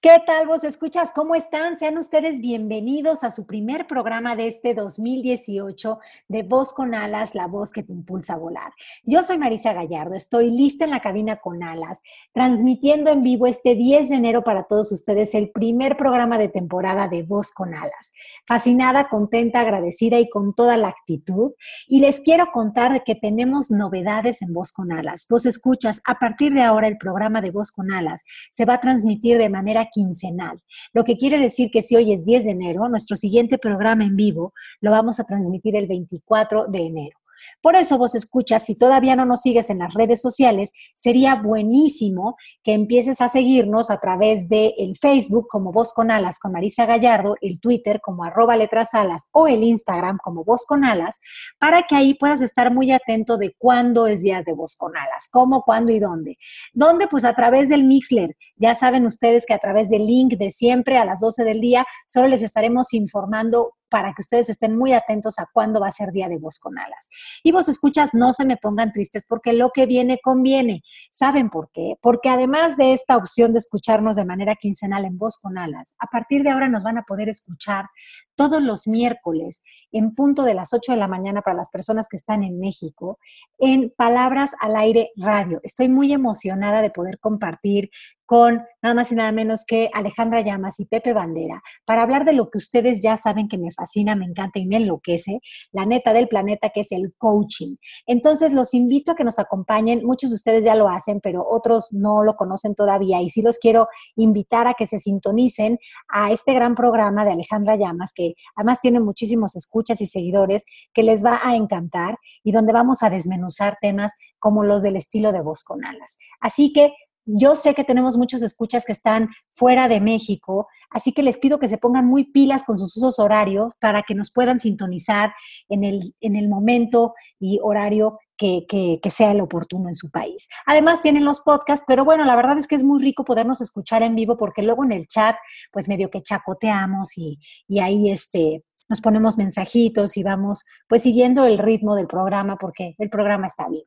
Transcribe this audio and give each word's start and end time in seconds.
¿Qué 0.00 0.22
tal 0.24 0.46
vos 0.46 0.62
escuchas? 0.62 1.10
¿Cómo 1.12 1.34
están? 1.34 1.76
Sean 1.76 1.98
ustedes 1.98 2.40
bienvenidos 2.40 3.24
a 3.24 3.30
su 3.30 3.46
primer 3.46 3.88
programa 3.88 4.36
de 4.36 4.46
este 4.46 4.72
2018 4.72 5.98
de 6.28 6.44
Voz 6.44 6.72
con 6.72 6.94
Alas, 6.94 7.34
la 7.34 7.48
voz 7.48 7.72
que 7.72 7.82
te 7.82 7.92
impulsa 7.92 8.34
a 8.34 8.36
volar. 8.36 8.70
Yo 9.02 9.24
soy 9.24 9.38
Marisa 9.38 9.72
Gallardo, 9.72 10.14
estoy 10.14 10.52
lista 10.52 10.84
en 10.84 10.92
la 10.92 11.00
cabina 11.00 11.38
con 11.38 11.64
alas, 11.64 12.02
transmitiendo 12.32 13.10
en 13.10 13.24
vivo 13.24 13.48
este 13.48 13.74
10 13.74 14.10
de 14.10 14.14
enero 14.14 14.44
para 14.44 14.68
todos 14.68 14.92
ustedes 14.92 15.34
el 15.34 15.50
primer 15.50 15.96
programa 15.96 16.38
de 16.38 16.48
temporada 16.48 17.08
de 17.08 17.24
Voz 17.24 17.50
con 17.50 17.74
Alas. 17.74 18.12
Fascinada, 18.46 19.08
contenta, 19.08 19.62
agradecida 19.62 20.20
y 20.20 20.30
con 20.30 20.54
toda 20.54 20.76
la 20.76 20.90
actitud. 20.90 21.54
Y 21.88 21.98
les 21.98 22.20
quiero 22.20 22.52
contar 22.52 23.02
que 23.02 23.16
tenemos 23.16 23.72
novedades 23.72 24.42
en 24.42 24.52
Voz 24.52 24.70
con 24.70 24.92
Alas. 24.92 25.26
Vos 25.28 25.44
escuchas, 25.44 26.00
a 26.06 26.20
partir 26.20 26.54
de 26.54 26.62
ahora 26.62 26.86
el 26.86 26.98
programa 26.98 27.40
de 27.40 27.50
Voz 27.50 27.72
con 27.72 27.90
Alas 27.90 28.22
se 28.52 28.64
va 28.64 28.74
a 28.74 28.80
transmitir 28.80 29.38
de 29.38 29.48
manera 29.48 29.87
quincenal, 29.92 30.62
lo 30.92 31.04
que 31.04 31.16
quiere 31.16 31.38
decir 31.38 31.70
que 31.70 31.82
si 31.82 31.96
hoy 31.96 32.12
es 32.12 32.24
10 32.24 32.44
de 32.44 32.50
enero, 32.50 32.88
nuestro 32.88 33.16
siguiente 33.16 33.58
programa 33.58 34.04
en 34.04 34.16
vivo 34.16 34.52
lo 34.80 34.90
vamos 34.90 35.20
a 35.20 35.24
transmitir 35.24 35.76
el 35.76 35.86
24 35.86 36.66
de 36.66 36.86
enero. 36.86 37.18
Por 37.60 37.76
eso 37.76 37.98
vos 37.98 38.14
escuchas, 38.14 38.64
si 38.64 38.76
todavía 38.76 39.16
no 39.16 39.24
nos 39.24 39.42
sigues 39.42 39.70
en 39.70 39.78
las 39.78 39.94
redes 39.94 40.20
sociales, 40.20 40.72
sería 40.94 41.34
buenísimo 41.34 42.36
que 42.62 42.72
empieces 42.72 43.20
a 43.20 43.28
seguirnos 43.28 43.90
a 43.90 43.98
través 43.98 44.48
de 44.48 44.74
el 44.78 44.96
Facebook 44.96 45.46
como 45.48 45.72
Voz 45.72 45.92
con 45.92 46.10
Alas 46.10 46.38
con 46.38 46.52
Marisa 46.52 46.86
Gallardo, 46.86 47.36
el 47.40 47.60
Twitter 47.60 48.00
como 48.00 48.24
arroba 48.24 48.56
letras 48.56 48.94
alas 48.94 49.28
o 49.32 49.46
el 49.46 49.62
Instagram 49.62 50.18
como 50.22 50.44
Voz 50.44 50.64
con 50.66 50.84
Alas, 50.84 51.18
para 51.58 51.82
que 51.82 51.96
ahí 51.96 52.14
puedas 52.14 52.42
estar 52.42 52.72
muy 52.72 52.92
atento 52.92 53.36
de 53.36 53.54
cuándo 53.58 54.06
es 54.06 54.22
días 54.22 54.44
de 54.44 54.52
Voz 54.52 54.76
con 54.76 54.96
Alas, 54.96 55.28
cómo, 55.30 55.62
cuándo 55.62 55.92
y 55.92 55.98
dónde. 55.98 56.38
¿Dónde? 56.72 57.08
Pues 57.08 57.24
a 57.24 57.34
través 57.34 57.68
del 57.68 57.84
Mixler. 57.84 58.36
Ya 58.56 58.74
saben 58.74 59.06
ustedes 59.06 59.46
que 59.46 59.54
a 59.54 59.58
través 59.58 59.90
del 59.90 60.06
link 60.06 60.34
de 60.34 60.50
siempre 60.50 60.98
a 60.98 61.04
las 61.04 61.20
12 61.20 61.44
del 61.44 61.60
día, 61.60 61.86
solo 62.06 62.28
les 62.28 62.42
estaremos 62.42 62.92
informando 62.94 63.74
para 63.88 64.12
que 64.12 64.22
ustedes 64.22 64.48
estén 64.48 64.76
muy 64.76 64.92
atentos 64.92 65.38
a 65.38 65.46
cuándo 65.52 65.80
va 65.80 65.88
a 65.88 65.92
ser 65.92 66.12
día 66.12 66.28
de 66.28 66.38
voz 66.38 66.58
con 66.58 66.78
alas. 66.78 67.08
Y 67.42 67.52
vos 67.52 67.68
escuchas, 67.68 68.14
no 68.14 68.32
se 68.32 68.44
me 68.44 68.56
pongan 68.56 68.92
tristes 68.92 69.24
porque 69.28 69.52
lo 69.52 69.70
que 69.70 69.86
viene 69.86 70.18
conviene. 70.22 70.82
¿Saben 71.10 71.50
por 71.50 71.70
qué? 71.72 71.96
Porque 72.00 72.28
además 72.28 72.76
de 72.76 72.92
esta 72.92 73.16
opción 73.16 73.52
de 73.52 73.58
escucharnos 73.58 74.16
de 74.16 74.24
manera 74.24 74.56
quincenal 74.56 75.04
en 75.04 75.18
voz 75.18 75.38
con 75.38 75.58
alas, 75.58 75.94
a 75.98 76.06
partir 76.06 76.42
de 76.42 76.50
ahora 76.50 76.68
nos 76.68 76.84
van 76.84 76.98
a 76.98 77.02
poder 77.02 77.28
escuchar 77.28 77.86
todos 78.34 78.62
los 78.62 78.86
miércoles 78.86 79.62
en 79.90 80.14
punto 80.14 80.44
de 80.44 80.54
las 80.54 80.72
8 80.72 80.92
de 80.92 80.98
la 80.98 81.08
mañana 81.08 81.42
para 81.42 81.56
las 81.56 81.70
personas 81.70 82.06
que 82.08 82.16
están 82.16 82.42
en 82.44 82.58
México 82.60 83.18
en 83.58 83.92
Palabras 83.96 84.52
al 84.60 84.76
Aire 84.76 85.10
Radio. 85.16 85.60
Estoy 85.62 85.88
muy 85.88 86.12
emocionada 86.12 86.82
de 86.82 86.90
poder 86.90 87.18
compartir 87.18 87.90
con 88.28 88.62
nada 88.82 88.94
más 88.94 89.10
y 89.10 89.14
nada 89.14 89.32
menos 89.32 89.64
que 89.64 89.88
Alejandra 89.94 90.42
Llamas 90.42 90.78
y 90.80 90.84
Pepe 90.84 91.14
Bandera 91.14 91.62
para 91.86 92.02
hablar 92.02 92.26
de 92.26 92.34
lo 92.34 92.50
que 92.50 92.58
ustedes 92.58 93.00
ya 93.00 93.16
saben 93.16 93.48
que 93.48 93.56
me 93.56 93.72
fascina, 93.72 94.14
me 94.16 94.26
encanta 94.26 94.58
y 94.58 94.66
me 94.66 94.76
enloquece, 94.76 95.40
la 95.72 95.86
neta 95.86 96.12
del 96.12 96.28
planeta 96.28 96.68
que 96.68 96.80
es 96.80 96.92
el 96.92 97.14
coaching. 97.16 97.76
Entonces 98.06 98.52
los 98.52 98.74
invito 98.74 99.12
a 99.12 99.14
que 99.14 99.24
nos 99.24 99.38
acompañen, 99.38 100.04
muchos 100.04 100.28
de 100.28 100.36
ustedes 100.36 100.62
ya 100.62 100.74
lo 100.74 100.90
hacen, 100.90 101.20
pero 101.22 101.42
otros 101.48 101.88
no 101.90 102.22
lo 102.22 102.34
conocen 102.34 102.74
todavía 102.74 103.22
y 103.22 103.30
sí 103.30 103.40
los 103.40 103.58
quiero 103.58 103.88
invitar 104.14 104.68
a 104.68 104.74
que 104.74 104.86
se 104.86 104.98
sintonicen 104.98 105.78
a 106.08 106.30
este 106.30 106.52
gran 106.52 106.74
programa 106.74 107.24
de 107.24 107.32
Alejandra 107.32 107.76
Llamas 107.76 108.12
que 108.14 108.34
además 108.56 108.82
tiene 108.82 109.00
muchísimos 109.00 109.56
escuchas 109.56 110.02
y 110.02 110.06
seguidores 110.06 110.66
que 110.92 111.02
les 111.02 111.24
va 111.24 111.40
a 111.42 111.56
encantar 111.56 112.18
y 112.44 112.52
donde 112.52 112.74
vamos 112.74 113.02
a 113.02 113.08
desmenuzar 113.08 113.78
temas 113.80 114.12
como 114.38 114.64
los 114.64 114.82
del 114.82 114.96
estilo 114.96 115.32
de 115.32 115.40
voz 115.40 115.64
con 115.64 115.82
alas. 115.86 116.18
Así 116.40 116.74
que 116.74 116.92
yo 117.30 117.56
sé 117.56 117.74
que 117.74 117.84
tenemos 117.84 118.16
muchos 118.16 118.42
escuchas 118.42 118.86
que 118.86 118.92
están 118.92 119.28
fuera 119.50 119.86
de 119.86 120.00
México, 120.00 120.66
así 120.90 121.12
que 121.12 121.22
les 121.22 121.38
pido 121.38 121.58
que 121.58 121.68
se 121.68 121.76
pongan 121.76 122.06
muy 122.06 122.24
pilas 122.24 122.64
con 122.64 122.78
sus 122.78 122.96
usos 122.96 123.18
horarios 123.18 123.74
para 123.80 124.02
que 124.02 124.14
nos 124.14 124.32
puedan 124.32 124.58
sintonizar 124.58 125.34
en 125.68 125.84
el, 125.84 126.14
en 126.20 126.36
el 126.36 126.48
momento 126.48 127.14
y 127.38 127.60
horario 127.62 128.18
que, 128.38 128.66
que, 128.68 129.10
sea 129.10 129.32
el 129.32 129.40
oportuno 129.40 129.88
en 129.88 129.94
su 129.94 130.10
país. 130.10 130.48
Además 130.64 131.02
tienen 131.02 131.24
los 131.24 131.40
podcasts, 131.40 131.84
pero 131.86 132.04
bueno, 132.04 132.24
la 132.24 132.36
verdad 132.36 132.56
es 132.56 132.66
que 132.68 132.76
es 132.76 132.84
muy 132.84 133.02
rico 133.02 133.24
podernos 133.24 133.60
escuchar 133.60 134.02
en 134.02 134.14
vivo 134.14 134.36
porque 134.36 134.62
luego 134.62 134.84
en 134.84 134.92
el 134.92 135.06
chat, 135.08 135.36
pues 135.72 135.88
medio 135.88 136.08
que 136.08 136.22
chacoteamos 136.22 137.18
y, 137.18 137.38
y 137.66 137.80
ahí 137.80 138.10
este, 138.10 138.62
nos 138.88 139.00
ponemos 139.00 139.36
mensajitos 139.36 140.16
y 140.16 140.22
vamos 140.22 140.64
pues 140.88 141.02
siguiendo 141.02 141.44
el 141.44 141.58
ritmo 141.58 141.94
del 141.94 142.06
programa 142.06 142.56
porque 142.56 142.94
el 142.98 143.10
programa 143.10 143.48
está 143.48 143.68
vivo. 143.68 143.86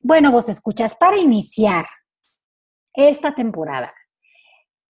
Bueno, 0.00 0.32
vos 0.32 0.48
escuchas, 0.48 0.96
para 0.96 1.18
iniciar, 1.18 1.86
esta 2.94 3.34
temporada. 3.34 3.92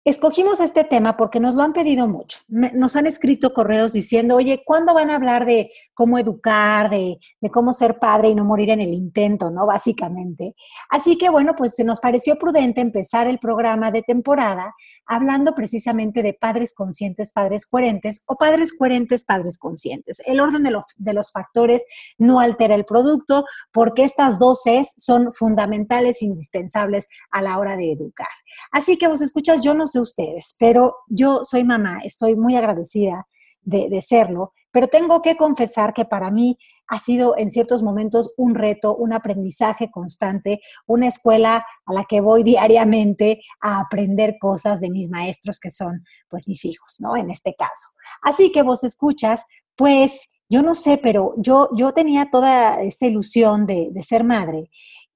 Escogimos 0.09 0.59
este 0.59 0.83
tema 0.85 1.15
porque 1.15 1.39
nos 1.39 1.53
lo 1.53 1.61
han 1.61 1.71
pedido 1.71 2.07
mucho. 2.07 2.39
nos 2.47 2.95
han 2.95 3.05
escrito 3.05 3.53
correos 3.53 3.93
diciendo, 3.93 4.37
oye, 4.37 4.63
¿cuándo 4.65 4.95
van 4.95 5.11
a 5.11 5.15
hablar 5.15 5.45
de 5.45 5.69
cómo 5.93 6.17
educar, 6.17 6.89
de, 6.89 7.19
cómo 7.51 7.73
ser 7.73 7.99
padre 7.99 8.29
y 8.29 8.35
no 8.35 8.43
morir 8.43 8.71
en 8.71 8.81
el 8.81 8.91
intento, 8.91 9.51
¿no? 9.51 9.67
Básicamente. 9.67 10.55
Así 10.89 11.15
que 11.15 11.29
bueno, 11.29 11.53
pues 11.55 11.75
se 11.75 11.83
nos 11.83 11.99
pareció 11.99 12.39
prudente 12.39 12.81
empezar 12.81 13.27
el 13.27 13.37
programa 13.37 13.91
de 13.91 14.01
temporada 14.01 14.73
hablando 15.05 15.53
precisamente 15.53 16.23
de 16.23 16.33
padres 16.33 16.73
conscientes, 16.73 17.31
padres 17.31 17.67
coherentes 17.67 18.23
o 18.25 18.35
padres 18.35 18.73
coherentes, 18.75 19.25
padres 19.25 19.59
conscientes. 19.59 20.21
El 20.25 20.39
orden 20.39 20.63
de, 20.63 20.75
de 20.97 21.13
los 21.13 21.31
factores 21.31 21.85
no 22.17 22.39
altera 22.39 22.73
el 22.73 22.85
producto 22.85 23.45
porque 23.71 24.05
estas 24.05 24.39
dos 24.39 24.63
Cs 24.63 24.95
son 24.97 25.33
fundamentales, 25.33 26.23
indispensables 26.23 27.07
a 27.29 27.43
la 27.43 27.59
hora 27.59 27.77
de 27.77 27.91
educar. 27.91 28.27
Así 28.71 28.97
que 28.97 29.07
vos 29.07 29.21
escuchas, 29.21 29.61
yo 29.61 29.75
no 29.75 29.85
ustedes, 29.99 30.55
pero 30.59 30.95
yo 31.07 31.41
soy 31.43 31.63
mamá, 31.63 31.99
estoy 32.03 32.35
muy 32.35 32.55
agradecida 32.55 33.27
de, 33.61 34.01
serlo, 34.01 34.53
pero 34.71 34.87
tengo 34.87 35.21
que 35.21 35.35
confesar 35.35 35.93
que 35.93 36.05
para 36.05 36.31
mí 36.31 36.57
ha 36.87 36.97
sido 36.97 37.37
en 37.37 37.51
ciertos 37.51 37.83
momentos 37.83 38.33
un 38.35 38.55
reto, 38.55 38.95
un 38.95 39.13
aprendizaje 39.13 39.91
constante, 39.91 40.59
una 40.88 41.07
escuela 41.07 41.63
a 41.85 41.93
la 41.93 42.05
que 42.05 42.19
voy 42.19 42.43
diariamente 42.43 43.41
a 43.61 43.79
aprender 43.79 44.38
cosas 44.39 44.79
de 44.79 44.89
mis 44.89 45.09
maestros 45.09 45.59
que 45.59 45.69
son 45.69 46.03
pues 46.29 46.47
mis 46.47 46.65
hijos, 46.65 46.95
¿no? 46.99 47.15
En 47.15 47.29
este 47.29 47.53
caso. 47.53 47.89
Así 48.23 48.51
que 48.51 48.63
vos 48.63 48.83
escuchas, 48.83 49.45
pues 49.75 50.29
yo 50.49 50.63
no 50.63 50.73
sé, 50.73 50.97
pero 50.97 51.35
yo, 51.38 51.69
yo 51.75 51.93
tenía 51.93 52.31
toda 52.31 52.81
esta 52.81 53.05
ilusión 53.05 53.67
de, 53.67 53.89
de 53.91 54.01
ser 54.01 54.23
madre 54.23 54.71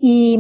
y, 0.06 0.38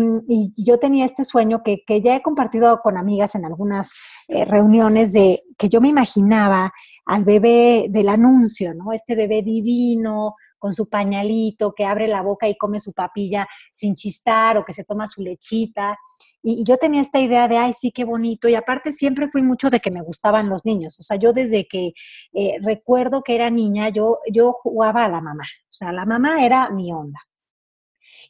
yo 0.57 0.77
tenía 0.77 1.05
este 1.05 1.23
sueño 1.23 1.63
que, 1.63 1.85
que, 1.87 2.01
ya 2.01 2.17
he 2.17 2.21
compartido 2.21 2.81
con 2.83 2.97
amigas 2.97 3.33
en 3.35 3.45
algunas 3.45 3.93
eh, 4.27 4.43
reuniones 4.43 5.13
de 5.13 5.43
que 5.57 5.69
yo 5.69 5.79
me 5.79 5.87
imaginaba 5.87 6.73
al 7.05 7.23
bebé 7.23 7.87
del 7.89 8.09
anuncio, 8.09 8.73
¿no? 8.73 8.91
Este 8.91 9.15
bebé 9.15 9.41
divino, 9.41 10.35
con 10.59 10.73
su 10.73 10.89
pañalito, 10.89 11.73
que 11.73 11.85
abre 11.85 12.09
la 12.09 12.21
boca 12.21 12.49
y 12.49 12.57
come 12.57 12.81
su 12.81 12.91
papilla 12.91 13.47
sin 13.71 13.95
chistar 13.95 14.57
o 14.57 14.65
que 14.65 14.73
se 14.73 14.83
toma 14.83 15.07
su 15.07 15.21
lechita. 15.21 15.97
Y, 16.41 16.65
yo 16.65 16.75
tenía 16.75 16.99
esta 16.99 17.21
idea 17.21 17.47
de, 17.47 17.57
ay, 17.57 17.71
sí, 17.71 17.93
qué 17.93 18.03
bonito. 18.03 18.49
Y 18.49 18.55
aparte 18.55 18.91
siempre 18.91 19.29
fui 19.29 19.43
mucho 19.43 19.69
de 19.69 19.79
que 19.79 19.91
me 19.91 20.01
gustaban 20.01 20.49
los 20.49 20.65
niños. 20.65 20.99
O 20.99 21.03
sea, 21.03 21.15
yo 21.15 21.31
desde 21.31 21.69
que 21.69 21.93
eh, 22.33 22.57
recuerdo 22.61 23.21
que 23.23 23.35
era 23.35 23.49
niña, 23.49 23.87
yo, 23.87 24.19
yo 24.29 24.51
jugaba 24.51 25.05
a 25.05 25.09
la 25.09 25.21
mamá. 25.21 25.45
O 25.45 25.73
sea, 25.73 25.93
la 25.93 26.05
mamá 26.05 26.43
era 26.43 26.69
mi 26.69 26.91
onda. 26.91 27.21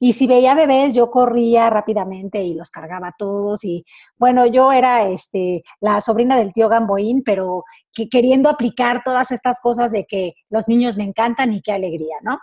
Y 0.05 0.11
si 0.11 0.27
veía 0.27 0.53
bebés, 0.53 0.93
yo 0.93 1.09
corría 1.09 1.69
rápidamente 1.69 2.43
y 2.43 2.55
los 2.55 2.69
cargaba 2.69 3.15
todos. 3.17 3.63
Y 3.63 3.85
bueno, 4.17 4.45
yo 4.45 4.73
era 4.73 5.07
este, 5.07 5.63
la 5.79 6.01
sobrina 6.01 6.35
del 6.35 6.51
tío 6.51 6.67
Gamboín, 6.67 7.23
pero 7.23 7.63
que, 7.93 8.09
queriendo 8.09 8.49
aplicar 8.49 9.01
todas 9.05 9.31
estas 9.31 9.61
cosas 9.61 9.93
de 9.93 10.03
que 10.05 10.33
los 10.49 10.67
niños 10.67 10.97
me 10.97 11.05
encantan 11.05 11.53
y 11.53 11.61
qué 11.61 11.71
alegría, 11.71 12.17
¿no? 12.21 12.37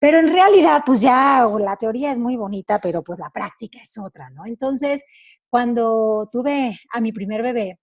Pero 0.00 0.18
en 0.18 0.32
realidad, 0.32 0.82
pues 0.84 1.00
ya 1.00 1.48
la 1.60 1.76
teoría 1.76 2.10
es 2.10 2.18
muy 2.18 2.36
bonita, 2.36 2.80
pero 2.80 3.04
pues 3.04 3.20
la 3.20 3.30
práctica 3.30 3.78
es 3.80 3.96
otra, 3.96 4.28
¿no? 4.30 4.44
Entonces, 4.44 5.04
cuando 5.48 6.28
tuve 6.32 6.76
a 6.92 7.00
mi 7.00 7.12
primer 7.12 7.44
bebé, 7.44 7.78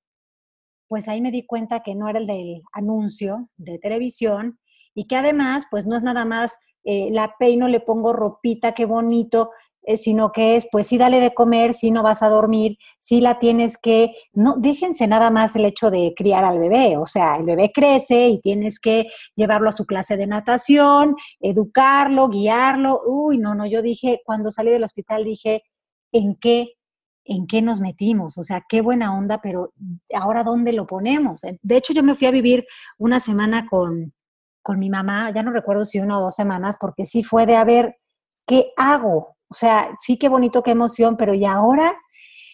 pues 0.90 1.08
ahí 1.08 1.22
me 1.22 1.32
di 1.32 1.46
cuenta 1.46 1.82
que 1.82 1.96
no 1.96 2.10
era 2.10 2.20
el 2.20 2.28
del 2.28 2.62
anuncio 2.74 3.48
de 3.56 3.80
televisión 3.80 4.60
y 4.94 5.08
que 5.08 5.16
además, 5.16 5.66
pues 5.72 5.88
no 5.88 5.96
es 5.96 6.04
nada 6.04 6.26
más 6.26 6.58
eh, 6.90 7.10
la 7.12 7.36
peino, 7.38 7.68
le 7.68 7.82
pongo 7.82 8.14
ropita, 8.14 8.72
qué 8.74 8.86
bonito. 8.86 9.52
eh, 9.84 9.98
sino 9.98 10.32
que 10.34 10.56
es, 10.58 10.68
pues 10.72 10.88
sí, 10.88 10.98
dale 10.98 11.20
de 11.22 11.34
comer, 11.34 11.74
sí 11.74 11.92
no 11.92 12.04
vas 12.04 12.22
a 12.22 12.30
dormir, 12.30 12.78
sí 13.00 13.22
la 13.22 13.40
tienes 13.40 13.78
que, 13.78 14.14
no, 14.34 14.56
déjense 14.58 15.08
nada 15.08 15.30
más 15.30 15.56
el 15.56 15.66
hecho 15.66 15.90
de 15.92 16.14
criar 16.16 16.44
al 16.44 16.60
bebé, 16.60 16.98
o 16.98 17.06
sea, 17.06 17.38
el 17.38 17.46
bebé 17.46 17.72
crece 17.74 18.28
y 18.28 18.42
tienes 18.42 18.80
que 18.82 19.08
llevarlo 19.36 19.70
a 19.70 19.72
su 19.72 19.86
clase 19.86 20.18
de 20.18 20.28
natación, 20.28 21.16
educarlo, 21.40 22.28
guiarlo, 22.30 23.02
uy, 23.06 23.38
no, 23.38 23.56
no, 23.56 23.66
yo 23.66 23.82
dije, 23.82 24.22
cuando 24.26 24.52
salí 24.52 24.72
del 24.72 24.84
hospital 24.84 25.24
dije, 25.24 25.64
¿en 26.12 26.36
qué 26.36 26.74
en 27.30 27.46
qué 27.48 27.62
nos 27.62 27.82
metimos, 27.82 28.38
o 28.38 28.44
sea, 28.44 28.64
qué 28.70 28.82
buena 28.82 29.18
onda, 29.18 29.42
pero 29.42 29.74
ahora 30.14 30.44
dónde 30.44 30.72
lo 30.74 30.88
ponemos. 30.88 31.42
De 31.62 31.78
hecho, 31.78 31.94
yo 31.94 32.02
me 32.04 32.16
fui 32.16 32.28
a 32.28 32.32
vivir 32.32 32.66
una 32.98 33.20
semana 33.20 33.68
con, 33.70 34.14
con 34.68 34.80
mi 34.80 34.90
mamá, 34.90 35.32
ya 35.34 35.44
no 35.44 35.52
recuerdo 35.52 35.86
si 35.86 35.98
una 35.98 36.18
o 36.18 36.22
dos 36.22 36.36
semanas, 36.36 36.76
porque 36.78 37.06
sí 37.06 37.24
fue 37.24 37.46
de 37.46 37.56
a 37.56 37.64
ver 37.64 37.96
qué 38.46 38.74
hago. 38.76 39.38
O 39.50 39.56
sea, 39.56 39.96
sí 39.98 40.18
qué 40.18 40.28
bonito, 40.28 40.62
qué 40.62 40.72
emoción, 40.72 41.16
pero 41.16 41.34
¿y 41.34 41.46
ahora? 41.46 41.96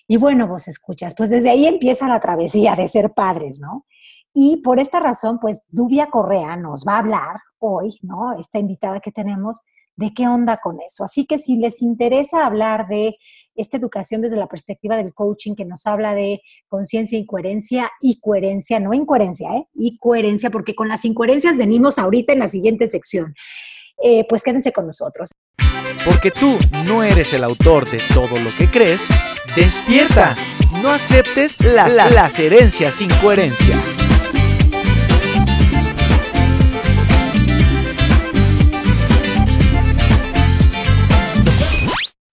Y 0.07 0.18
bueno, 0.18 0.48
vos 0.48 0.68
escuchas, 0.68 1.15
pues 1.18 1.31
desde 1.31 1.50
ahí 1.50 1.65
empieza 1.65 2.07
la 2.07 2.19
travesía 2.19 2.75
de 2.75 2.88
ser 2.88 3.15
padres, 3.15 3.60
¿no? 3.60 3.88
Y 4.31 4.62
por 4.62 4.80
esta 4.80 5.00
razón, 5.00 5.39
pues 5.39 5.63
Dubia 5.69 6.12
Correa 6.12 6.56
nos 6.56 6.83
va 6.88 6.98
a 6.98 7.00
hablar 7.00 7.38
hoy, 7.57 7.98
¿no? 8.04 8.33
Esta 8.33 8.60
invitada 8.60 9.00
que 9.00 9.12
tenemos, 9.12 9.62
de 9.95 10.13
qué 10.13 10.27
onda 10.27 10.57
con 10.57 10.79
eso. 10.81 11.03
Así 11.03 11.25
que 11.25 11.37
si 11.37 11.57
les 11.57 11.81
interesa 11.81 12.45
hablar 12.45 12.87
de 12.87 13.15
esta 13.55 13.77
educación 13.77 14.21
desde 14.21 14.37
la 14.37 14.47
perspectiva 14.47 14.97
del 14.97 15.13
coaching 15.13 15.55
que 15.55 15.65
nos 15.65 15.85
habla 15.85 16.15
de 16.15 16.41
conciencia 16.67 17.17
y 17.17 17.25
coherencia 17.25 17.91
y 18.01 18.19
coherencia, 18.19 18.79
no 18.79 18.93
incoherencia, 18.93 19.55
¿eh? 19.55 19.67
Y 19.75 19.97
coherencia, 19.97 20.49
porque 20.49 20.75
con 20.75 20.87
las 20.87 21.05
incoherencias 21.05 21.57
venimos 21.57 21.99
ahorita 21.99 22.33
en 22.33 22.39
la 22.39 22.47
siguiente 22.47 22.87
sección. 22.87 23.35
Eh, 24.01 24.25
pues 24.27 24.43
quédense 24.43 24.71
con 24.71 24.87
nosotros. 24.87 25.29
Porque 26.05 26.31
tú 26.31 26.57
no 26.85 27.03
eres 27.03 27.33
el 27.33 27.43
autor 27.43 27.89
de 27.89 27.99
todo 28.13 28.39
lo 28.39 28.49
que 28.57 28.69
crees, 28.69 29.07
despierta. 29.55 30.33
No 30.81 30.89
aceptes 30.89 31.59
las, 31.63 31.95
las 31.95 32.39
herencias 32.39 32.95
sin 32.95 33.09
coherencia. 33.21 33.77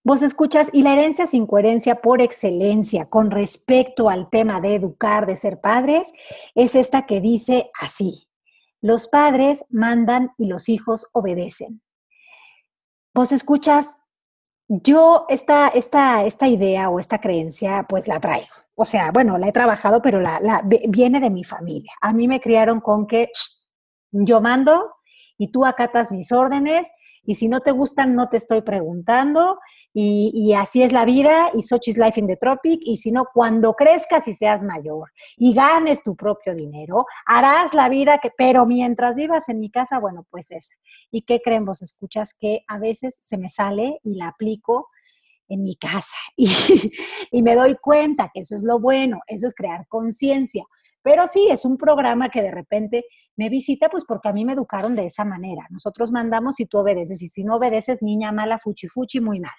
Vos 0.03 0.23
escuchas, 0.23 0.69
y 0.73 0.81
la 0.81 0.93
herencia 0.93 1.27
sin 1.27 1.45
coherencia 1.45 2.01
por 2.01 2.21
excelencia 2.21 3.07
con 3.07 3.29
respecto 3.29 4.09
al 4.09 4.29
tema 4.29 4.59
de 4.59 4.75
educar, 4.75 5.27
de 5.27 5.35
ser 5.35 5.61
padres, 5.61 6.11
es 6.55 6.73
esta 6.73 7.05
que 7.05 7.21
dice 7.21 7.69
así, 7.79 8.27
los 8.81 9.07
padres 9.07 9.63
mandan 9.69 10.31
y 10.39 10.47
los 10.47 10.69
hijos 10.69 11.07
obedecen. 11.11 11.83
Vos 13.13 13.31
escuchas, 13.31 13.95
yo 14.67 15.25
esta, 15.29 15.67
esta, 15.67 16.23
esta 16.23 16.47
idea 16.47 16.89
o 16.89 16.97
esta 16.97 17.19
creencia 17.19 17.85
pues 17.87 18.07
la 18.07 18.19
traigo. 18.19 18.47
O 18.73 18.85
sea, 18.85 19.11
bueno, 19.11 19.37
la 19.37 19.49
he 19.49 19.51
trabajado, 19.51 20.01
pero 20.01 20.19
la, 20.19 20.39
la, 20.39 20.63
viene 20.63 21.19
de 21.19 21.29
mi 21.29 21.43
familia. 21.43 21.91
A 22.01 22.11
mí 22.11 22.27
me 22.27 22.41
criaron 22.41 22.79
con 22.79 23.05
que 23.05 23.29
yo 24.11 24.41
mando 24.41 24.95
y 25.37 25.51
tú 25.51 25.63
acatas 25.63 26.11
mis 26.11 26.31
órdenes 26.31 26.89
y 27.23 27.35
si 27.35 27.47
no 27.47 27.59
te 27.59 27.71
gustan 27.71 28.15
no 28.15 28.29
te 28.29 28.37
estoy 28.37 28.61
preguntando 28.61 29.59
y, 29.93 30.53
así 30.53 30.83
es 30.83 30.93
la 30.93 31.05
vida 31.05 31.49
y 31.53 31.63
such 31.63 31.89
is 31.89 31.97
life 31.97 32.19
in 32.19 32.27
the 32.27 32.37
tropic 32.37 32.79
y 32.83 32.97
si 32.97 33.11
no, 33.11 33.25
cuando 33.33 33.73
crezcas 33.73 34.27
y 34.27 34.33
seas 34.33 34.63
mayor 34.63 35.11
y 35.37 35.53
ganes 35.53 36.01
tu 36.03 36.15
propio 36.15 36.55
dinero, 36.55 37.05
harás 37.25 37.73
la 37.73 37.89
vida 37.89 38.19
que, 38.19 38.31
pero 38.37 38.65
mientras 38.65 39.15
vivas 39.15 39.49
en 39.49 39.59
mi 39.59 39.69
casa, 39.69 39.99
bueno, 39.99 40.25
pues 40.29 40.51
es. 40.51 40.69
¿Y 41.11 41.23
qué 41.23 41.41
creen 41.41 41.65
vos? 41.65 41.81
Escuchas 41.81 42.33
que 42.39 42.63
a 42.67 42.79
veces 42.79 43.17
se 43.21 43.37
me 43.37 43.49
sale 43.49 43.99
y 44.03 44.15
la 44.15 44.29
aplico 44.29 44.89
en 45.49 45.63
mi 45.63 45.75
casa 45.75 46.15
y 46.37 47.41
me 47.41 47.55
doy 47.55 47.75
cuenta 47.75 48.29
que 48.33 48.41
eso 48.41 48.55
es 48.55 48.63
lo 48.63 48.79
bueno, 48.79 49.19
eso 49.27 49.47
es 49.47 49.53
crear 49.53 49.85
conciencia. 49.89 50.63
Pero 51.01 51.27
sí, 51.27 51.47
es 51.49 51.65
un 51.65 51.77
programa 51.77 52.29
que 52.29 52.41
de 52.41 52.51
repente 52.51 53.05
me 53.35 53.49
visita, 53.49 53.89
pues 53.89 54.05
porque 54.05 54.29
a 54.29 54.33
mí 54.33 54.45
me 54.45 54.53
educaron 54.53 54.95
de 54.95 55.05
esa 55.05 55.25
manera. 55.25 55.67
Nosotros 55.69 56.11
mandamos 56.11 56.59
y 56.59 56.65
tú 56.65 56.79
obedeces, 56.79 57.21
y 57.21 57.27
si 57.27 57.43
no 57.43 57.55
obedeces, 57.55 58.01
niña 58.01 58.31
mala, 58.31 58.57
fuchi 58.57 58.87
fuchi, 58.87 59.19
muy 59.19 59.39
mal. 59.39 59.51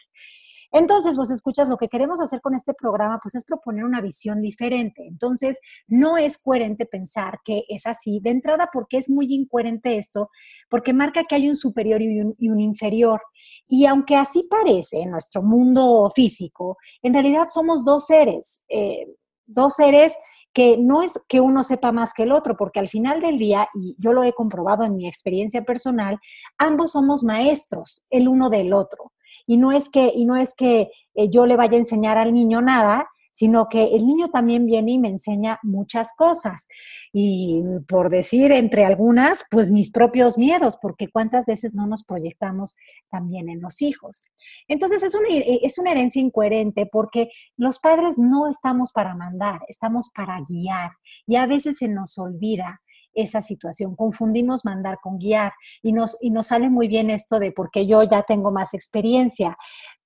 Entonces, 0.72 1.18
vos 1.18 1.30
escuchas, 1.30 1.68
lo 1.68 1.76
que 1.76 1.88
queremos 1.88 2.20
hacer 2.22 2.40
con 2.40 2.54
este 2.54 2.72
programa, 2.72 3.20
pues 3.22 3.34
es 3.34 3.44
proponer 3.44 3.84
una 3.84 4.00
visión 4.00 4.40
diferente. 4.40 5.06
Entonces, 5.06 5.60
no 5.86 6.16
es 6.16 6.38
coherente 6.38 6.86
pensar 6.86 7.40
que 7.44 7.64
es 7.68 7.86
así. 7.86 8.20
De 8.22 8.30
entrada, 8.30 8.70
porque 8.72 8.96
es 8.96 9.10
muy 9.10 9.26
incoherente 9.34 9.98
esto, 9.98 10.30
porque 10.70 10.94
marca 10.94 11.24
que 11.24 11.34
hay 11.34 11.48
un 11.48 11.56
superior 11.56 12.00
y 12.00 12.20
un, 12.20 12.60
inferior. 12.60 13.20
Y 13.68 13.84
aunque 13.84 14.16
así 14.16 14.48
parece 14.48 15.02
en 15.02 15.10
nuestro 15.10 15.42
mundo 15.42 16.10
físico, 16.14 16.78
en 17.02 17.12
realidad 17.12 17.48
somos 17.48 17.84
dos 17.84 18.06
seres. 18.06 18.64
Eh, 18.70 19.06
dos 19.44 19.74
seres 19.74 20.16
que 20.52 20.76
no 20.76 21.02
es 21.02 21.24
que 21.28 21.40
uno 21.40 21.62
sepa 21.62 21.92
más 21.92 22.12
que 22.14 22.24
el 22.24 22.32
otro, 22.32 22.56
porque 22.56 22.80
al 22.80 22.88
final 22.88 23.20
del 23.20 23.38
día, 23.38 23.68
y 23.74 23.96
yo 23.98 24.12
lo 24.12 24.22
he 24.22 24.32
comprobado 24.32 24.84
en 24.84 24.96
mi 24.96 25.08
experiencia 25.08 25.62
personal, 25.64 26.18
ambos 26.58 26.92
somos 26.92 27.22
maestros 27.22 28.02
el 28.10 28.28
uno 28.28 28.50
del 28.50 28.72
otro. 28.72 29.12
Y 29.46 29.56
no 29.56 29.72
es 29.72 29.88
que, 29.88 30.12
y 30.14 30.24
no 30.26 30.36
es 30.36 30.54
que 30.54 30.90
eh, 31.14 31.30
yo 31.30 31.46
le 31.46 31.56
vaya 31.56 31.76
a 31.76 31.80
enseñar 31.80 32.18
al 32.18 32.32
niño 32.32 32.60
nada, 32.60 33.08
sino 33.32 33.68
que 33.68 33.84
el 33.94 34.06
niño 34.06 34.28
también 34.28 34.66
viene 34.66 34.92
y 34.92 34.98
me 34.98 35.08
enseña 35.08 35.58
muchas 35.62 36.12
cosas. 36.14 36.68
Y 37.12 37.62
por 37.88 38.10
decir 38.10 38.52
entre 38.52 38.84
algunas, 38.84 39.44
pues 39.50 39.70
mis 39.70 39.90
propios 39.90 40.38
miedos, 40.38 40.76
porque 40.80 41.08
cuántas 41.08 41.46
veces 41.46 41.74
no 41.74 41.86
nos 41.86 42.04
proyectamos 42.04 42.76
también 43.10 43.48
en 43.48 43.60
los 43.60 43.82
hijos. 43.82 44.24
Entonces 44.68 45.02
es 45.02 45.14
una, 45.14 45.28
es 45.30 45.78
una 45.78 45.92
herencia 45.92 46.20
incoherente 46.20 46.86
porque 46.86 47.30
los 47.56 47.78
padres 47.78 48.18
no 48.18 48.48
estamos 48.48 48.92
para 48.92 49.14
mandar, 49.14 49.60
estamos 49.68 50.10
para 50.14 50.38
guiar 50.46 50.92
y 51.26 51.36
a 51.36 51.46
veces 51.46 51.78
se 51.78 51.88
nos 51.88 52.18
olvida 52.18 52.80
esa 53.14 53.42
situación. 53.42 53.94
Confundimos 53.96 54.64
mandar 54.64 54.98
con 55.02 55.18
guiar 55.18 55.52
y 55.82 55.92
nos, 55.92 56.16
y 56.20 56.30
nos 56.30 56.48
sale 56.48 56.70
muy 56.70 56.88
bien 56.88 57.10
esto 57.10 57.38
de 57.38 57.52
porque 57.52 57.84
yo 57.84 58.02
ya 58.02 58.22
tengo 58.22 58.50
más 58.50 58.74
experiencia. 58.74 59.56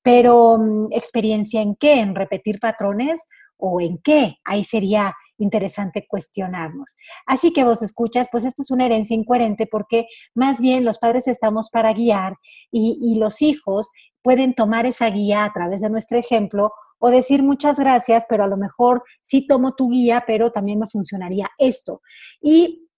Pero 0.06 0.56
mm, 0.56 0.92
experiencia 0.92 1.60
en 1.60 1.74
qué? 1.74 1.94
¿En 1.98 2.14
repetir 2.14 2.60
patrones 2.60 3.26
o 3.56 3.80
en 3.80 3.98
qué? 3.98 4.36
Ahí 4.44 4.62
sería 4.62 5.12
interesante 5.36 6.06
cuestionarnos. 6.08 6.94
Así 7.26 7.52
que 7.52 7.64
vos 7.64 7.82
escuchas, 7.82 8.28
pues 8.30 8.44
esta 8.44 8.62
es 8.62 8.70
una 8.70 8.86
herencia 8.86 9.16
incoherente 9.16 9.66
porque 9.66 10.06
más 10.32 10.60
bien 10.60 10.84
los 10.84 10.98
padres 10.98 11.26
estamos 11.26 11.70
para 11.70 11.92
guiar 11.92 12.36
y, 12.70 12.96
y 13.02 13.18
los 13.18 13.42
hijos 13.42 13.90
pueden 14.22 14.54
tomar 14.54 14.86
esa 14.86 15.10
guía 15.10 15.44
a 15.44 15.52
través 15.52 15.80
de 15.80 15.90
nuestro 15.90 16.18
ejemplo 16.18 16.70
o 17.00 17.10
decir 17.10 17.42
muchas 17.42 17.80
gracias, 17.80 18.26
pero 18.28 18.44
a 18.44 18.46
lo 18.46 18.56
mejor 18.56 19.02
sí 19.22 19.44
tomo 19.44 19.74
tu 19.74 19.90
guía, 19.90 20.22
pero 20.24 20.52
también 20.52 20.78
me 20.78 20.86
funcionaría 20.86 21.50
esto. 21.58 22.00
Y 22.40 22.88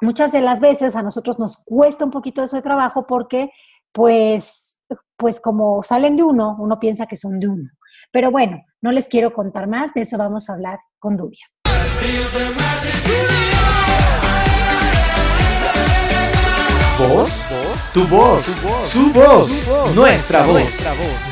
muchas 0.00 0.32
de 0.32 0.40
las 0.40 0.60
veces 0.60 0.96
a 0.96 1.02
nosotros 1.02 1.38
nos 1.38 1.58
cuesta 1.58 2.06
un 2.06 2.10
poquito 2.10 2.42
eso 2.42 2.56
de 2.56 2.62
trabajo 2.62 3.06
porque 3.06 3.50
pues 3.92 4.73
pues 5.16 5.40
como 5.40 5.82
salen 5.82 6.16
de 6.16 6.22
uno, 6.22 6.56
uno 6.58 6.78
piensa 6.78 7.06
que 7.06 7.16
son 7.16 7.38
de 7.40 7.48
uno. 7.48 7.70
Pero 8.10 8.30
bueno, 8.30 8.62
no 8.80 8.92
les 8.92 9.08
quiero 9.08 9.32
contar 9.32 9.68
más, 9.68 9.94
de 9.94 10.02
eso 10.02 10.18
vamos 10.18 10.48
a 10.48 10.54
hablar 10.54 10.78
con 10.98 11.16
Dubia. 11.16 11.46
¿Voz? 16.98 17.44
Tu 17.92 18.06
voz, 18.06 18.44
su 18.88 19.12
voz, 19.12 19.68
nuestra 19.94 20.46
voz. 20.46 20.74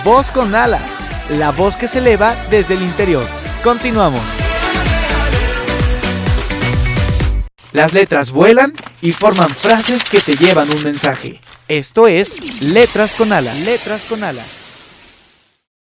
Voz 0.05 0.31
con 0.31 0.55
alas, 0.55 0.99
la 1.31 1.53
voz 1.53 1.77
que 1.77 1.89
se 1.89 1.99
eleva 1.99 2.35
desde 2.51 2.75
el 2.75 2.83
interior. 2.83 3.25
Continuamos. 3.63 4.23
Las 7.73 7.93
letras 7.93 8.33
vuelan 8.33 8.75
y 9.01 9.13
forman 9.13 9.51
frases 9.51 10.05
que 10.05 10.21
te 10.21 10.35
llevan 10.35 10.71
un 10.71 10.83
mensaje. 10.83 11.41
Esto 11.69 12.09
es 12.09 12.61
Letras 12.61 13.15
con 13.15 13.33
Alas. 13.33 13.61
Letras 13.61 14.05
con 14.09 14.25
Alas. 14.25 14.63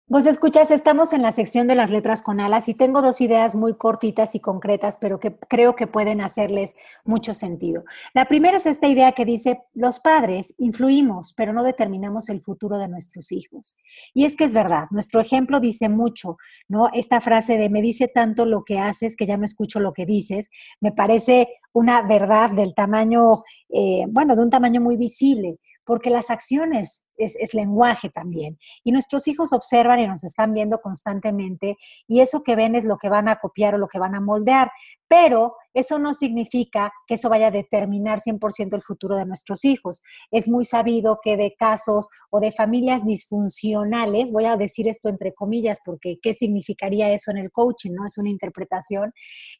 Vos 0.06 0.28
escuchas, 0.28 0.70
estamos 0.70 1.12
en 1.14 1.24
la 1.24 1.32
sección 1.32 1.68
de 1.68 1.74
las 1.74 1.90
letras 1.90 2.22
con 2.22 2.40
alas 2.40 2.70
y 2.70 2.76
tengo 2.76 3.02
dos 3.02 3.20
ideas 3.20 3.56
muy 3.56 3.74
cortitas 3.76 4.36
y 4.36 4.40
concretas, 4.40 5.00
pero 5.02 5.20
que 5.20 5.36
creo 5.50 5.76
que 5.76 5.88
pueden 5.88 6.22
hacerles 6.22 6.76
mucho 7.04 7.34
sentido. 7.34 7.84
La 8.14 8.26
primera 8.26 8.58
es 8.58 8.68
esta 8.68 8.88
idea 8.88 9.14
que 9.14 9.26
dice, 9.26 9.64
los 9.74 10.00
padres 10.00 10.54
influimos, 10.60 11.34
pero 11.36 11.52
no 11.52 11.64
determinamos 11.64 12.30
el 12.30 12.42
futuro 12.42 12.78
de 12.78 12.90
nuestros 12.90 13.32
hijos. 13.32 13.76
Y 14.14 14.26
es 14.26 14.36
que 14.36 14.44
es 14.44 14.54
verdad, 14.54 14.86
nuestro 14.92 15.20
ejemplo 15.20 15.60
dice 15.60 15.90
mucho, 15.90 16.38
¿no? 16.68 16.90
Esta 16.94 17.20
frase 17.20 17.58
de 17.58 17.72
me 17.72 17.82
dice 17.82 18.08
tanto 18.08 18.46
lo 18.46 18.64
que 18.66 18.78
haces 18.78 19.16
que 19.16 19.26
ya 19.26 19.38
no 19.38 19.46
escucho 19.46 19.80
lo 19.80 19.94
que 19.94 20.06
dices, 20.06 20.52
me 20.80 20.92
parece 20.92 21.48
una 21.72 22.04
verdad 22.04 22.52
del 22.52 22.76
tamaño, 22.76 23.32
eh, 23.70 24.06
bueno, 24.10 24.36
de 24.36 24.44
un 24.44 24.52
tamaño 24.52 24.80
muy 24.80 24.96
visible 24.96 25.58
porque 25.86 26.10
las 26.10 26.30
acciones 26.30 27.04
es, 27.18 27.54
lenguaje 27.54 28.10
también. 28.10 28.58
Y 28.84 28.92
nuestros 28.92 29.28
hijos 29.28 29.54
observan 29.54 30.00
y 30.00 30.08
nos 30.08 30.24
están 30.24 30.54
viendo 30.54 30.80
constantemente 30.80 31.78
y 32.08 32.22
eso 32.22 32.44
que 32.44 32.56
ven 32.56 32.76
es 32.76 32.86
lo 32.86 32.98
que 32.98 33.10
van 33.10 33.28
a 33.28 33.38
copiar 33.38 33.76
o 33.76 33.78
lo 33.78 33.88
que 33.88 34.00
van 34.00 34.16
a 34.16 34.22
moldear. 34.22 34.72
Pero 35.08 35.56
eso 35.74 36.00
no 36.00 36.14
significa 36.14 36.92
que 37.08 37.16
eso 37.16 37.30
vaya 37.30 37.48
a 37.48 37.52
determinar 37.52 38.20
100% 38.20 38.76
el 38.76 38.84
futuro 38.84 39.16
de 39.16 39.26
nuestros 39.26 39.64
hijos. 39.66 40.02
Es 40.32 40.48
muy 40.48 40.66
sabido 40.66 41.20
que 41.24 41.38
de 41.38 41.56
casos 41.56 42.08
o 42.32 42.40
de 42.40 42.52
familias 42.52 43.06
disfuncionales, 43.06 44.32
voy 44.32 44.46
a 44.46 44.58
decir 44.58 44.88
esto 44.88 45.10
entre 45.10 45.34
comillas 45.34 45.80
porque 45.86 46.18
¿qué 46.22 46.34
significaría 46.34 47.12
eso 47.12 47.32
en 47.32 47.38
el 47.38 47.52
coaching? 47.52 47.92
¿no? 47.92 48.06
Es 48.06 48.18
una 48.18 48.30
interpretación. 48.30 49.14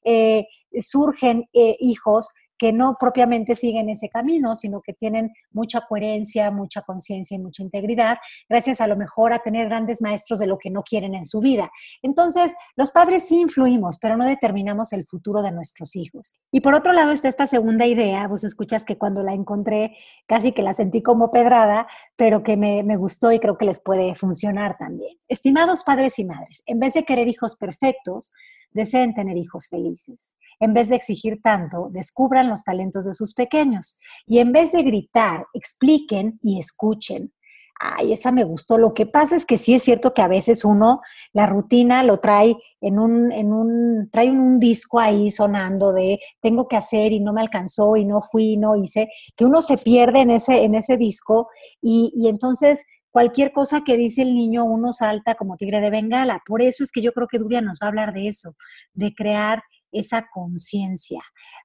Eh, 0.04 0.48
surgen 0.82 1.46
eh, 1.54 1.76
hijos 1.80 2.30
que 2.64 2.72
no 2.72 2.96
propiamente 2.98 3.56
siguen 3.56 3.90
ese 3.90 4.08
camino, 4.08 4.56
sino 4.56 4.80
que 4.80 4.94
tienen 4.94 5.34
mucha 5.52 5.82
coherencia, 5.82 6.50
mucha 6.50 6.82
conciencia 6.82 7.36
y 7.36 7.40
mucha 7.40 7.62
integridad, 7.62 8.20
gracias 8.48 8.80
a 8.80 8.88
lo 8.88 8.96
mejor 8.96 9.34
a 9.34 9.40
tener 9.40 9.68
grandes 9.68 10.02
maestros 10.02 10.40
de 10.40 10.48
lo 10.48 10.58
que 10.58 10.70
no 10.70 10.82
quieren 10.82 11.14
en 11.14 11.26
su 11.26 11.42
vida. 11.42 11.70
Entonces, 12.02 12.56
los 12.78 12.92
padres 12.92 13.28
sí 13.28 13.42
influimos, 13.42 13.98
pero 14.00 14.16
no 14.16 14.24
determinamos 14.24 14.94
el 14.94 15.06
futuro 15.06 15.42
de 15.42 15.52
nuestros 15.52 15.98
hijos. 15.98 16.38
Y 16.54 16.62
por 16.62 16.74
otro 16.74 16.94
lado 16.94 17.12
está 17.12 17.28
esta 17.28 17.48
segunda 17.48 17.86
idea, 17.86 18.30
vos 18.30 18.46
escuchas 18.46 18.86
que 18.86 18.98
cuando 18.98 19.24
la 19.24 19.34
encontré 19.34 19.98
casi 20.26 20.54
que 20.54 20.62
la 20.62 20.74
sentí 20.74 21.02
como 21.02 21.32
pedrada, 21.32 21.86
pero 22.16 22.44
que 22.44 22.56
me, 22.56 22.82
me 22.84 22.96
gustó 22.96 23.34
y 23.34 23.42
creo 23.42 23.58
que 23.58 23.66
les 23.66 23.84
puede 23.84 24.16
funcionar 24.16 24.78
también. 24.78 25.18
Estimados 25.28 25.84
padres 25.84 26.18
y 26.18 26.24
madres, 26.24 26.64
en 26.66 26.80
vez 26.80 26.94
de 26.94 27.04
querer 27.04 27.28
hijos 27.28 27.58
perfectos, 27.58 28.32
deseen 28.74 29.14
tener 29.14 29.38
hijos 29.38 29.68
felices. 29.68 30.36
En 30.60 30.74
vez 30.74 30.90
de 30.90 30.96
exigir 30.96 31.42
tanto, 31.42 31.90
descubran 31.92 32.50
los 32.50 32.64
talentos 32.64 33.06
de 33.06 33.14
sus 33.14 33.34
pequeños. 33.34 34.00
Y 34.26 34.40
en 34.40 34.52
vez 34.52 34.72
de 34.72 34.84
gritar, 34.84 35.46
expliquen 35.54 36.40
y 36.42 36.60
escuchen. 36.60 37.34
Ay, 37.80 38.14
esa 38.14 38.32
me 38.32 38.44
gustó. 38.44 38.78
Lo 38.78 38.94
que 38.94 39.06
pasa 39.06 39.36
es 39.36 39.46
que 39.46 39.58
sí 39.58 39.74
es 39.74 39.84
cierto 39.84 40.14
que 40.14 40.22
a 40.22 40.28
veces 40.28 40.64
uno 40.64 41.02
la 41.34 41.48
rutina 41.48 42.04
lo 42.04 42.20
trae 42.20 42.56
en 42.80 43.00
un, 43.00 43.32
en 43.32 43.52
un, 43.52 44.10
trae 44.12 44.30
un, 44.30 44.60
disco 44.60 45.00
ahí 45.00 45.32
sonando 45.32 45.92
de 45.92 46.20
tengo 46.40 46.68
que 46.68 46.78
hacer 46.78 47.12
y 47.12 47.20
no 47.20 47.34
me 47.34 47.42
alcanzó 47.42 47.98
y 47.98 48.06
no 48.06 48.22
fui, 48.22 48.56
no 48.56 48.76
hice, 48.76 49.10
que 49.36 49.46
uno 49.46 49.62
se 49.62 49.78
pierde 49.78 50.22
en 50.22 50.30
ese, 50.30 50.64
en 50.64 50.76
ese 50.76 50.96
disco 50.96 51.50
y, 51.82 52.12
y 52.16 52.28
entonces 52.28 52.86
cualquier 53.14 53.52
cosa 53.54 53.82
que 53.86 53.96
dice 53.96 54.24
el 54.24 54.34
niño, 54.34 54.66
uno 54.66 54.92
salta 54.92 55.36
como 55.36 55.56
tigre 55.56 55.80
de 55.80 55.92
bengala. 55.92 56.42
Por 56.46 56.62
eso 56.62 56.84
es 56.84 56.92
que 56.92 57.02
yo 57.02 57.14
creo 57.14 57.28
que 57.28 57.38
Dubia 57.38 57.62
nos 57.62 57.78
va 57.82 57.86
a 57.86 57.90
hablar 57.90 58.12
de 58.12 58.28
eso, 58.28 58.56
de 58.94 59.14
crear 59.14 59.64
esa 59.92 60.28
conciencia. 60.34 61.22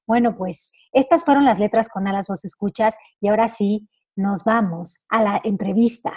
Bueno, 0.07 0.37
pues 0.37 0.71
estas 0.93 1.25
fueron 1.25 1.47
las 1.47 1.59
letras 1.59 1.89
con 1.89 2.07
alas 2.07 2.27
vos 2.29 2.45
escuchas 2.45 2.97
y 3.21 3.29
ahora 3.29 3.49
sí 3.49 3.89
nos 4.15 4.45
vamos 4.45 5.07
a 5.09 5.23
la 5.23 5.41
entrevista. 5.43 6.13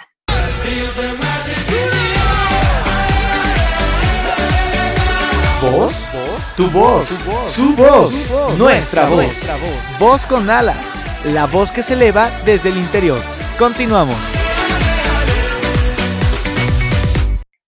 ¿Voz? 5.62 6.08
Tu 6.56 6.68
voz, 6.70 7.08
su 7.52 7.74
voz, 7.74 8.30
nuestra 8.58 9.08
voz. 9.08 9.40
Voz 9.98 10.26
con 10.26 10.50
alas, 10.50 10.94
la 11.24 11.46
voz 11.46 11.70
que 11.70 11.82
se 11.82 11.94
eleva 11.94 12.28
desde 12.44 12.68
el 12.68 12.76
interior. 12.76 13.20
Continuamos. 13.58 14.41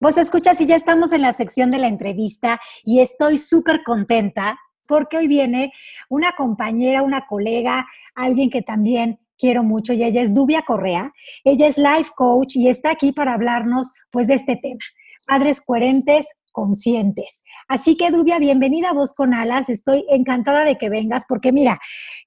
Vos 0.05 0.19
escuchas 0.19 0.61
y 0.61 0.67
ya 0.67 0.77
estamos 0.77 1.15
en 1.15 1.23
la 1.23 1.33
sección 1.33 1.71
de 1.71 1.79
la 1.79 1.87
entrevista 1.87 2.61
y 2.85 3.01
estoy 3.01 3.39
súper 3.39 3.83
contenta 3.83 4.55
porque 4.87 5.17
hoy 5.17 5.27
viene 5.27 5.73
una 6.11 6.35
compañera, 6.37 7.01
una 7.01 7.27
colega, 7.27 7.87
alguien 8.15 8.51
que 8.51 8.61
también 8.61 9.19
quiero 9.39 9.63
mucho 9.63 9.95
y 9.95 10.05
ella 10.05 10.21
es 10.21 10.35
Dubia 10.35 10.61
Correa. 10.61 11.11
Ella 11.43 11.69
es 11.69 11.79
life 11.79 12.11
coach 12.15 12.55
y 12.57 12.69
está 12.69 12.91
aquí 12.91 13.13
para 13.13 13.33
hablarnos 13.33 13.95
pues 14.11 14.27
de 14.27 14.35
este 14.35 14.57
tema, 14.57 14.81
padres 15.27 15.63
coherentes, 15.63 16.27
conscientes. 16.53 17.43
Así 17.67 17.97
que 17.97 18.11
Dubia, 18.11 18.39
bienvenida 18.39 18.91
a 18.91 18.93
Voz 18.93 19.15
con 19.15 19.33
Alas. 19.33 19.71
Estoy 19.71 20.05
encantada 20.11 20.67
de 20.67 20.77
que 20.77 20.91
vengas 20.91 21.25
porque 21.27 21.51
mira, 21.51 21.79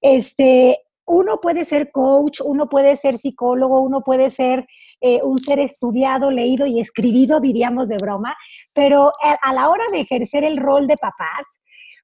este 0.02 0.80
uno 1.08 1.40
puede 1.40 1.66
ser 1.66 1.92
coach, 1.92 2.42
uno 2.44 2.68
puede 2.68 2.98
ser 2.98 3.18
psicólogo, 3.18 3.80
uno 3.80 4.02
puede 4.02 4.30
ser 4.30 4.68
eh, 5.00 5.22
un 5.24 5.38
ser 5.38 5.60
estudiado, 5.60 6.30
leído 6.32 6.68
y 6.68 6.80
escribido, 6.80 7.40
diríamos 7.40 7.88
de 7.88 7.96
broma, 8.00 8.36
pero 8.74 9.12
a, 9.42 9.54
la 9.54 9.70
hora 9.70 9.86
de 9.92 10.02
ejercer 10.02 10.44
el 10.44 10.58
rol 10.58 10.86
de 10.86 10.98
papás, 10.98 11.62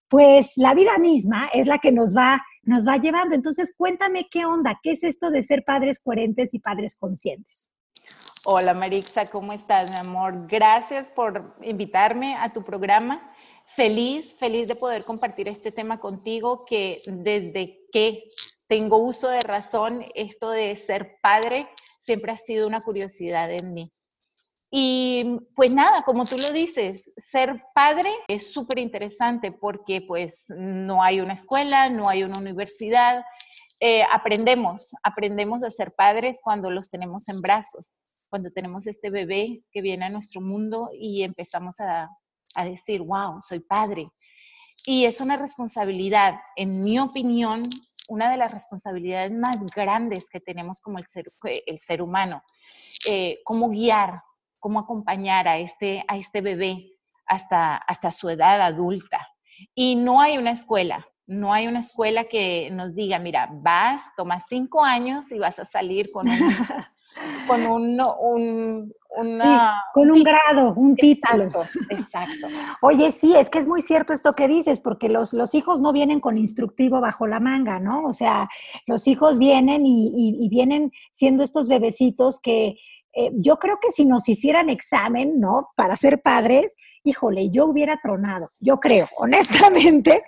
pues 0.08 0.54
la 0.56 0.74
vida 0.74 0.98
misma 0.98 1.50
es 1.54 1.68
la 1.68 1.80
que 1.80 1.92
nos 1.92 2.16
va, 2.16 2.42
nos 2.64 2.88
va 2.88 2.98
llevando. 2.98 3.36
Entonces, 3.36 3.76
cuéntame 3.78 4.28
qué 4.32 4.46
onda, 4.46 4.80
qué 4.82 4.92
es 4.92 5.04
esto 5.04 5.32
de 5.32 5.44
ser 5.44 5.64
padres 5.66 6.00
coherentes 6.00 6.54
y 6.54 6.60
padres 6.60 6.96
conscientes. 6.98 7.70
Hola 8.46 8.74
Marixa, 8.74 9.30
¿cómo 9.30 9.54
estás, 9.54 9.90
mi 9.90 9.98
amor? 9.98 10.48
Gracias 10.48 11.08
por 11.08 11.56
invitarme 11.62 12.36
a 12.36 12.54
tu 12.54 12.64
programa. 12.64 13.32
Feliz, 13.66 14.36
feliz 14.38 14.68
de 14.68 14.76
poder 14.76 15.04
compartir 15.04 15.48
este 15.48 15.72
tema 15.72 15.98
contigo 15.98 16.66
que 16.66 17.02
desde 17.08 17.80
que 17.92 18.26
tengo 18.68 18.98
uso 18.98 19.30
de 19.30 19.42
razón, 19.42 20.06
esto 20.16 20.50
de 20.50 20.76
ser 20.76 21.18
padre 21.22 21.68
siempre 22.00 22.32
ha 22.32 22.38
sido 22.38 22.68
una 22.68 22.82
curiosidad 22.82 23.52
en 23.52 23.74
mí. 23.74 23.92
Y 24.76 25.40
pues 25.56 25.72
nada, 25.74 26.02
como 26.02 26.26
tú 26.26 26.36
lo 26.36 26.52
dices, 26.52 27.14
ser 27.32 27.62
padre 27.76 28.10
es 28.28 28.52
súper 28.52 28.80
interesante 28.80 29.52
porque 29.52 30.02
pues 30.02 30.46
no 30.48 31.04
hay 31.04 31.22
una 31.22 31.34
escuela, 31.34 31.90
no 31.90 32.10
hay 32.10 32.24
una 32.24 32.40
universidad. 32.40 33.24
Eh, 33.80 34.04
aprendemos, 34.12 34.96
aprendemos 35.04 35.64
a 35.64 35.70
ser 35.70 35.94
padres 35.94 36.40
cuando 36.44 36.72
los 36.72 36.90
tenemos 36.90 37.30
en 37.30 37.40
brazos, 37.40 37.92
cuando 38.30 38.50
tenemos 38.50 38.88
este 38.88 39.12
bebé 39.12 39.62
que 39.72 39.84
viene 39.84 40.06
a 40.06 40.10
nuestro 40.10 40.42
mundo 40.42 40.90
y 40.92 41.22
empezamos 41.22 41.80
a, 41.80 42.10
a 42.56 42.66
decir, 42.66 43.02
wow, 43.04 43.44
soy 43.44 43.60
padre. 43.60 44.10
Y 44.86 45.06
es 45.06 45.22
una 45.22 45.38
responsabilidad, 45.38 46.40
en 46.56 46.84
mi 46.84 46.98
opinión, 46.98 47.62
una 48.10 48.30
de 48.32 48.38
las 48.38 48.52
responsabilidades 48.52 49.34
más 49.34 49.60
grandes 49.76 50.30
que 50.30 50.40
tenemos 50.40 50.82
como 50.82 51.00
el 51.00 51.08
ser, 51.08 51.32
el 51.44 51.80
ser 51.80 52.02
humano, 52.02 52.44
eh, 53.10 53.40
cómo 53.44 53.70
guiar, 53.70 54.22
cómo 54.60 54.80
acompañar 54.80 55.48
a 55.48 55.58
este, 55.58 56.04
a 56.08 56.18
este 56.18 56.42
bebé 56.42 56.94
hasta, 57.26 57.78
hasta 57.78 58.12
su 58.12 58.30
edad 58.30 58.62
adulta. 58.62 59.28
Y 59.74 59.96
no 59.96 60.20
hay 60.20 60.38
una 60.38 60.52
escuela, 60.52 61.06
no 61.26 61.54
hay 61.54 61.68
una 61.68 61.80
escuela 61.80 62.26
que 62.26 62.70
nos 62.72 62.94
diga, 62.96 63.20
mira, 63.20 63.50
vas, 63.52 64.02
tomas 64.18 64.46
cinco 64.48 64.84
años 64.84 65.32
y 65.32 65.40
vas 65.40 65.60
a 65.60 65.66
salir 65.66 66.12
con 66.12 66.28
un, 66.28 66.38
con 67.48 67.66
un, 67.66 68.94
con 69.94 70.12
un, 70.12 70.24
grado, 70.24 70.74
un 70.76 70.96
título. 70.96 71.48
Exacto, 71.90 72.48
Oye, 72.82 73.12
sí, 73.12 73.36
es 73.36 73.50
que 73.50 73.60
es 73.60 73.68
muy 73.68 73.82
cierto 73.82 74.14
esto 74.14 74.34
que 74.34 74.48
dices, 74.48 74.80
porque 74.80 75.10
los, 75.10 75.34
los 75.34 75.54
hijos 75.54 75.82
no 75.82 75.94
vienen 75.94 76.20
con 76.20 76.38
instructivo 76.38 77.00
bajo 77.00 77.28
la 77.28 77.40
manga, 77.40 77.80
¿no? 77.80 78.06
O 78.06 78.14
sea, 78.14 78.50
los 78.88 79.08
hijos 79.08 79.38
vienen 79.38 79.84
y, 79.86 80.48
vienen 80.50 80.92
siendo 81.12 81.44
estos 81.44 81.68
bebecitos 81.68 82.40
que 82.40 82.78
eh, 83.16 83.32
yo 83.34 83.58
creo 83.58 83.78
que 83.80 83.92
si 83.92 84.06
nos 84.06 84.28
hicieran 84.28 84.70
examen, 84.70 85.40
¿no? 85.40 85.70
Para 85.76 85.96
ser 85.96 86.22
padres, 86.22 86.76
híjole, 87.04 87.50
yo 87.52 87.66
hubiera 87.66 88.00
tronado, 88.02 88.50
yo 88.60 88.80
creo, 88.80 89.08
honestamente, 89.18 90.24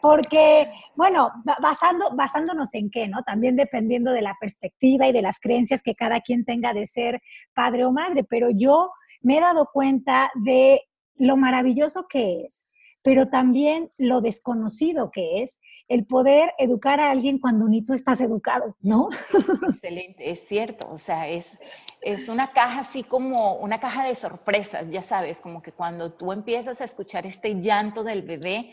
porque, 0.00 0.70
bueno, 0.94 1.30
basando, 1.60 2.14
basándonos 2.14 2.74
en 2.74 2.90
qué, 2.90 3.08
¿no? 3.08 3.22
También 3.22 3.56
dependiendo 3.56 4.12
de 4.12 4.22
la 4.22 4.36
perspectiva 4.40 5.06
y 5.08 5.12
de 5.12 5.22
las 5.22 5.40
creencias 5.40 5.82
que 5.82 5.94
cada 5.94 6.20
quien 6.20 6.44
tenga 6.44 6.72
de 6.72 6.86
ser 6.86 7.20
padre 7.54 7.84
o 7.84 7.92
madre, 7.92 8.24
pero 8.24 8.48
yo 8.50 8.90
me 9.22 9.38
he 9.38 9.40
dado 9.40 9.68
cuenta 9.72 10.30
de 10.34 10.82
lo 11.16 11.36
maravilloso 11.36 12.06
que 12.08 12.44
es, 12.46 12.64
pero 13.02 13.28
también 13.28 13.90
lo 13.98 14.20
desconocido 14.20 15.10
que 15.10 15.42
es 15.42 15.58
el 15.88 16.06
poder 16.06 16.52
educar 16.58 17.00
a 17.00 17.10
alguien 17.10 17.38
cuando 17.38 17.66
ni 17.66 17.82
tú 17.84 17.94
estás 17.94 18.20
educado, 18.20 18.76
¿no? 18.80 19.08
Excelente, 19.68 20.30
es 20.30 20.46
cierto, 20.46 20.86
o 20.88 20.96
sea, 20.96 21.28
es, 21.28 21.58
es 22.00 22.28
una 22.28 22.46
caja 22.46 22.80
así 22.80 23.02
como 23.02 23.54
una 23.54 23.80
caja 23.80 24.06
de 24.06 24.14
sorpresas, 24.14 24.86
ya 24.90 25.02
sabes, 25.02 25.40
como 25.40 25.62
que 25.62 25.72
cuando 25.72 26.12
tú 26.12 26.30
empiezas 26.32 26.80
a 26.80 26.84
escuchar 26.84 27.26
este 27.26 27.60
llanto 27.60 28.04
del 28.04 28.22
bebé, 28.22 28.72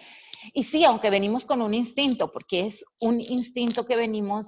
y 0.53 0.63
sí, 0.63 0.83
aunque 0.85 1.09
venimos 1.09 1.45
con 1.45 1.61
un 1.61 1.73
instinto, 1.73 2.31
porque 2.31 2.61
es 2.61 2.83
un 3.01 3.19
instinto 3.19 3.85
que 3.85 3.95
venimos 3.95 4.45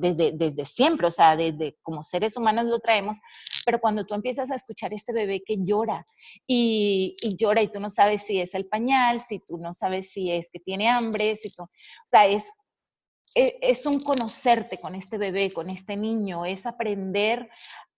desde, 0.00 0.32
desde 0.32 0.64
siempre, 0.64 1.06
o 1.06 1.10
sea, 1.10 1.36
desde 1.36 1.76
como 1.82 2.02
seres 2.02 2.36
humanos 2.36 2.66
lo 2.66 2.78
traemos, 2.80 3.18
pero 3.64 3.78
cuando 3.78 4.04
tú 4.04 4.14
empiezas 4.14 4.50
a 4.50 4.56
escuchar 4.56 4.92
este 4.92 5.12
bebé 5.12 5.42
que 5.44 5.56
llora 5.58 6.04
y, 6.46 7.16
llora 7.38 7.62
y 7.62 7.68
tú 7.68 7.80
no 7.80 7.90
sabes 7.90 8.22
si 8.22 8.40
es 8.40 8.54
el 8.54 8.66
pañal, 8.66 9.20
si 9.20 9.40
tú 9.40 9.58
no 9.58 9.72
sabes 9.72 10.10
si 10.10 10.30
es 10.30 10.48
que 10.52 10.60
tiene 10.60 10.88
hambre, 10.88 11.36
si 11.36 11.54
tú, 11.54 11.64
o 11.64 11.68
sea, 12.06 12.26
es, 12.26 12.52
e, 13.34 13.58
es, 13.62 13.84
un 13.86 14.00
conocerte 14.00 14.78
con 14.78 14.94
este 14.94 15.18
bebé, 15.18 15.52
con 15.52 15.68
este 15.70 15.96
niño, 15.96 16.44
es 16.44 16.66
aprender 16.66 17.48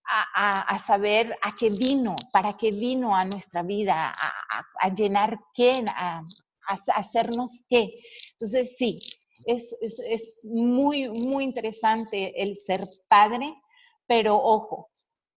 a, 0.03 0.73
a, 0.73 0.77
saber 0.77 1.37
a 1.41 1.55
qué 1.55 1.69
vino, 1.69 2.15
para 2.33 2.57
qué 2.57 2.71
vino 2.71 3.15
a 3.15 3.23
nuestra 3.23 3.63
vida, 3.63 4.09
a, 4.09 4.65
a 4.81 4.93
llenar 4.93 5.39
qué, 5.53 5.85
hacernos 6.93 7.63
qué. 7.69 7.89
Entonces, 8.33 8.75
sí, 8.77 8.97
es, 9.45 9.75
es, 9.81 10.41
muy, 10.43 11.09
muy 11.09 11.43
interesante 11.43 12.41
el 12.41 12.55
ser 12.55 12.81
padre, 13.07 13.55
Pero 14.07 14.35
ojo, 14.35 14.89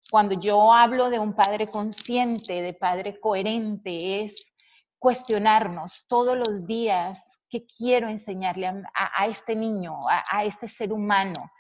cuando 0.09 0.39
yo 0.39 0.71
hablo 0.71 1.09
de 1.09 1.19
un 1.19 1.33
padre 1.33 1.67
consciente, 1.67 2.61
de 2.61 2.73
padre 2.73 3.19
coherente, 3.19 4.21
es 4.21 4.53
cuestionarnos 4.97 6.05
todos 6.07 6.37
los 6.37 6.67
días 6.67 7.23
qué 7.49 7.65
quiero 7.65 8.07
enseñarle 8.07 8.67
a, 8.67 9.27
este 9.27 9.55
niño, 9.55 9.99
a, 10.07 10.45
este 10.45 10.67
ser 10.67 10.93
humano. 10.93 11.51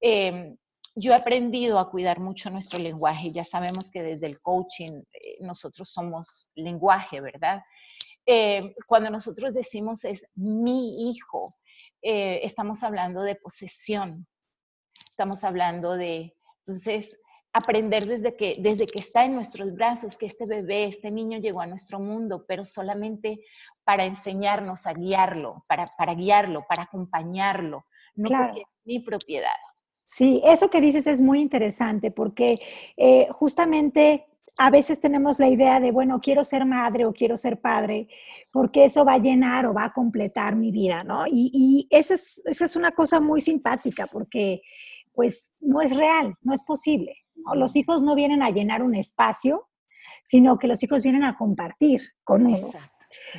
Em, 0.00 0.56
yo 0.96 1.12
he 1.12 1.14
aprendido 1.14 1.78
a 1.78 1.90
cuidar 1.90 2.18
mucho 2.20 2.50
nuestro 2.50 2.78
lenguaje. 2.80 3.30
Ya 3.30 3.44
sabemos 3.44 3.90
que 3.90 4.02
desde 4.02 4.26
el 4.26 4.40
coaching 4.40 5.02
eh, 5.12 5.36
nosotros 5.40 5.90
somos 5.90 6.50
lenguaje, 6.54 7.20
¿verdad? 7.20 7.62
Em, 8.26 8.74
cuando 8.88 9.08
nosotros 9.10 9.54
decimos 9.54 10.04
es 10.04 10.24
mi 10.34 11.10
hijo, 11.10 11.40
eh, 12.02 12.40
estamos 12.42 12.82
hablando 12.82 13.22
de 13.22 13.36
posesión, 13.36 14.26
estamos 15.08 15.44
hablando 15.44 15.96
de, 15.96 16.34
entonces, 16.66 17.16
aprender 17.52 18.04
desde 18.04 18.36
que, 18.36 18.56
desde 18.58 18.86
que 18.86 18.98
está 18.98 19.24
en 19.24 19.34
nuestros 19.34 19.72
brazos, 19.72 20.16
que 20.16 20.26
este 20.26 20.44
bebé, 20.44 20.84
este 20.84 21.10
niño 21.10 21.38
llegó 21.38 21.60
a 21.60 21.66
nuestro 21.66 21.98
mundo, 21.98 22.44
pero 22.46 22.64
solamente 22.64 23.40
para 23.84 24.04
enseñarnos 24.04 24.86
a 24.86 24.92
guiarlo, 24.92 25.62
para, 25.68 25.86
para 25.96 26.14
guiarlo, 26.14 26.66
para 26.68 26.82
acompañarlo, 26.82 27.86
no 28.16 28.28
porque 28.28 28.60
es 28.60 28.66
mi 28.84 29.00
propiedad. 29.00 29.56
Sí, 29.86 30.42
eso 30.44 30.68
que 30.68 30.80
dices 30.80 31.06
es 31.06 31.20
muy 31.20 31.40
interesante 31.40 32.10
porque 32.10 32.58
eh, 32.96 33.28
justamente 33.30 34.26
a 34.58 34.70
veces 34.70 35.00
tenemos 35.00 35.38
la 35.38 35.48
idea 35.48 35.80
de, 35.80 35.90
bueno, 35.90 36.20
quiero 36.20 36.42
ser 36.44 36.64
madre 36.64 37.04
o 37.04 37.12
quiero 37.12 37.36
ser 37.36 37.60
padre, 37.60 38.08
porque 38.52 38.84
eso 38.86 39.04
va 39.04 39.14
a 39.14 39.18
llenar 39.18 39.66
o 39.66 39.74
va 39.74 39.84
a 39.84 39.92
completar 39.92 40.56
mi 40.56 40.70
vida, 40.70 41.04
¿no? 41.04 41.26
Y, 41.26 41.50
y 41.52 41.88
esa, 41.90 42.14
es, 42.14 42.42
esa 42.46 42.64
es 42.64 42.76
una 42.76 42.92
cosa 42.92 43.20
muy 43.20 43.40
simpática 43.40 44.06
porque 44.06 44.62
pues 45.12 45.52
no 45.60 45.80
es 45.80 45.94
real, 45.96 46.34
no 46.42 46.54
es 46.54 46.62
posible. 46.62 47.16
Los 47.54 47.76
hijos 47.76 48.02
no 48.02 48.14
vienen 48.14 48.42
a 48.42 48.50
llenar 48.50 48.82
un 48.82 48.94
espacio, 48.94 49.68
sino 50.24 50.58
que 50.58 50.68
los 50.68 50.82
hijos 50.82 51.02
vienen 51.02 51.24
a 51.24 51.36
compartir 51.36 52.02
con 52.24 52.46
uno. 52.46 52.70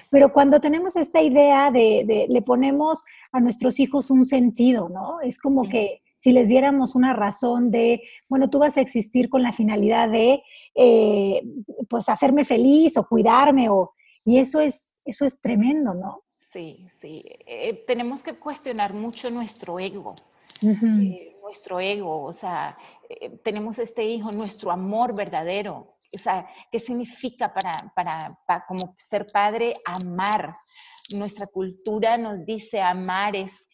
Pero 0.09 0.31
cuando 0.33 0.59
tenemos 0.59 0.95
esta 0.95 1.21
idea 1.21 1.71
de, 1.71 2.25
le 2.27 2.41
ponemos 2.41 3.03
a 3.31 3.39
nuestros 3.39 3.79
hijos 3.79 4.09
un 4.09 4.25
sentido, 4.25 4.89
¿no? 4.89 5.21
Es 5.21 5.39
como 5.39 5.67
que 5.69 6.01
si 6.17 6.31
les 6.31 6.49
diéramos 6.49 6.95
una 6.95 7.13
razón 7.13 7.71
de, 7.71 8.01
bueno, 8.27 8.49
tú 8.49 8.59
vas 8.59 8.77
a 8.77 8.81
existir 8.81 9.29
con 9.29 9.43
la 9.43 9.51
finalidad 9.51 10.09
de, 10.09 10.41
eh, 10.75 11.43
pues, 11.89 12.09
hacerme 12.09 12.43
feliz 12.43 12.97
o 12.97 13.07
cuidarme, 13.07 13.69
o, 13.69 13.93
y 14.25 14.39
eso 14.39 14.59
es, 14.59 14.91
eso 15.05 15.25
es 15.25 15.39
tremendo, 15.39 15.93
¿no? 15.93 16.23
Sí, 16.51 16.87
sí. 16.99 17.23
Eh, 17.45 17.83
tenemos 17.85 18.23
que 18.23 18.33
cuestionar 18.33 18.93
mucho 18.93 19.29
nuestro 19.29 19.79
ego. 19.79 20.15
Eh, 20.63 21.37
nuestro 21.41 21.79
ego, 21.79 22.23
o 22.23 22.33
sea, 22.33 22.77
eh, 23.09 23.29
tenemos 23.43 23.77
este 23.79 24.03
hijo, 24.03 24.31
nuestro 24.31 24.71
amor 24.71 25.15
verdadero. 25.15 25.85
O 26.15 26.17
sea, 26.17 26.47
¿qué 26.71 26.79
significa 26.79 27.53
para, 27.53 27.73
para, 27.95 28.31
para, 28.45 28.65
como 28.65 28.95
ser 28.97 29.27
padre 29.31 29.75
amar? 29.85 30.53
Nuestra 31.13 31.47
cultura 31.47 32.17
nos 32.17 32.45
dice 32.45 32.81
amar 32.81 33.35
es, 33.35 33.69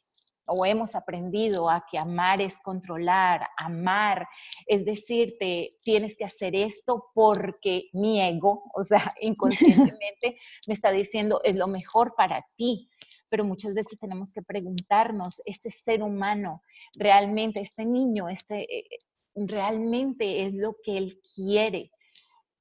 o 0.45 0.65
hemos 0.65 0.95
aprendido 0.95 1.69
a 1.69 1.85
que 1.89 1.97
amar 1.97 2.41
es 2.41 2.59
controlar, 2.59 3.41
amar 3.57 4.27
es 4.67 4.85
decirte, 4.85 5.69
tienes 5.83 6.15
que 6.17 6.25
hacer 6.25 6.55
esto 6.55 7.11
porque 7.13 7.89
mi 7.93 8.21
ego, 8.21 8.63
o 8.73 8.83
sea, 8.83 9.13
inconscientemente 9.21 10.37
me 10.67 10.73
está 10.73 10.91
diciendo 10.91 11.41
es 11.43 11.55
lo 11.55 11.67
mejor 11.67 12.15
para 12.15 12.45
ti 12.55 12.89
pero 13.33 13.45
muchas 13.45 13.73
veces 13.73 13.97
tenemos 13.97 14.31
que 14.31 14.43
preguntarnos, 14.43 15.41
este 15.47 15.71
ser 15.71 16.03
humano, 16.03 16.61
realmente, 16.99 17.61
este 17.61 17.83
niño, 17.83 18.29
este, 18.29 18.61
eh, 18.71 18.85
realmente 19.33 20.45
es 20.45 20.53
lo 20.53 20.75
que 20.83 20.99
él 20.99 21.19
quiere. 21.35 21.91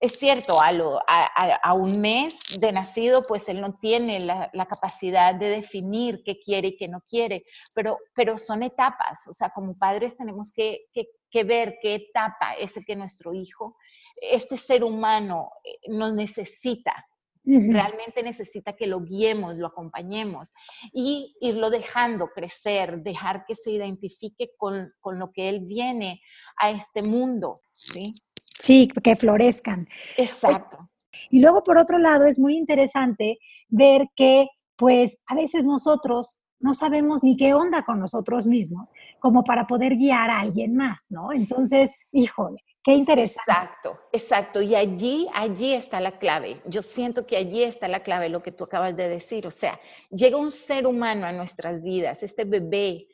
Es 0.03 0.19
cierto, 0.19 0.59
a, 0.61 1.27
a, 1.63 1.75
un 1.75 2.01
mes 2.01 2.59
de 2.59 2.73
nacido, 2.73 3.23
pues 3.23 3.49
él 3.49 3.61
no 3.61 3.79
tiene 3.79 4.19
la, 4.19 4.51
capacidad 4.69 5.33
de 5.33 5.49
definir 5.49 6.25
qué 6.25 6.41
quiere 6.41 6.69
y 6.69 6.77
qué 6.77 6.89
no 6.89 7.03
quiere, 7.09 7.45
pero, 7.73 7.99
pero 8.13 8.37
son 8.37 8.65
etapas, 8.65 9.29
o 9.29 9.33
sea, 9.33 9.51
como 9.51 9.79
padres 9.79 10.17
tenemos 10.17 10.53
que, 10.53 10.87
que 11.31 11.45
ver 11.45 11.79
qué 11.81 11.95
etapa 11.95 12.55
es 12.55 12.77
el 12.77 12.85
que 12.85 12.97
nuestro 12.97 13.33
hijo, 13.33 13.77
este 14.21 14.59
ser 14.59 14.83
humano, 14.83 15.53
eh, 15.63 15.79
nos 15.87 16.13
necesita, 16.15 17.07
Realmente 17.45 18.23
necesita 18.23 18.75
que 18.75 18.87
lo 18.87 19.01
guiemos, 19.01 19.57
lo 19.57 19.67
acompañemos 19.67 20.53
y 20.93 21.35
irlo 21.41 21.71
dejando 21.71 22.29
crecer, 22.29 23.03
dejar 23.03 23.45
que 23.47 23.57
se 23.57 23.73
identifique 23.73 24.53
con, 24.57 24.93
lo 25.05 25.33
que 25.33 25.49
él 25.49 25.61
viene 25.67 26.23
a 26.57 26.71
este 26.71 27.03
mundo. 27.03 27.57
Sí, 27.73 28.15
sí 28.43 28.89
que 29.03 29.17
florezcan. 29.17 29.89
Exacto. 30.17 30.91
Y 31.31 31.41
luego, 31.41 31.63
por 31.63 31.79
otro 31.79 31.99
lado, 31.99 32.27
es 32.27 32.39
muy 32.39 32.57
interesante 32.57 33.39
ver 33.69 34.09
que, 34.17 34.49
pues, 34.77 35.19
a 35.27 35.35
veces 35.35 35.65
nosotros 35.65 36.39
no 36.61 36.75
sabemos 36.75 37.23
ni 37.23 37.37
qué 37.37 37.55
onda 37.55 37.83
con 37.83 37.99
nosotros 37.99 38.47
mismos, 38.47 38.91
como 39.19 39.43
para 39.43 39.67
poder 39.67 39.97
guiar 39.97 40.31
a 40.31 40.41
alguien 40.41 40.77
más, 40.77 41.07
¿no? 41.11 41.33
Entonces, 41.33 41.91
híjole, 42.13 42.63
Qué 42.85 42.95
interesante. 42.95 43.53
Exacto, 43.53 44.01
exacto. 44.11 44.61
Y 44.61 44.75
allí, 44.75 45.29
allí 45.35 45.73
está 45.73 46.01
la 46.01 46.19
clave. 46.19 46.55
Yo 46.67 46.83
siento 46.83 47.27
que 47.27 47.37
allí 47.37 47.63
está 47.63 47.87
la 47.87 48.01
clave, 48.01 48.29
lo 48.29 48.43
que 48.43 48.51
tú 48.51 48.65
acabas 48.65 48.97
de 48.97 49.09
decir. 49.09 49.47
O 49.47 49.53
sea, 49.53 49.79
llega 50.11 50.37
un 50.37 50.51
ser 50.51 50.87
humano 50.89 51.27
a 51.27 51.33
nuestras 51.33 51.81
vidas, 51.81 52.25
este 52.25 52.45
bebé 52.45 53.07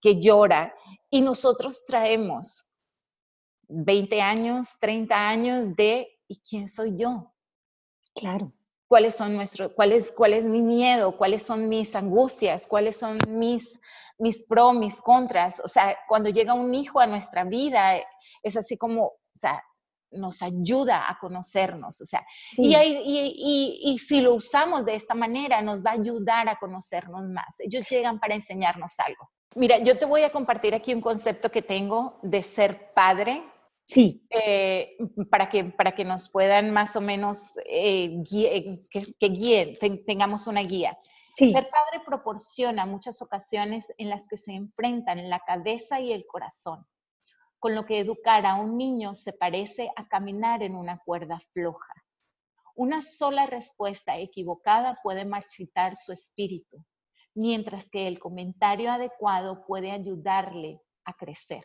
que 0.00 0.20
llora, 0.20 0.74
y 1.10 1.20
nosotros 1.20 1.84
traemos 1.84 2.69
20 3.70 4.20
años, 4.20 4.68
30 4.80 5.28
años 5.28 5.76
de 5.76 6.08
¿y 6.28 6.40
quién 6.40 6.68
soy 6.68 6.96
yo? 6.96 7.32
Claro. 8.14 8.52
¿Cuáles 8.88 9.14
son 9.14 9.34
nuestros, 9.34 9.72
cuál 9.74 9.92
es, 9.92 10.10
cuál 10.10 10.32
es 10.32 10.44
mi 10.44 10.62
miedo? 10.62 11.16
¿Cuáles 11.16 11.44
son 11.44 11.68
mis 11.68 11.94
angustias? 11.94 12.66
¿Cuáles 12.66 12.96
son 12.96 13.18
mis 13.28 13.80
mis 14.20 14.42
pros, 14.42 14.74
mis 14.74 15.00
contras. 15.00 15.60
O 15.60 15.68
sea, 15.68 15.96
cuando 16.06 16.30
llega 16.30 16.54
un 16.54 16.72
hijo 16.74 17.00
a 17.00 17.06
nuestra 17.06 17.44
vida, 17.44 17.94
es 18.42 18.56
así 18.56 18.76
como, 18.76 19.04
o 19.06 19.18
sea, 19.34 19.62
nos 20.12 20.42
ayuda 20.42 21.08
a 21.08 21.18
conocernos, 21.18 22.00
o 22.00 22.04
sea, 22.04 22.26
y, 22.56 23.80
y, 23.84 23.98
si 23.98 24.20
lo 24.20 24.34
usamos 24.34 24.84
de 24.84 24.96
esta 24.96 25.14
manera, 25.14 25.62
nos 25.62 25.84
va 25.84 25.90
a 25.90 25.94
ayudar 25.94 26.48
a 26.48 26.56
conocernos 26.56 27.28
más. 27.28 27.60
Ellos 27.60 27.88
llegan 27.88 28.18
para 28.18 28.34
enseñarnos 28.34 28.98
algo. 28.98 29.30
Mira, 29.54 29.78
yo 29.78 29.96
te 29.98 30.06
voy 30.06 30.22
a 30.22 30.32
compartir 30.32 30.74
aquí 30.74 30.92
un 30.92 31.00
concepto 31.00 31.50
que 31.50 31.62
tengo 31.62 32.18
de 32.22 32.42
ser 32.42 32.92
padre. 32.92 33.44
Sí. 33.90 34.24
Eh, 34.30 34.96
para, 35.32 35.48
que, 35.48 35.64
para 35.64 35.96
que 35.96 36.04
nos 36.04 36.30
puedan 36.30 36.70
más 36.70 36.94
o 36.94 37.00
menos 37.00 37.50
eh, 37.66 38.22
que, 38.88 39.02
que 39.18 39.28
guíen, 39.28 39.72
tengamos 40.06 40.46
una 40.46 40.62
guía. 40.62 40.96
Ser 41.34 41.52
padre 41.52 42.04
proporciona 42.06 42.86
muchas 42.86 43.20
ocasiones 43.20 43.86
en 43.98 44.08
las 44.08 44.22
que 44.28 44.36
se 44.36 44.52
enfrentan 44.52 45.28
la 45.28 45.40
cabeza 45.40 45.98
y 45.98 46.12
el 46.12 46.24
corazón, 46.24 46.86
con 47.58 47.74
lo 47.74 47.84
que 47.84 47.98
educar 47.98 48.46
a 48.46 48.54
un 48.54 48.76
niño 48.76 49.16
se 49.16 49.32
parece 49.32 49.90
a 49.96 50.06
caminar 50.06 50.62
en 50.62 50.76
una 50.76 51.00
cuerda 51.04 51.42
floja. 51.52 51.92
Una 52.76 53.02
sola 53.02 53.46
respuesta 53.46 54.18
equivocada 54.18 55.00
puede 55.02 55.24
marchitar 55.24 55.96
su 55.96 56.12
espíritu, 56.12 56.84
mientras 57.34 57.90
que 57.90 58.06
el 58.06 58.20
comentario 58.20 58.92
adecuado 58.92 59.66
puede 59.66 59.90
ayudarle 59.90 60.80
a 61.04 61.12
crecer 61.12 61.64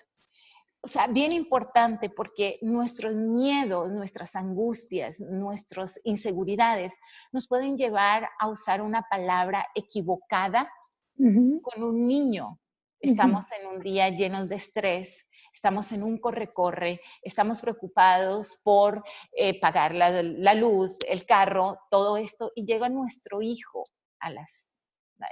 o 0.85 0.87
sea, 0.87 1.07
bien 1.07 1.31
importante 1.31 2.11
porque 2.11 2.59
nuestros 2.61 3.15
miedos, 3.15 3.91
nuestras 3.91 4.35
angustias, 4.35 5.19
nuestras 5.19 5.99
inseguridades 6.03 6.93
nos 7.31 7.47
pueden 7.47 7.75
llevar 7.75 8.29
a 8.39 8.49
usar 8.49 8.83
una 8.83 9.01
palabra 9.09 9.65
equivocada 9.73 10.71
con 11.17 11.83
un 11.83 12.05
niño. 12.05 12.59
Estamos 12.99 13.47
en 13.51 13.67
un 13.67 13.79
día 13.81 14.09
llenos 14.09 14.47
de 14.47 14.57
estrés, 14.57 15.25
estamos 15.51 15.91
en 15.91 16.03
un 16.03 16.19
corre-corre, 16.19 17.01
estamos 17.23 17.61
preocupados 17.61 18.59
por 18.61 19.03
eh, 19.35 19.59
pagar 19.59 19.95
la, 19.95 20.21
la 20.21 20.53
luz, 20.53 20.97
el 21.07 21.25
carro, 21.25 21.79
todo 21.89 22.17
esto, 22.17 22.51
y 22.53 22.63
llega 22.63 22.89
nuestro 22.89 23.41
hijo 23.41 23.83
a 24.19 24.31
las 24.31 24.74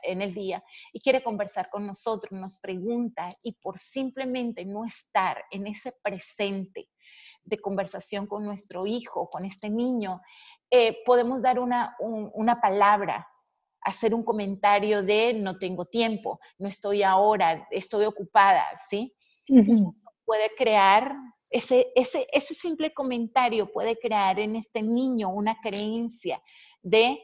en 0.03 0.21
el 0.21 0.33
día 0.33 0.63
y 0.91 0.99
quiere 0.99 1.23
conversar 1.23 1.69
con 1.69 1.85
nosotros, 1.85 2.31
nos 2.39 2.57
pregunta 2.57 3.29
y 3.43 3.53
por 3.53 3.79
simplemente 3.79 4.65
no 4.65 4.85
estar 4.85 5.43
en 5.51 5.67
ese 5.67 5.93
presente 6.01 6.89
de 7.43 7.59
conversación 7.59 8.27
con 8.27 8.45
nuestro 8.45 8.85
hijo, 8.85 9.29
con 9.29 9.45
este 9.45 9.69
niño, 9.69 10.21
eh, 10.71 11.03
podemos 11.05 11.41
dar 11.41 11.59
una, 11.59 11.95
una 11.99 12.55
palabra, 12.55 13.27
hacer 13.81 14.15
un 14.15 14.23
comentario 14.23 15.03
de 15.03 15.33
no 15.33 15.57
tengo 15.57 15.85
tiempo, 15.85 16.39
no 16.57 16.67
estoy 16.67 17.03
ahora, 17.03 17.67
estoy 17.69 18.05
ocupada, 18.05 18.65
¿sí? 18.89 19.13
Puede 20.25 20.49
crear, 20.57 21.13
ese, 21.51 21.91
ese, 21.95 22.25
ese 22.31 22.53
simple 22.53 22.93
comentario 22.93 23.71
puede 23.71 23.97
crear 23.97 24.39
en 24.39 24.55
este 24.55 24.81
niño 24.81 25.29
una 25.29 25.57
creencia 25.61 26.39
de 26.81 27.21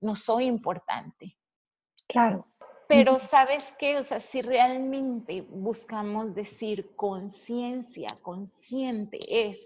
no 0.00 0.14
soy 0.14 0.44
importante, 0.44 1.36
Claro. 2.10 2.46
Pero 2.88 3.20
sabes 3.20 3.72
qué, 3.78 3.98
o 3.98 4.02
sea, 4.02 4.18
si 4.18 4.42
realmente 4.42 5.42
buscamos 5.48 6.34
decir 6.34 6.96
conciencia, 6.96 8.08
consciente 8.20 9.18
es 9.28 9.64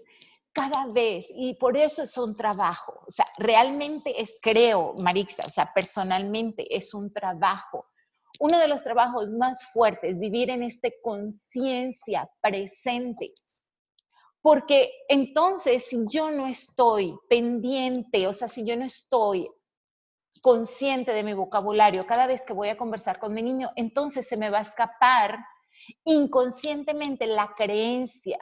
cada 0.53 0.85
vez, 0.93 1.25
y 1.31 1.55
por 1.55 1.75
eso 1.75 2.03
es 2.03 2.15
un 2.19 2.35
trabajo, 2.35 2.93
o 3.07 3.11
sea, 3.11 3.25
realmente 3.39 4.21
es, 4.21 4.37
creo, 4.41 4.93
Marixa, 5.03 5.43
o 5.45 5.49
sea, 5.49 5.71
personalmente 5.73 6.65
es 6.73 6.93
un 6.93 7.11
trabajo. 7.11 7.87
Uno 8.39 8.59
de 8.59 8.67
los 8.67 8.83
trabajos 8.83 9.29
más 9.31 9.65
fuertes, 9.73 10.19
vivir 10.19 10.51
en 10.51 10.61
este 10.61 10.95
conciencia 11.01 12.29
presente. 12.41 13.33
Porque 14.41 14.91
entonces, 15.09 15.85
si 15.85 16.05
yo 16.07 16.29
no 16.29 16.45
estoy 16.45 17.17
pendiente, 17.27 18.27
o 18.27 18.33
sea, 18.33 18.47
si 18.47 18.63
yo 18.63 18.77
no 18.77 18.85
estoy 18.85 19.49
consciente 20.41 21.13
de 21.13 21.23
mi 21.23 21.33
vocabulario 21.33 22.05
cada 22.05 22.27
vez 22.27 22.41
que 22.41 22.53
voy 22.53 22.69
a 22.69 22.77
conversar 22.77 23.19
con 23.19 23.33
mi 23.33 23.41
niño, 23.41 23.71
entonces 23.75 24.27
se 24.27 24.37
me 24.37 24.49
va 24.49 24.59
a 24.59 24.63
escapar 24.63 25.39
inconscientemente 26.03 27.27
la 27.27 27.51
creencia 27.55 28.37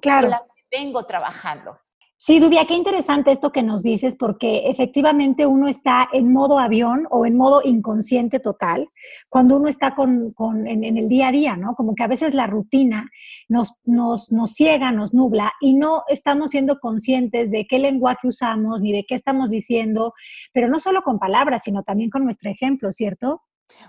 claro. 0.00 0.28
la 0.28 0.38
que 0.40 0.78
vengo 0.78 1.04
trabajando. 1.04 1.78
Sí, 2.22 2.38
Dubia, 2.38 2.66
qué 2.66 2.74
interesante 2.74 3.32
esto 3.32 3.50
que 3.50 3.62
nos 3.62 3.82
dices, 3.82 4.14
porque 4.14 4.68
efectivamente 4.68 5.46
uno 5.46 5.68
está 5.68 6.06
en 6.12 6.30
modo 6.30 6.58
avión 6.58 7.06
o 7.08 7.24
en 7.24 7.34
modo 7.34 7.62
inconsciente 7.64 8.40
total 8.40 8.90
cuando 9.30 9.56
uno 9.56 9.68
está 9.68 9.94
con, 9.94 10.34
en, 10.66 10.84
el 10.98 11.08
día 11.08 11.28
a 11.28 11.32
día, 11.32 11.56
¿no? 11.56 11.74
Como 11.74 11.94
que 11.94 12.02
a 12.02 12.08
veces 12.08 12.34
la 12.34 12.46
rutina 12.46 13.10
nos, 13.48 13.80
nos, 13.86 14.30
nos 14.32 14.52
ciega, 14.52 14.92
nos 14.92 15.14
nubla 15.14 15.54
y 15.62 15.72
no 15.72 16.02
estamos 16.08 16.50
siendo 16.50 16.78
conscientes 16.78 17.50
de 17.50 17.66
qué 17.66 17.78
lenguaje 17.78 18.28
usamos 18.28 18.82
ni 18.82 18.92
de 18.92 19.06
qué 19.08 19.14
estamos 19.14 19.48
diciendo, 19.48 20.12
pero 20.52 20.68
no 20.68 20.78
solo 20.78 21.00
con 21.00 21.18
palabras, 21.18 21.62
sino 21.64 21.84
también 21.84 22.10
con 22.10 22.24
nuestro 22.24 22.50
ejemplo, 22.50 22.92
¿cierto? 22.92 23.40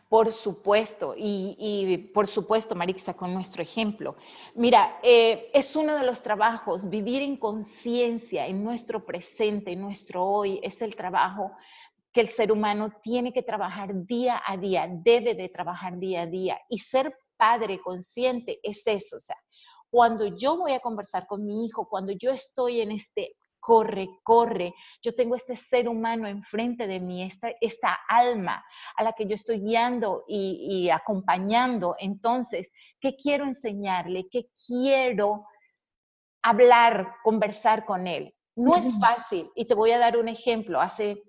Por 0.10 0.32
supuesto, 0.32 1.16
y, 1.18 2.10
por 2.14 2.28
supuesto, 2.28 2.76
Marixa, 2.76 3.14
con 3.14 3.34
nuestro 3.34 3.62
ejemplo. 3.62 4.16
Mira, 4.56 5.00
eh, 5.04 5.50
es 5.54 5.76
uno 5.76 5.96
de 5.96 6.06
los 6.06 6.22
trabajos, 6.22 6.90
vivir 6.90 7.22
en 7.22 7.38
conciencia, 7.38 8.48
en 8.48 8.64
nuestro 8.64 9.06
presente, 9.06 9.72
en 9.72 9.82
nuestro 9.82 10.26
hoy, 10.26 10.60
es 10.64 10.82
el 10.82 10.96
trabajo 10.96 11.52
que 12.12 12.22
el 12.22 12.28
ser 12.28 12.52
humano 12.52 12.92
tiene 13.02 13.32
que 13.32 13.44
trabajar 13.44 14.06
día 14.06 14.42
a 14.46 14.58
día, 14.58 14.88
debe 14.90 15.34
de 15.34 15.50
trabajar 15.50 15.98
día 15.98 16.24
a 16.24 16.28
día. 16.28 16.60
Y 16.70 16.80
ser 16.80 17.16
padre 17.38 17.80
consciente 17.80 18.60
es 18.64 18.86
eso, 18.86 19.18
o 19.18 19.20
sea, 19.20 19.38
cuando 19.90 20.26
yo 20.28 20.58
voy 20.58 20.72
a 20.72 20.80
conversar 20.80 21.28
con 21.28 21.46
mi 21.46 21.66
hijo, 21.66 21.88
cuando 21.88 22.14
yo 22.14 22.32
estoy 22.32 22.80
en 22.82 22.92
este 22.92 23.36
corre, 23.62 24.10
corre. 24.24 24.74
Yo 25.02 25.16
tengo 25.16 25.36
este 25.36 25.56
ser 25.56 25.88
humano 25.88 26.28
enfrente 26.28 26.88
de 26.88 27.00
mí, 27.00 27.24
esta, 27.24 27.54
esta 27.62 27.98
alma 28.10 28.66
a 28.98 29.04
la 29.04 29.14
que 29.14 29.26
yo 29.26 29.36
estoy 29.36 29.62
guiando 29.62 30.26
y, 30.28 30.68
y 30.86 30.90
acompañando. 30.90 31.96
Entonces, 32.00 32.72
¿qué 33.00 33.16
quiero 33.16 33.46
enseñarle? 33.46 34.28
¿Qué 34.30 34.48
quiero 34.68 35.46
hablar, 36.42 37.14
conversar 37.24 37.86
con 37.86 38.08
él? 38.08 38.36
No 38.56 38.76
es 38.76 39.00
fácil. 39.00 39.50
Y 39.56 39.66
te 39.66 39.76
voy 39.76 39.92
a 39.92 40.00
dar 40.00 40.18
un 40.18 40.28
ejemplo. 40.28 40.82
Hace 40.82 41.24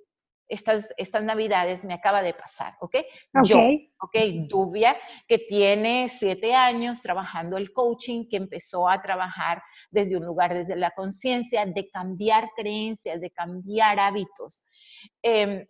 estas, 0.53 0.93
estas 0.99 1.23
navidades 1.25 1.83
me 1.83 1.95
acaba 1.95 2.21
de 2.21 2.35
pasar, 2.35 2.77
¿ok? 2.81 2.97
Yo, 3.45 3.59
¿ok? 3.99 4.15
Dubia, 4.49 4.97
que 5.27 5.39
tiene 5.39 6.11
siete 6.11 6.55
años 6.55 7.01
trabajando 7.01 7.57
el 7.57 7.73
coaching, 7.73 8.29
que 8.29 8.37
empezó 8.37 8.87
a 8.87 9.01
trabajar 9.01 9.63
desde 9.91 10.19
un 10.19 10.27
lugar, 10.27 10.53
desde 10.53 10.77
la 10.77 10.91
conciencia, 10.91 11.65
de 11.65 11.89
cambiar 11.89 12.51
creencias, 12.55 13.19
de 13.19 13.31
cambiar 13.31 13.99
hábitos. 13.99 14.63
Em, 15.23 15.67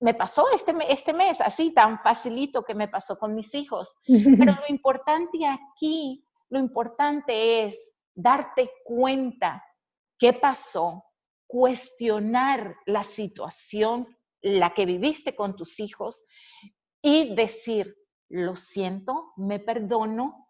me 0.00 0.12
pasó 0.12 0.44
este, 0.52 0.74
este 0.86 1.14
mes, 1.14 1.40
así 1.40 1.72
tan 1.72 1.98
facilito 2.02 2.62
que 2.62 2.74
me 2.74 2.88
pasó 2.88 3.18
con 3.18 3.34
mis 3.34 3.54
hijos. 3.54 3.96
Pero 4.06 4.52
lo 4.52 4.68
importante 4.68 5.46
aquí, 5.46 6.26
lo 6.50 6.58
importante 6.58 7.64
es 7.64 7.92
darte 8.14 8.70
cuenta 8.84 9.64
qué 10.18 10.34
pasó, 10.34 11.02
cuestionar 11.46 12.76
la 12.86 13.02
situación 13.02 14.15
la 14.42 14.74
que 14.74 14.86
viviste 14.86 15.34
con 15.34 15.56
tus 15.56 15.80
hijos 15.80 16.24
y 17.02 17.34
decir, 17.34 17.96
lo 18.28 18.56
siento, 18.56 19.32
me 19.36 19.60
perdono 19.60 20.48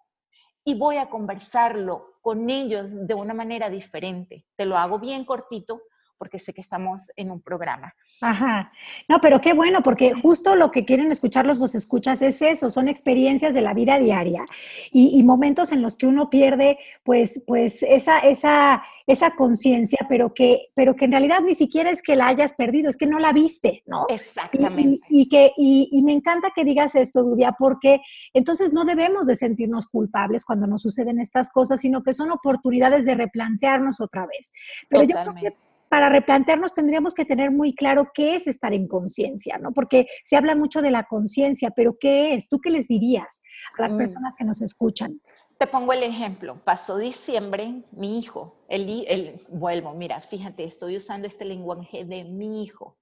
y 0.64 0.74
voy 0.74 0.96
a 0.96 1.08
conversarlo 1.08 2.18
con 2.22 2.50
ellos 2.50 2.88
de 3.06 3.14
una 3.14 3.34
manera 3.34 3.70
diferente. 3.70 4.46
Te 4.56 4.66
lo 4.66 4.76
hago 4.76 4.98
bien 4.98 5.24
cortito 5.24 5.82
porque 6.18 6.38
sé 6.38 6.52
que 6.52 6.60
estamos 6.60 7.10
en 7.16 7.30
un 7.30 7.40
programa. 7.40 7.94
Ajá. 8.20 8.72
No, 9.08 9.20
pero 9.20 9.40
qué 9.40 9.52
bueno, 9.52 9.82
porque 9.82 10.14
justo 10.14 10.56
lo 10.56 10.70
que 10.70 10.84
quieren 10.84 11.10
escuchar 11.12 11.46
los 11.46 11.58
vos 11.58 11.74
escuchas 11.74 12.22
es 12.22 12.42
eso, 12.42 12.70
son 12.70 12.88
experiencias 12.88 13.54
de 13.54 13.60
la 13.60 13.74
vida 13.74 13.98
diaria 13.98 14.44
y, 14.92 15.22
momentos 15.26 15.72
en 15.72 15.82
los 15.82 15.96
que 15.96 16.06
uno 16.06 16.30
pierde, 16.30 16.78
pues, 17.02 17.42
pues 17.46 17.82
esa, 17.82 18.20
esa, 18.20 18.82
esa 19.06 19.32
conciencia, 19.32 19.98
pero 20.08 20.34
que, 20.34 20.68
pero 20.74 20.94
que 20.94 21.06
en 21.06 21.12
realidad 21.12 21.40
ni 21.40 21.54
siquiera 21.54 21.90
es 21.90 22.00
que 22.00 22.16
la 22.16 22.28
hayas 22.28 22.52
perdido, 22.52 22.88
es 22.88 22.96
que 22.96 23.06
no 23.06 23.18
la 23.18 23.32
viste, 23.32 23.82
¿no? 23.86 24.06
Exactamente. 24.08 25.00
Y, 25.08 25.28
que, 25.28 25.52
y, 25.56 26.02
me 26.02 26.12
encanta 26.12 26.52
que 26.54 26.64
digas 26.64 26.94
esto, 26.94 27.22
Dubia, 27.22 27.56
porque 27.58 28.00
entonces 28.32 28.72
no 28.72 28.84
debemos 28.84 29.26
de 29.26 29.34
sentirnos 29.34 29.86
culpables 29.86 30.44
cuando 30.44 30.66
nos 30.66 30.82
suceden 30.82 31.20
estas 31.20 31.50
cosas, 31.50 31.80
sino 31.80 32.02
que 32.02 32.14
son 32.14 32.30
oportunidades 32.30 33.04
de 33.04 33.14
replantearnos 33.14 34.00
otra 34.00 34.26
vez. 34.26 34.52
Pero 34.88 35.02
yo 35.02 35.16
creo 35.16 35.34
que 35.34 35.65
para 35.88 36.08
replantearnos 36.08 36.74
tendríamos 36.74 37.14
que 37.14 37.24
tener 37.24 37.50
muy 37.50 37.74
claro 37.74 38.10
qué 38.14 38.36
es 38.36 38.46
estar 38.46 38.72
en 38.72 38.88
conciencia, 38.88 39.58
¿no? 39.58 39.72
Porque 39.72 40.06
se 40.24 40.36
habla 40.36 40.54
mucho 40.54 40.82
de 40.82 40.90
la 40.90 41.04
conciencia, 41.04 41.70
pero 41.70 41.96
¿qué 41.98 42.34
es? 42.34 42.48
¿Tú 42.48 42.60
qué 42.60 42.70
les 42.70 42.88
dirías 42.88 43.42
a 43.78 43.82
las 43.82 43.92
mm. 43.92 43.98
personas 43.98 44.34
que 44.36 44.44
nos 44.44 44.62
escuchan? 44.62 45.20
Te 45.58 45.66
pongo 45.66 45.92
el 45.92 46.02
ejemplo. 46.02 46.60
Pasó 46.64 46.98
diciembre, 46.98 47.82
mi 47.92 48.18
hijo, 48.18 48.64
el, 48.68 49.40
vuelvo, 49.48 49.94
mira, 49.94 50.20
fíjate, 50.20 50.64
estoy 50.64 50.96
usando 50.96 51.26
este 51.26 51.44
lenguaje 51.44 52.04
de 52.04 52.24
mi 52.24 52.62
hijo. 52.62 52.98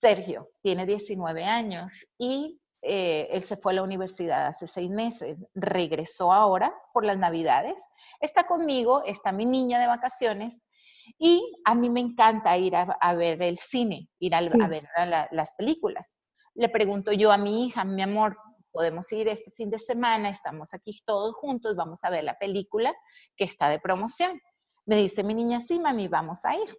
Sergio 0.00 0.48
tiene 0.62 0.86
19 0.86 1.44
años 1.44 1.92
y 2.16 2.58
eh, 2.80 3.28
él 3.30 3.42
se 3.42 3.58
fue 3.58 3.72
a 3.72 3.76
la 3.76 3.82
universidad 3.82 4.46
hace 4.46 4.66
seis 4.66 4.90
meses, 4.90 5.36
regresó 5.54 6.32
ahora 6.32 6.72
por 6.94 7.04
las 7.04 7.18
navidades, 7.18 7.82
está 8.20 8.44
conmigo, 8.44 9.02
está 9.04 9.32
mi 9.32 9.44
niña 9.44 9.78
de 9.78 9.88
vacaciones 9.88 10.58
y 11.18 11.52
a 11.64 11.74
mí 11.74 11.90
me 11.90 12.00
encanta 12.00 12.56
ir 12.56 12.74
a, 12.76 13.14
ver 13.14 13.42
el 13.42 13.58
cine, 13.58 14.08
ir 14.18 14.34
a, 14.34 14.40
ver 14.68 14.88
las 15.30 15.54
películas. 15.56 16.12
Le 16.54 16.68
pregunto 16.68 17.12
yo 17.12 17.32
a 17.32 17.38
mi 17.38 17.66
hija, 17.66 17.84
mi 17.84 18.02
amor, 18.02 18.36
podemos 18.70 19.10
ir 19.12 19.28
este 19.28 19.50
fin 19.52 19.70
de 19.70 19.78
semana, 19.78 20.28
estamos 20.28 20.74
aquí 20.74 21.00
todos 21.04 21.34
juntos, 21.34 21.76
vamos 21.76 22.04
a 22.04 22.10
ver 22.10 22.24
la 22.24 22.38
película 22.38 22.94
que 23.36 23.44
está 23.44 23.68
de 23.68 23.78
promoción. 23.78 24.40
Me 24.84 24.96
dice 24.96 25.24
mi 25.24 25.34
niña, 25.34 25.60
sí, 25.60 25.80
mami, 25.80 26.08
vamos 26.08 26.44
a 26.44 26.54
ir. 26.56 26.78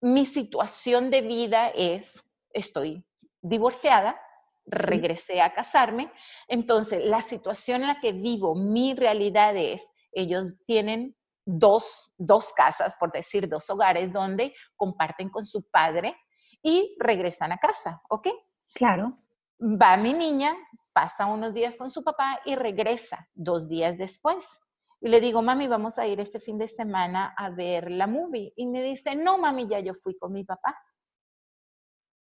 Mi 0.00 0.26
situación 0.26 1.10
de 1.10 1.22
vida 1.22 1.68
es, 1.68 2.22
estoy 2.50 3.04
divorciada, 3.40 4.18
regresé 4.66 5.40
a 5.42 5.52
casarme, 5.52 6.10
entonces 6.48 7.04
la 7.04 7.20
situación 7.20 7.82
en 7.82 7.88
la 7.88 8.00
que 8.00 8.12
vivo, 8.12 8.54
mi 8.54 8.94
realidad 8.94 9.56
es, 9.56 9.86
ellos 10.12 10.54
tienen 10.64 11.14
dos, 11.44 12.12
dos 12.16 12.52
casas, 12.52 12.94
por 12.98 13.12
decir, 13.12 13.48
dos 13.48 13.68
hogares 13.70 14.12
donde 14.12 14.54
comparten 14.76 15.28
con 15.28 15.44
su 15.44 15.62
padre 15.70 16.16
y 16.62 16.96
regresan 16.98 17.52
a 17.52 17.58
casa, 17.58 18.00
¿ok? 18.08 18.28
Claro. 18.74 19.18
Va 19.60 19.96
mi 19.96 20.14
niña, 20.14 20.56
pasa 20.92 21.26
unos 21.26 21.54
días 21.54 21.76
con 21.76 21.90
su 21.90 22.02
papá 22.02 22.40
y 22.44 22.56
regresa 22.56 23.28
dos 23.34 23.68
días 23.68 23.96
después. 23.96 24.60
Y 25.00 25.08
le 25.08 25.20
digo, 25.20 25.42
mami, 25.42 25.68
vamos 25.68 25.98
a 25.98 26.06
ir 26.06 26.18
este 26.20 26.40
fin 26.40 26.58
de 26.58 26.66
semana 26.66 27.34
a 27.36 27.50
ver 27.50 27.90
la 27.90 28.06
movie. 28.06 28.52
Y 28.56 28.66
me 28.66 28.82
dice, 28.82 29.14
no, 29.14 29.38
mami, 29.38 29.68
ya 29.68 29.80
yo 29.80 29.94
fui 29.94 30.16
con 30.16 30.32
mi 30.32 30.44
papá. 30.44 30.76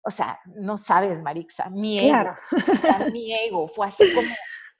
O 0.06 0.12
sea, 0.12 0.38
no 0.58 0.78
sabes, 0.78 1.22
Marixa, 1.22 1.70
mi 1.70 1.98
ego, 1.98 2.36
mi 3.14 3.34
ego 3.34 3.70
fue 3.70 3.88
así 3.88 4.04
como, 4.14 4.28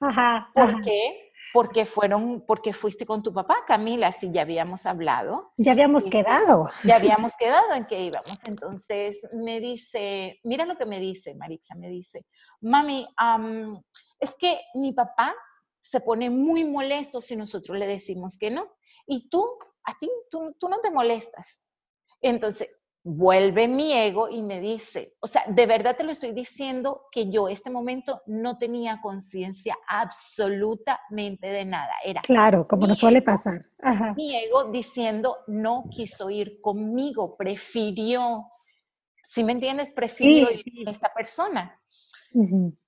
ajá, 0.10 0.50
¿por 0.54 0.82
qué? 0.82 1.23
Porque 1.54 1.84
fueron, 1.84 2.44
porque 2.48 2.72
fuiste 2.72 3.06
con 3.06 3.22
tu 3.22 3.32
papá, 3.32 3.58
Camila, 3.64 4.10
si 4.10 4.32
ya 4.32 4.42
habíamos 4.42 4.86
hablado. 4.86 5.52
Ya 5.56 5.70
habíamos 5.70 6.02
quedado. 6.06 6.68
Ya 6.82 6.96
habíamos 6.96 7.36
quedado 7.36 7.74
en 7.74 7.86
que 7.86 8.06
íbamos. 8.06 8.42
Entonces 8.42 9.20
me 9.32 9.60
dice, 9.60 10.40
mira 10.42 10.66
lo 10.66 10.76
que 10.76 10.84
me 10.84 10.98
dice, 10.98 11.36
Maritza, 11.36 11.76
me 11.76 11.88
dice, 11.88 12.26
mami, 12.60 13.06
es 14.18 14.34
que 14.34 14.58
mi 14.74 14.92
papá 14.94 15.32
se 15.78 16.00
pone 16.00 16.28
muy 16.28 16.64
molesto 16.64 17.20
si 17.20 17.36
nosotros 17.36 17.78
le 17.78 17.86
decimos 17.86 18.36
que 18.36 18.50
no. 18.50 18.66
Y 19.06 19.28
tú, 19.28 19.48
a 19.84 19.96
ti, 19.96 20.10
tú, 20.28 20.56
tú 20.58 20.68
no 20.68 20.80
te 20.80 20.90
molestas. 20.90 21.60
Entonces, 22.20 22.68
vuelve 23.04 23.68
mi 23.68 23.92
ego 23.92 24.30
y 24.30 24.42
me 24.42 24.60
dice, 24.60 25.14
o 25.20 25.26
sea, 25.26 25.44
de 25.46 25.66
verdad 25.66 25.94
te 25.94 26.04
lo 26.04 26.10
estoy 26.10 26.32
diciendo 26.32 27.02
que 27.12 27.30
yo 27.30 27.48
este 27.48 27.70
momento 27.70 28.22
no 28.26 28.56
tenía 28.56 29.00
conciencia 29.02 29.76
absolutamente 29.86 31.46
de 31.48 31.66
nada. 31.66 31.92
Era 32.02 32.22
claro, 32.22 32.66
como 32.66 32.86
nos 32.86 32.98
suele 32.98 33.20
pasar. 33.20 33.66
Mi 34.16 34.34
ego 34.34 34.70
diciendo 34.72 35.36
no 35.46 35.84
quiso 35.90 36.30
ir 36.30 36.62
conmigo, 36.62 37.36
prefirió, 37.36 38.46
si 39.22 39.44
me 39.44 39.52
entiendes, 39.52 39.92
prefirió 39.92 40.50
ir 40.50 40.64
con 40.64 40.88
esta 40.88 41.12
persona. 41.12 41.78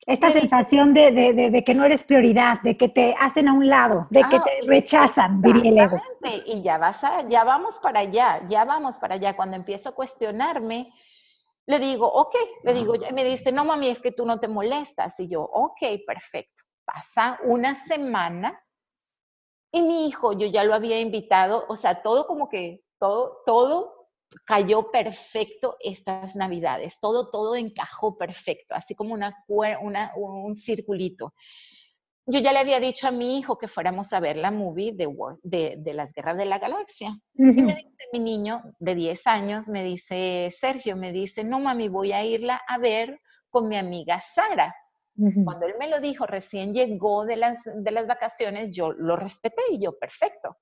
Esta 0.07 0.31
sensación 0.31 0.93
de, 0.93 1.63
que 1.65 1.75
no 1.75 1.85
eres 1.85 2.05
prioridad, 2.05 2.61
de 2.63 2.77
que 2.77 2.89
te 2.89 3.15
hacen 3.19 3.49
a 3.49 3.53
un 3.53 3.69
lado, 3.69 4.07
de 4.11 4.23
que 4.29 4.37
ah, 4.37 4.45
te 4.45 4.67
rechazan, 4.67 5.41
diría 5.41 5.71
el 5.71 5.79
ego. 5.79 6.01
Y 6.47 6.63
ya, 6.63 6.79
vas 6.79 7.03
a, 7.05 7.29
ya 7.29 7.45
vamos 7.45 7.77
para 7.81 8.01
allá, 8.01 8.47
ya 8.49 8.65
vamos 8.65 8.97
para 8.97 9.15
allá. 9.15 9.37
Cuando 9.37 9.57
empiezo 9.57 9.91
a 9.91 9.95
cuestionarme, 9.95 10.93
le 11.67 11.79
digo, 11.79 12.07
ok, 12.07 12.35
le 12.65 12.75
digo, 12.75 12.95
y 12.95 13.13
me 13.13 13.25
dice, 13.25 13.53
no 13.53 13.65
mami, 13.65 13.89
es 13.89 14.01
que 14.01 14.13
tú 14.13 14.27
no 14.27 14.39
te 14.39 14.49
molestas. 14.49 15.19
Y 15.21 15.29
yo, 15.29 15.43
ok, 15.43 15.81
perfecto. 16.07 16.63
Pasa 16.85 17.39
una 17.45 17.75
semana 17.75 18.61
y 19.73 19.83
mi 19.83 20.09
hijo, 20.09 20.33
yo 20.33 20.47
ya 20.47 20.65
lo 20.65 20.75
había 20.75 21.01
invitado, 21.01 21.67
o 21.69 21.77
sea, 21.77 22.03
todo 22.03 22.27
como 22.27 22.49
que, 22.49 22.83
todo, 22.99 23.43
todo 23.45 23.96
cayó 24.45 24.91
perfecto 24.91 25.77
estas 25.81 26.35
navidades, 26.37 26.99
todo, 27.01 27.31
todo 27.31 27.57
encajó 27.57 28.17
perfecto, 28.17 28.75
así 28.75 28.95
como 28.95 29.15
una, 29.15 29.35
un 30.17 30.55
circulito. 30.55 31.35
Yo 32.29 32.41
ya 32.41 32.53
le 32.53 32.59
había 32.59 32.81
dicho 32.81 33.07
a 33.07 33.13
mi 33.13 33.39
hijo 33.39 33.57
que 33.57 33.69
fuéramos 33.69 34.13
a 34.13 34.19
ver 34.19 34.37
la 34.37 34.51
movie 34.51 34.93
de, 34.93 35.79
de, 35.79 35.95
las 35.95 36.13
guerras 36.13 36.37
de 36.37 36.45
la 36.45 36.59
galaxia. 36.59 37.17
Y 37.35 37.63
me 37.63 37.77
dice 37.77 38.09
mi 38.13 38.19
niño 38.19 38.63
de 38.81 38.97
10 38.97 39.27
años, 39.29 39.69
me 39.69 39.85
dice, 39.85 40.51
Sergio, 40.51 40.97
me 40.97 41.13
dice, 41.13 41.45
no 41.45 41.61
mami, 41.61 41.89
voy 41.89 42.11
a 42.11 42.25
irla 42.25 42.61
a 42.67 42.79
ver 42.79 43.21
con 43.49 43.69
mi 43.69 43.77
amiga 43.77 44.21
Sara. 44.21 44.75
Cuando 45.45 45.67
él 45.67 45.75
me 45.79 45.89
lo 45.89 46.01
dijo, 46.01 46.27
recién 46.27 46.75
llegó 46.75 47.25
de 47.25 47.37
las, 47.37 47.61
de 47.65 47.91
las 47.91 48.07
vacaciones, 48.07 48.75
yo 48.75 48.93
lo 48.93 49.17
respeté 49.17 49.63
y 49.71 49.79
yo, 49.79 49.97
perfecto. 49.97 50.59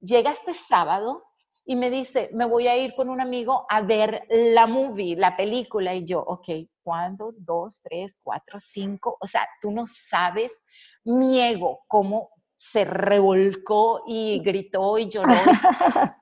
Llega 0.00 0.30
este 0.30 0.54
sábado 0.54 1.24
y 1.64 1.76
me 1.76 1.90
dice, 1.90 2.30
me 2.32 2.46
voy 2.46 2.66
a 2.66 2.76
ir 2.76 2.94
con 2.94 3.08
un 3.08 3.20
amigo 3.20 3.66
a 3.68 3.82
ver 3.82 4.26
la 4.28 4.66
movie, 4.66 5.16
la 5.16 5.36
película. 5.36 5.94
Y 5.94 6.04
yo, 6.04 6.20
ok, 6.20 6.48
¿cuándo? 6.82 7.32
Dos, 7.36 7.80
tres, 7.82 8.18
cuatro, 8.22 8.58
cinco. 8.58 9.16
O 9.20 9.26
sea, 9.26 9.46
tú 9.60 9.70
no 9.70 9.84
sabes 9.86 10.62
mi 11.04 11.40
ego, 11.40 11.80
cómo 11.86 12.30
se 12.56 12.84
revolcó 12.84 14.02
y 14.06 14.40
gritó 14.40 14.98
y 14.98 15.08
lloró. 15.08 15.32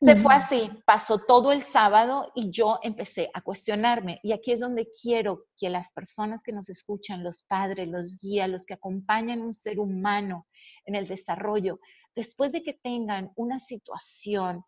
Se 0.00 0.14
fue 0.16 0.34
así, 0.34 0.70
pasó 0.84 1.18
todo 1.18 1.52
el 1.52 1.62
sábado 1.62 2.30
y 2.34 2.50
yo 2.50 2.78
empecé 2.82 3.30
a 3.32 3.40
cuestionarme. 3.40 4.20
Y 4.22 4.32
aquí 4.32 4.52
es 4.52 4.60
donde 4.60 4.88
quiero 5.02 5.46
que 5.56 5.70
las 5.70 5.90
personas 5.92 6.42
que 6.42 6.52
nos 6.52 6.68
escuchan, 6.68 7.24
los 7.24 7.42
padres, 7.42 7.88
los 7.88 8.18
guías, 8.18 8.48
los 8.48 8.66
que 8.66 8.74
acompañan 8.74 9.40
a 9.40 9.44
un 9.44 9.54
ser 9.54 9.80
humano 9.80 10.46
en 10.84 10.94
el 10.94 11.08
desarrollo, 11.08 11.80
después 12.16 12.50
de 12.50 12.62
que 12.62 12.72
tengan 12.72 13.30
una 13.36 13.58
situación 13.58 14.64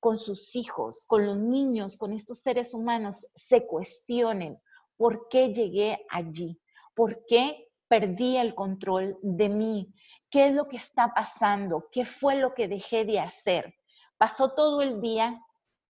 con 0.00 0.18
sus 0.18 0.54
hijos, 0.56 1.04
con 1.06 1.24
los 1.24 1.38
niños, 1.38 1.96
con 1.96 2.12
estos 2.12 2.40
seres 2.40 2.74
humanos, 2.74 3.26
se 3.34 3.66
cuestionen 3.66 4.60
por 4.96 5.28
qué 5.28 5.52
llegué 5.52 6.04
allí, 6.10 6.60
por 6.94 7.24
qué 7.26 7.68
perdí 7.88 8.36
el 8.36 8.54
control 8.54 9.16
de 9.22 9.48
mí, 9.48 9.94
qué 10.28 10.48
es 10.48 10.54
lo 10.54 10.68
que 10.68 10.76
está 10.76 11.14
pasando, 11.14 11.88
qué 11.90 12.04
fue 12.04 12.34
lo 12.34 12.52
que 12.52 12.68
dejé 12.68 13.04
de 13.04 13.20
hacer. 13.20 13.74
Pasó 14.18 14.52
todo 14.52 14.82
el 14.82 15.00
día, 15.00 15.40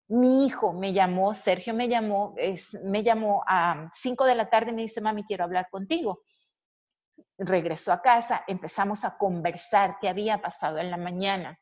mi 0.07 0.45
hijo 0.45 0.73
me 0.73 0.93
llamó, 0.93 1.33
Sergio 1.33 1.73
me 1.73 1.87
llamó, 1.87 2.35
me 2.83 3.03
llamó 3.03 3.43
a 3.47 3.89
5 3.93 4.25
de 4.25 4.35
la 4.35 4.49
tarde 4.49 4.73
me 4.73 4.83
dice, 4.83 5.01
mami, 5.01 5.23
quiero 5.23 5.43
hablar 5.43 5.69
contigo 5.69 6.21
regresó 7.37 7.91
a 7.91 8.01
casa, 8.01 8.43
empezamos 8.47 9.05
a 9.05 9.17
conversar 9.17 9.97
qué 9.99 10.09
había 10.09 10.41
pasado 10.41 10.77
en 10.77 10.91
la 10.91 10.97
mañana. 10.97 11.59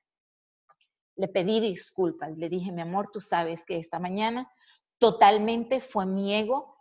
Le 1.15 1.27
pedí 1.27 1.59
disculpas, 1.59 2.37
le 2.37 2.49
dije, 2.49 2.71
mi 2.71 2.81
amor, 2.81 3.09
tú 3.11 3.19
sabes 3.19 3.65
que 3.65 3.77
esta 3.77 3.99
mañana 3.99 4.51
totalmente 4.99 5.81
fue 5.81 6.05
mi 6.05 6.35
ego, 6.35 6.77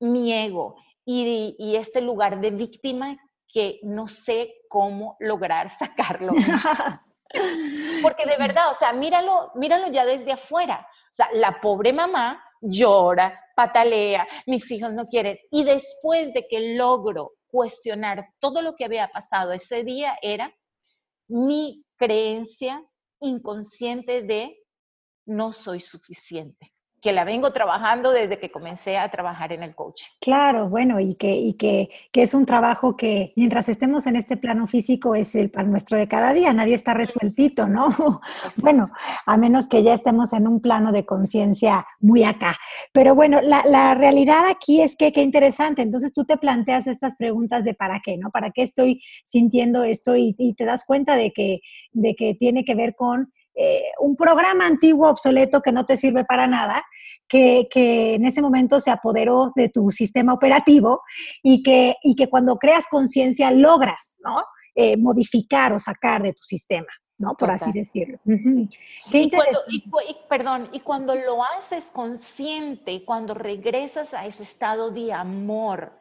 mi 0.00 0.32
ego 0.32 0.76
y, 1.04 1.54
y 1.58 1.76
este 1.76 2.00
lugar 2.00 2.40
de 2.40 2.50
víctima 2.50 3.16
que 3.48 3.80
no 3.82 4.06
sé 4.06 4.54
cómo 4.68 5.16
lograr 5.20 5.70
sacarlo. 5.78 6.32
Porque 8.02 8.26
de 8.26 8.36
verdad, 8.36 8.70
o 8.70 8.74
sea, 8.74 8.92
míralo, 8.92 9.50
míralo 9.54 9.88
ya 9.90 10.04
desde 10.04 10.32
afuera. 10.32 10.86
O 11.10 11.14
sea, 11.14 11.28
la 11.32 11.60
pobre 11.60 11.92
mamá 11.92 12.42
llora, 12.60 13.40
patalea, 13.54 14.26
mis 14.46 14.70
hijos 14.70 14.92
no 14.92 15.06
quieren. 15.06 15.38
Y 15.50 15.64
después 15.64 16.32
de 16.34 16.46
que 16.48 16.76
logro 16.76 17.32
cuestionar 17.48 18.28
todo 18.38 18.62
lo 18.62 18.74
que 18.74 18.84
había 18.84 19.08
pasado 19.08 19.52
ese 19.52 19.84
día 19.84 20.18
era 20.22 20.54
mi 21.28 21.84
creencia 21.96 22.84
inconsciente 23.20 24.22
de 24.22 24.58
no 25.26 25.52
soy 25.52 25.80
suficiente 25.80 26.72
que 27.00 27.12
la 27.12 27.24
vengo 27.24 27.52
trabajando 27.52 28.12
desde 28.12 28.38
que 28.38 28.50
comencé 28.50 28.96
a 28.98 29.08
trabajar 29.10 29.52
en 29.52 29.62
el 29.62 29.74
coaching. 29.74 30.08
Claro, 30.20 30.68
bueno, 30.68 30.98
y 30.98 31.14
que, 31.14 31.36
y 31.36 31.52
que, 31.54 31.88
que, 32.10 32.22
es 32.22 32.34
un 32.34 32.46
trabajo 32.46 32.96
que 32.96 33.32
mientras 33.36 33.68
estemos 33.68 34.06
en 34.06 34.16
este 34.16 34.36
plano 34.36 34.66
físico 34.66 35.14
es 35.14 35.34
el 35.34 35.50
pan 35.50 35.70
nuestro 35.70 35.98
de 35.98 36.08
cada 36.08 36.32
día, 36.32 36.52
nadie 36.52 36.74
está 36.74 36.94
resueltito, 36.94 37.68
¿no? 37.68 37.88
bueno, 38.56 38.86
a 39.24 39.36
menos 39.36 39.68
que 39.68 39.82
ya 39.82 39.94
estemos 39.94 40.32
en 40.32 40.48
un 40.48 40.60
plano 40.60 40.90
de 40.92 41.04
conciencia 41.04 41.86
muy 42.00 42.24
acá. 42.24 42.56
Pero 42.92 43.14
bueno, 43.14 43.40
la, 43.40 43.62
la, 43.66 43.94
realidad 43.94 44.46
aquí 44.50 44.80
es 44.80 44.96
que 44.96 45.12
qué 45.12 45.22
interesante, 45.22 45.82
entonces 45.82 46.12
tú 46.12 46.24
te 46.24 46.38
planteas 46.38 46.86
estas 46.86 47.16
preguntas 47.16 47.64
de 47.64 47.74
para 47.74 48.00
qué, 48.04 48.16
¿no? 48.16 48.30
¿Para 48.30 48.50
qué 48.50 48.62
estoy 48.62 49.02
sintiendo 49.24 49.84
esto? 49.84 50.16
Y, 50.16 50.34
y 50.38 50.54
te 50.54 50.64
das 50.64 50.84
cuenta 50.84 51.14
de 51.14 51.32
que, 51.32 51.60
de 51.92 52.14
que 52.14 52.34
tiene 52.34 52.64
que 52.64 52.74
ver 52.74 52.94
con 52.94 53.32
eh, 53.56 53.84
un 54.00 54.16
programa 54.16 54.66
antiguo, 54.66 55.08
obsoleto, 55.08 55.62
que 55.62 55.72
no 55.72 55.86
te 55.86 55.96
sirve 55.96 56.24
para 56.24 56.46
nada, 56.46 56.84
que, 57.26 57.66
en 58.14 58.26
ese 58.26 58.42
momento 58.42 58.80
se 58.80 58.90
apoderó 58.90 59.50
de 59.56 59.68
tu 59.68 59.90
sistema 59.90 60.34
operativo 60.34 61.02
y 61.42 61.62
que, 61.62 61.96
y 62.02 62.14
que 62.14 62.28
cuando 62.28 62.56
creas 62.56 62.86
conciencia 62.88 63.50
logras 63.50 64.16
¿no? 64.22 64.44
Eh, 64.74 64.96
modificar 64.96 65.72
o 65.72 65.80
sacar 65.80 66.22
de 66.22 66.34
tu 66.34 66.42
sistema. 66.42 66.86
¿no? 67.18 67.34
Por 67.34 67.50
así 67.50 67.72
decirlo. 67.72 68.18
y, 68.26 69.30
cuando, 69.30 69.58
perdón, 70.28 70.68
y 70.72 70.80
cuando 70.80 71.14
lo 71.14 71.42
haces 71.42 71.90
consciente, 71.90 73.04
cuando 73.06 73.32
regresas 73.32 74.12
a 74.12 74.26
ese 74.26 74.42
estado 74.42 74.90
de 74.90 75.14
amor, 75.14 75.98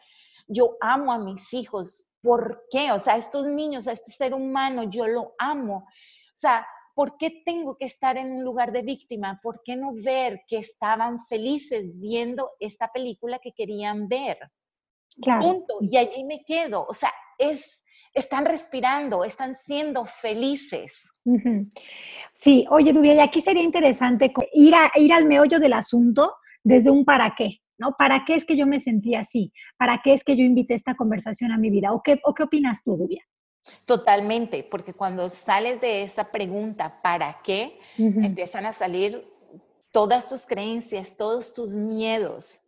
yo 0.48 0.76
amo 0.82 1.14
a 1.14 1.18
mis 1.18 1.54
hijos, 1.54 2.06
¿por 2.22 2.66
qué? 2.70 2.92
O 2.92 3.00
sea, 3.00 3.16
estos 3.16 3.46
niños, 3.46 3.88
a 3.88 3.94
este 3.94 4.12
ser 4.12 4.34
humano, 4.34 4.84
yo 4.84 5.08
lo 5.08 5.36
amo. 5.38 5.88
O 5.88 6.38
sea, 6.38 6.68
¿por 6.96 7.18
qué 7.18 7.44
tengo 7.46 7.78
que 7.78 7.86
estar 7.86 8.18
en 8.18 8.32
un 8.32 8.44
lugar 8.44 8.72
de 8.72 8.82
víctima? 8.82 9.40
¿Por 9.44 9.62
qué 9.64 9.76
no 9.76 9.94
ver 9.94 10.42
que 10.48 10.58
estaban 10.58 11.24
felices 11.26 12.00
viendo 12.00 12.52
esta 12.60 12.92
película 12.92 13.38
que 13.40 13.52
querían 13.52 14.08
ver? 14.08 14.40
Punto. 15.22 15.78
Y 15.82 15.98
allí 15.98 16.24
me 16.24 16.44
quedo. 16.46 16.86
O 16.88 16.94
sea, 16.94 17.14
es, 17.38 17.84
están 18.14 18.46
respirando, 18.46 19.24
están 19.24 19.56
siendo 19.56 20.06
felices. 20.06 21.12
Sí, 22.34 22.66
oye, 22.70 22.94
Dubia, 22.94 23.14
y 23.14 23.20
aquí 23.20 23.42
sería 23.42 23.64
interesante 23.64 24.32
ir, 24.54 24.74
a, 24.74 24.92
ir 24.96 25.12
al 25.12 25.26
meollo 25.26 25.60
del 25.60 25.74
asunto 25.74 26.36
desde 26.64 26.90
un 26.90 27.06
para 27.06 27.36
qué. 27.38 27.60
¿No? 27.78 27.94
¿Para 27.98 28.24
qué 28.24 28.36
es 28.36 28.46
que 28.46 28.56
yo 28.56 28.66
me 28.66 28.80
sentí 28.80 29.16
así? 29.16 29.52
¿Para 29.78 30.02
qué 30.02 30.14
es 30.14 30.24
que 30.24 30.38
yo 30.38 30.46
invité 30.46 30.76
esta 30.76 30.96
conversación 30.96 31.52
a 31.52 31.58
mi 31.58 31.70
vida? 31.70 31.92
¿O 31.92 32.02
qué, 32.02 32.22
o 32.24 32.34
qué 32.34 32.44
opinas 32.44 32.84
tú, 32.86 32.96
Dubia? 32.96 33.22
Totalmente, 33.86 34.64
porque 34.64 34.94
cuando 34.94 35.30
sales 35.30 35.82
de 35.82 36.04
esa 36.04 36.32
pregunta, 36.32 37.02
¿para 37.02 37.40
qué? 37.44 37.80
Empiezan 37.98 38.66
a 38.66 38.74
salir 38.74 39.28
todas 39.92 40.28
tus 40.28 40.46
creencias, 40.46 41.16
todos 41.18 41.54
tus 41.54 41.74
miedos. 41.74 42.60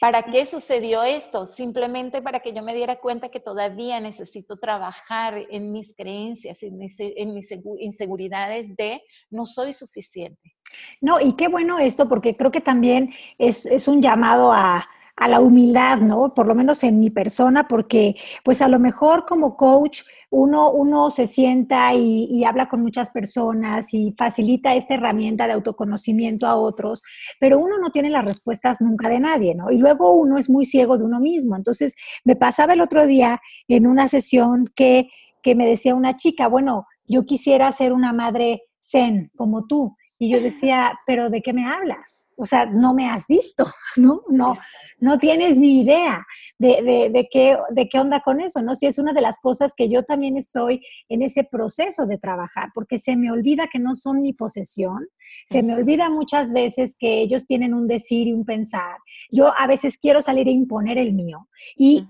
¿Para 0.00 0.22
qué 0.22 0.46
sucedió 0.46 1.02
esto? 1.02 1.46
Simplemente 1.46 2.22
para 2.22 2.40
que 2.40 2.52
yo 2.52 2.62
me 2.62 2.74
diera 2.74 2.96
cuenta 2.96 3.30
que 3.30 3.40
todavía 3.40 4.00
necesito 4.00 4.56
trabajar 4.56 5.46
en 5.50 5.72
mis 5.72 5.94
creencias, 5.96 6.62
en 6.62 6.76
mis, 6.76 7.50
inseguridades 7.78 8.76
de 8.76 9.02
no 9.30 9.46
soy 9.46 9.72
suficiente. 9.72 10.54
No, 11.00 11.20
y 11.20 11.32
qué 11.32 11.48
bueno 11.48 11.78
esto, 11.78 12.08
porque 12.08 12.36
creo 12.36 12.50
que 12.50 12.60
también 12.60 13.12
es, 13.38 13.66
es 13.66 13.88
un 13.88 14.02
llamado 14.02 14.52
a, 14.52 14.86
a 15.16 15.28
la 15.28 15.40
humildad, 15.40 15.98
¿no? 15.98 16.34
Por 16.34 16.46
lo 16.46 16.54
menos 16.54 16.82
en 16.82 16.98
mi 16.98 17.10
persona, 17.10 17.68
porque 17.68 18.14
pues 18.44 18.60
a 18.62 18.68
lo 18.68 18.80
mejor 18.80 19.24
como 19.26 19.56
coach 19.56 20.02
uno, 20.30 20.72
uno 20.72 21.10
se 21.10 21.28
sienta 21.28 21.94
y, 21.94 22.44
habla 22.44 22.68
con 22.68 22.82
muchas 22.82 23.10
personas 23.10 23.94
y 23.94 24.12
facilita 24.18 24.74
esta 24.74 24.94
herramienta 24.94 25.46
de 25.46 25.52
autoconocimiento 25.52 26.46
a 26.46 26.56
otros, 26.56 27.02
pero 27.38 27.60
uno 27.60 27.78
no 27.78 27.90
tiene 27.90 28.10
las 28.10 28.24
respuestas 28.24 28.80
nunca 28.80 29.08
de 29.08 29.20
nadie, 29.20 29.54
¿no? 29.54 29.70
Y 29.70 29.78
luego 29.78 30.12
uno 30.12 30.36
es 30.36 30.50
muy 30.50 30.64
ciego 30.64 30.98
de 30.98 31.04
uno 31.04 31.20
mismo. 31.20 31.54
Entonces, 31.56 31.94
me 32.24 32.34
pasaba 32.34 32.72
el 32.72 32.80
otro 32.80 33.06
día 33.06 33.40
en 33.68 33.86
una 33.86 34.08
sesión 34.08 34.66
que, 34.74 35.08
que 35.42 35.54
me 35.54 35.66
decía 35.66 35.94
una 35.94 36.16
chica, 36.16 36.48
bueno, 36.48 36.86
yo 37.06 37.24
quisiera 37.24 37.70
ser 37.70 37.92
una 37.92 38.12
madre 38.12 38.62
zen 38.80 39.30
como 39.36 39.66
tú 39.66 39.96
Y 40.24 40.30
yo 40.30 40.40
decía, 40.40 40.98
pero 41.06 41.28
¿de 41.28 41.42
qué 41.42 41.52
me 41.52 41.66
hablas? 41.66 42.30
O 42.38 42.46
sea, 42.46 42.64
no 42.64 42.94
me 42.94 43.10
has 43.10 43.26
visto, 43.26 43.66
¿no? 43.96 44.22
No, 44.30 44.56
no 44.98 45.18
tienes 45.18 45.58
ni 45.58 45.82
idea 45.82 46.24
de, 46.58 47.10
de, 47.12 47.28
qué, 47.30 47.58
de 47.68 47.88
qué 47.90 47.98
onda 47.98 48.22
con 48.24 48.40
eso, 48.40 48.62
¿no? 48.62 48.74
Si 48.74 48.86
es 48.86 48.98
una 48.98 49.12
de 49.12 49.20
las 49.20 49.38
cosas 49.38 49.74
que 49.76 49.90
yo 49.90 50.02
también 50.02 50.38
estoy 50.38 50.80
en 51.10 51.20
ese 51.20 51.44
proceso 51.44 52.06
de 52.06 52.16
trabajar, 52.16 52.70
porque 52.74 52.98
se 52.98 53.16
me 53.16 53.30
olvida 53.30 53.68
que 53.70 53.78
no 53.78 53.94
son 53.94 54.22
mi 54.22 54.32
posesión, 54.32 55.06
se 55.46 55.62
me 55.62 55.74
olvida 55.74 56.08
muchas 56.08 56.54
veces 56.54 56.96
que 56.98 57.20
ellos 57.20 57.46
tienen 57.46 57.74
un 57.74 57.86
decir 57.86 58.26
y 58.26 58.32
un 58.32 58.46
pensar. 58.46 58.96
Yo 59.30 59.52
a 59.58 59.66
veces 59.66 59.98
quiero 59.98 60.22
salir 60.22 60.48
a 60.48 60.52
imponer 60.52 60.96
el 60.96 61.12
mío. 61.12 61.48
Y 61.76 62.08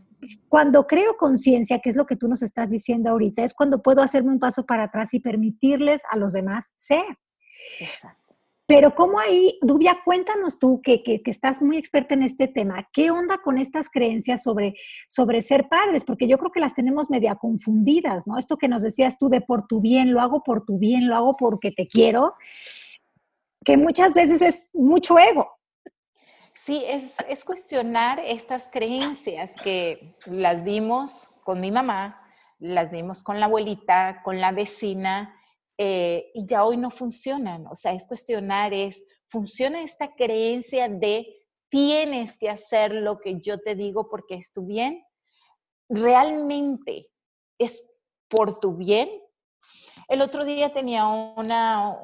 cuando 0.49 0.87
creo 0.87 1.17
conciencia, 1.17 1.81
que 1.81 1.91
es 1.91 1.97
lo 1.97 2.07
que 2.07 2.15
tú 2.15 2.29
nos 2.29 2.43
estás 2.43 2.71
diciendo 2.71 3.11
ahorita, 3.11 3.43
es 3.43 3.55
cuando 3.55 3.83
puedo 3.83 4.03
hacerme 4.03 4.31
un 4.31 4.39
paso 4.39 4.65
para 4.65 4.85
atrás 4.85 5.15
y 5.15 5.19
permitirles 5.19 6.03
a 6.13 6.17
los 6.17 6.33
demás 6.33 6.73
ser. 6.77 7.19
Pero 8.67 8.95
¿cómo 8.95 9.19
ahí, 9.19 9.59
Dubia, 9.61 10.01
cuéntanos 10.05 10.59
tú 10.59 10.81
que, 10.83 11.03
que, 11.03 11.21
estás 11.27 11.61
muy 11.61 11.77
experta 11.77 12.15
en 12.15 12.23
este 12.23 12.49
tema, 12.49 12.89
¿qué 12.95 13.11
onda 13.11 13.39
con 13.39 13.59
estas 13.59 13.91
creencias 13.91 14.43
sobre, 14.43 14.75
sobre 15.07 15.43
ser 15.43 15.69
padres? 15.69 16.03
Porque 16.05 16.27
yo 16.27 16.39
creo 16.39 16.51
que 16.51 16.61
las 16.61 16.75
tenemos 16.75 17.11
media 17.11 17.35
confundidas, 17.35 18.27
¿no? 18.27 18.39
Esto 18.39 18.57
que 18.57 18.69
nos 18.69 18.81
decías 18.81 19.19
tú 19.19 19.29
de 19.29 19.43
por 19.43 19.67
tu 19.67 19.83
bien, 19.83 20.13
lo 20.13 20.21
hago 20.23 20.43
por 20.43 20.65
tu 20.65 20.79
bien, 20.79 21.09
lo 21.09 21.15
hago 21.15 21.37
porque 21.37 21.73
te 21.73 21.87
quiero, 21.87 22.37
que 23.65 23.77
muchas 23.77 24.15
veces 24.15 24.41
es 24.41 24.71
mucho 24.73 25.19
ego. 25.19 25.51
Sí, 26.65 26.83
es, 26.87 27.45
cuestionar 27.45 28.21
estas 28.21 28.69
creencias 28.69 29.53
que 29.63 30.17
las 30.25 30.65
vimos 30.65 31.41
con 31.45 31.61
mi 31.61 31.71
mamá, 31.71 32.19
las 32.59 32.91
vimos 32.91 33.23
con 33.23 33.39
la 33.39 33.47
abuelita, 33.47 34.23
con 34.25 34.41
la 34.41 34.51
vecina, 34.51 35.37
eh, 35.79 36.31
y 36.35 36.47
ya 36.47 36.65
hoy 36.65 36.77
no 36.77 36.91
funcionan. 36.91 37.67
O 37.67 37.75
sea, 37.75 37.93
es 37.93 38.07
cuestionar, 38.07 38.73
es, 38.73 39.03
funciona 39.29 39.83
esta 39.83 40.15
creencia 40.15 40.89
de 40.89 41.27
tienes 41.69 42.37
que 42.37 42.49
hacer 42.49 42.93
lo 42.93 43.19
que 43.19 43.41
yo 43.41 43.59
te 43.59 43.75
digo 43.75 44.09
porque 44.09 44.37
es 44.37 44.53
tu 44.53 44.67
bien. 44.67 45.05
¿Realmente 45.89 47.09
es 47.59 47.85
por 48.29 48.59
tu 48.59 48.77
bien 48.77 49.09
el 50.09 50.21
otro 50.21 50.45
día 50.45 50.73
tenía 50.73 51.07
una, 51.07 51.97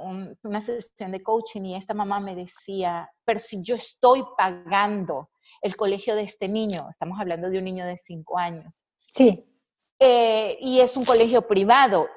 una 0.42 0.60
sesión 0.60 1.12
de 1.12 1.22
coaching 1.22 1.62
y 1.62 1.76
esta 1.76 1.94
mamá 1.94 2.20
me 2.20 2.34
decía, 2.34 3.10
pero 3.24 3.38
si 3.38 3.62
yo 3.62 3.74
estoy 3.74 4.22
pagando 4.36 5.30
el 5.60 5.76
colegio 5.76 6.14
de 6.14 6.22
este 6.22 6.48
niño, 6.48 6.86
estamos 6.90 7.20
hablando 7.20 7.50
de 7.50 7.58
un 7.58 7.64
niño 7.64 7.84
de 7.84 7.96
cinco 7.96 8.38
años. 8.38 8.82
Sí. 9.12 9.44
Eh, 9.98 10.56
y 10.60 10.80
es 10.80 10.96
un 10.96 11.04
colegio 11.04 11.46
privado, 11.46 12.08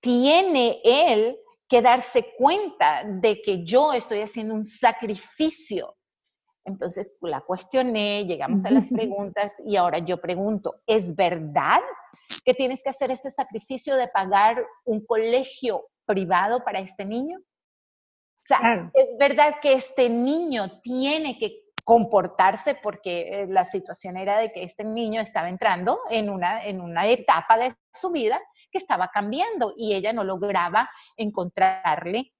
tiene 0.00 0.80
él 0.84 1.36
que 1.68 1.82
darse 1.82 2.34
cuenta 2.36 3.04
de 3.04 3.42
que 3.42 3.64
yo 3.64 3.92
estoy 3.92 4.20
haciendo 4.20 4.54
un 4.54 4.64
sacrificio. 4.64 5.94
Entonces 6.64 7.12
la 7.20 7.40
cuestioné, 7.40 8.24
llegamos 8.24 8.64
a 8.64 8.70
las 8.70 8.88
preguntas 8.88 9.52
y 9.64 9.76
ahora 9.76 9.98
yo 9.98 10.20
pregunto, 10.20 10.82
¿es 10.86 11.14
verdad 11.14 11.80
que 12.44 12.54
tienes 12.54 12.82
que 12.82 12.90
hacer 12.90 13.10
este 13.10 13.30
sacrificio 13.30 13.96
de 13.96 14.08
pagar 14.08 14.64
un 14.84 15.04
colegio 15.04 15.86
privado 16.06 16.62
para 16.64 16.80
este 16.80 17.04
niño? 17.04 17.38
O 17.38 18.46
sea, 18.48 18.90
¿es 18.94 19.18
verdad 19.18 19.56
que 19.60 19.74
este 19.74 20.08
niño 20.08 20.80
tiene 20.80 21.38
que 21.38 21.68
comportarse 21.84 22.74
porque 22.82 23.20
eh, 23.22 23.46
la 23.48 23.64
situación 23.64 24.16
era 24.16 24.38
de 24.38 24.50
que 24.52 24.62
este 24.62 24.84
niño 24.84 25.20
estaba 25.20 25.48
entrando 25.48 25.98
en 26.10 26.28
una, 26.30 26.64
en 26.64 26.80
una 26.80 27.06
etapa 27.06 27.56
de 27.58 27.74
su 27.92 28.10
vida 28.10 28.40
que 28.78 28.84
estaba 28.84 29.08
cambiando 29.08 29.74
y 29.76 29.94
ella 29.94 30.12
no 30.12 30.24
lograba 30.24 30.88
encontrarle, 31.16 32.32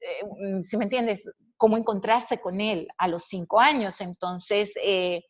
eh, 0.00 0.62
si 0.62 0.76
me 0.76 0.84
entiendes, 0.84 1.24
cómo 1.56 1.76
encontrarse 1.76 2.38
con 2.38 2.60
él 2.60 2.88
a 2.98 3.08
los 3.08 3.24
cinco 3.24 3.58
años. 3.58 4.00
Entonces, 4.00 4.72
eh, 4.82 5.22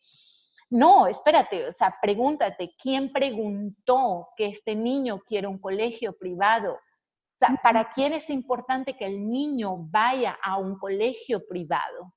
no, 0.70 1.06
espérate, 1.06 1.68
o 1.68 1.72
sea, 1.72 1.94
pregúntate, 2.02 2.74
¿quién 2.80 3.12
preguntó 3.12 4.28
que 4.36 4.46
este 4.46 4.74
niño 4.74 5.20
quiere 5.20 5.46
un 5.46 5.58
colegio 5.58 6.16
privado? 6.18 6.72
O 6.74 7.38
sea, 7.38 7.60
¿para 7.62 7.90
quién 7.90 8.14
es 8.14 8.30
importante 8.30 8.96
que 8.96 9.06
el 9.06 9.30
niño 9.30 9.76
vaya 9.76 10.38
a 10.42 10.58
un 10.58 10.78
colegio 10.78 11.46
privado? 11.46 12.14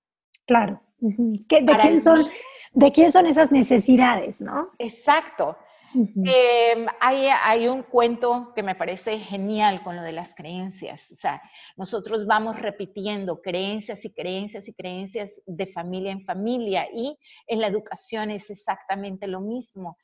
Claro. 0.48 0.82
¿De, 0.98 1.78
quién 1.80 2.02
son, 2.02 2.28
¿De 2.74 2.92
quién 2.92 3.12
son 3.12 3.28
esas 3.28 3.52
necesidades, 3.52 4.42
no? 4.42 4.72
Exacto. 4.80 5.56
Em, 5.93 6.86
hay, 6.99 7.67
un 7.67 7.84
cuento 7.84 8.54
que 8.56 8.63
me 8.63 8.75
parece 8.75 9.19
genial 9.19 9.84
con 9.84 9.95
lo 9.95 10.02
de 10.02 10.12
las 10.12 10.36
creencias. 10.36 11.12
O 11.12 11.15
sea, 11.15 11.41
nosotros 11.78 12.25
vamos 12.25 12.60
repitiendo 12.60 13.41
creencias 13.41 14.06
y 14.06 14.13
creencias 14.13 14.67
y 14.67 14.73
creencias 14.73 15.41
de 15.45 15.67
familia 15.67 16.12
en 16.12 16.23
familia 16.23 16.88
y 16.93 17.17
en 17.47 17.60
la 17.60 17.67
educación 17.67 18.32
es 18.32 18.49
exactamente 18.49 19.28
lo 19.28 19.41
mismo. 19.41 19.97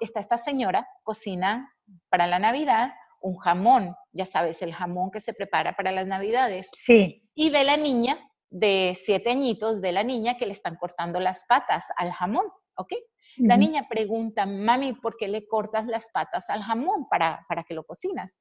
está 0.00 0.20
esta 0.20 0.38
señora, 0.38 0.86
cocina 1.02 1.72
para 2.08 2.26
la 2.26 2.38
Navidad 2.38 2.92
un 3.20 3.38
jamón, 3.38 3.96
ya 4.12 4.26
sabes, 4.26 4.60
el 4.60 4.74
jamón 4.74 5.10
que 5.10 5.20
se 5.20 5.32
prepara 5.32 5.74
para 5.74 5.92
las 5.92 6.06
Navidades. 6.06 6.68
Sí. 6.74 7.26
Y 7.34 7.48
ve 7.48 7.64
la 7.64 7.78
niña 7.78 8.18
de 8.50 8.96
siete 9.02 9.30
añitos, 9.30 9.80
ve 9.80 9.92
la 9.92 10.04
niña 10.04 10.36
que 10.36 10.44
le 10.44 10.52
están 10.52 10.76
cortando 10.76 11.18
las 11.20 11.46
patas 11.46 11.86
al 11.96 12.12
jamón, 12.12 12.44
¿ok? 12.76 12.92
La 13.36 13.56
niña 13.56 13.88
pregunta, 13.88 14.46
mami, 14.46 14.92
¿por 14.92 15.16
qué 15.16 15.28
le 15.28 15.46
cortas 15.46 15.86
las 15.86 16.08
patas 16.12 16.48
al 16.50 16.62
jamón 16.62 17.08
para, 17.08 17.44
para 17.48 17.64
que 17.64 17.74
lo 17.74 17.84
cocinas? 17.84 18.38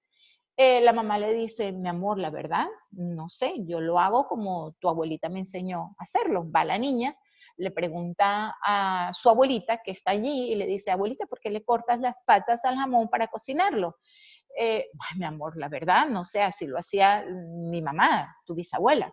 Eh, 0.55 0.81
la 0.81 0.93
mamá 0.93 1.17
le 1.17 1.33
dice, 1.33 1.71
mi 1.71 1.89
amor, 1.89 2.19
la 2.19 2.29
verdad, 2.29 2.67
no 2.91 3.27
sé, 3.27 3.53
yo 3.65 3.81
lo 3.81 3.97
hago 3.99 4.27
como 4.27 4.73
tu 4.73 4.87
abuelita 4.87 5.29
me 5.29 5.39
enseñó 5.39 5.95
a 5.97 6.03
hacerlo. 6.03 6.45
Va 6.51 6.63
la 6.63 6.77
niña, 6.77 7.17
le 7.57 7.71
pregunta 7.71 8.55
a 8.63 9.11
su 9.13 9.29
abuelita 9.29 9.81
que 9.83 9.91
está 9.91 10.11
allí 10.11 10.51
y 10.51 10.55
le 10.55 10.67
dice, 10.67 10.91
abuelita, 10.91 11.25
¿por 11.25 11.39
qué 11.39 11.49
le 11.49 11.63
cortas 11.63 11.99
las 11.99 12.17
patas 12.25 12.63
al 12.65 12.75
jamón 12.75 13.09
para 13.09 13.27
cocinarlo? 13.27 13.97
Eh, 14.55 14.85
mi 15.17 15.25
amor, 15.25 15.57
la 15.57 15.69
verdad, 15.69 16.07
no 16.07 16.23
sé, 16.23 16.43
así 16.43 16.67
lo 16.67 16.77
hacía 16.77 17.25
mi 17.27 17.81
mamá, 17.81 18.35
tu 18.45 18.53
bisabuela. 18.53 19.11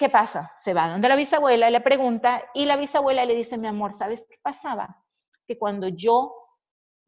¿Qué 0.00 0.08
pasa? 0.08 0.50
Se 0.56 0.72
va 0.72 0.88
donde 0.88 1.10
la 1.10 1.14
bisabuela 1.14 1.68
y 1.68 1.72
le 1.72 1.82
pregunta 1.82 2.42
y 2.54 2.64
la 2.64 2.78
bisabuela 2.78 3.22
le 3.26 3.34
dice, 3.34 3.58
mi 3.58 3.66
amor, 3.66 3.92
¿sabes 3.92 4.24
qué 4.30 4.38
pasaba? 4.40 5.04
Que 5.46 5.58
cuando 5.58 5.88
yo 5.88 6.34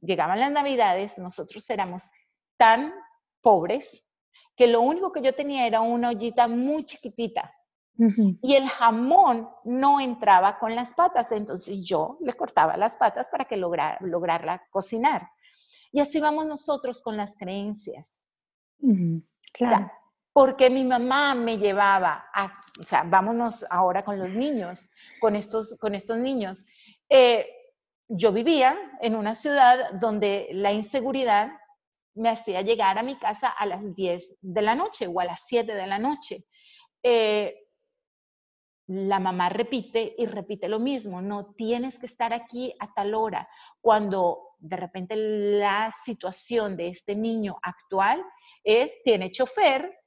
llegaban 0.03 0.39
las 0.39 0.51
navidades, 0.51 1.17
nosotros 1.17 1.71
éramos 1.71 2.11
tan 2.59 2.93
pobres 3.41 4.05
que 4.55 4.67
lo 4.67 4.83
único 4.83 5.11
que 5.11 5.23
yo 5.23 5.35
tenía 5.35 5.67
era 5.67 5.81
una 5.81 6.11
ollita 6.11 6.47
muy 6.49 6.85
chiquitita. 6.85 7.55
Y 8.43 8.57
el 8.57 8.69
jamón 8.69 9.49
no 9.65 9.99
entraba 9.99 10.59
con 10.59 10.75
las 10.75 10.93
patas, 10.93 11.33
entonces 11.33 11.79
yo 11.81 12.19
le 12.21 12.35
cortaba 12.35 12.77
las 12.77 12.99
patas 12.99 13.31
para 13.31 13.47
que 13.47 13.57
lograra 13.57 13.97
lograrla 14.03 14.67
cocinar. 14.71 15.31
Y 15.93 16.01
así 16.01 16.21
vamos 16.21 16.45
nosotros 16.45 17.01
con 17.01 17.17
las 17.17 17.37
creencias. 17.39 18.21
Claro 19.55 19.91
porque 20.33 20.71
mi 20.71 20.85
mamá 20.85 21.35
me 21.35 21.59
llevaba 21.59 22.27
a, 22.33 22.55
o 22.81 22.83
sea, 22.83 23.03
vámonos 23.05 23.67
ahora 23.69 24.05
con 24.05 24.19
los 24.19 24.31
niños, 24.31 24.91
con 25.21 25.37
estos, 25.37 25.77
con 25.79 25.95
estos 25.95 26.19
niños. 26.19 26.65
Eh, 27.09 27.47
yo 28.09 28.33
vivía 28.33 28.77
en 29.01 29.15
una 29.15 29.35
ciudad 29.35 29.93
donde 29.93 30.49
la 30.53 30.73
inseguridad 30.73 31.53
me 32.15 32.31
hacía 32.31 32.63
llegar 32.63 32.99
a 32.99 33.03
mi 33.03 33.17
casa 33.17 33.49
a 33.49 33.67
las 33.67 33.95
10 33.95 34.37
de 34.41 34.63
la 34.63 34.75
noche 34.75 35.07
o 35.07 35.21
a 35.21 35.25
las 35.25 35.43
7 35.47 35.75
de 35.75 35.87
la 35.87 35.99
noche. 35.99 36.45
Eh, 37.03 37.63
la 38.87 39.21
mamá 39.21 39.49
repite 39.49 40.15
y 40.19 40.27
repite 40.27 40.69
lo 40.69 40.79
mismo, 40.79 41.23
no 41.23 41.55
tienes 41.55 41.99
que 41.99 42.07
estar 42.07 42.33
aquí 42.33 42.75
a 42.79 42.93
tal 42.93 43.15
hora, 43.15 43.49
cuando 43.81 44.57
de 44.59 44.77
repente 44.77 45.17
la 45.17 45.95
situación 46.05 46.77
de 46.77 46.89
este 46.89 47.15
niño 47.15 47.57
actual 47.63 48.25
es, 48.63 48.93
tiene 49.03 49.31
chofer, 49.31 50.02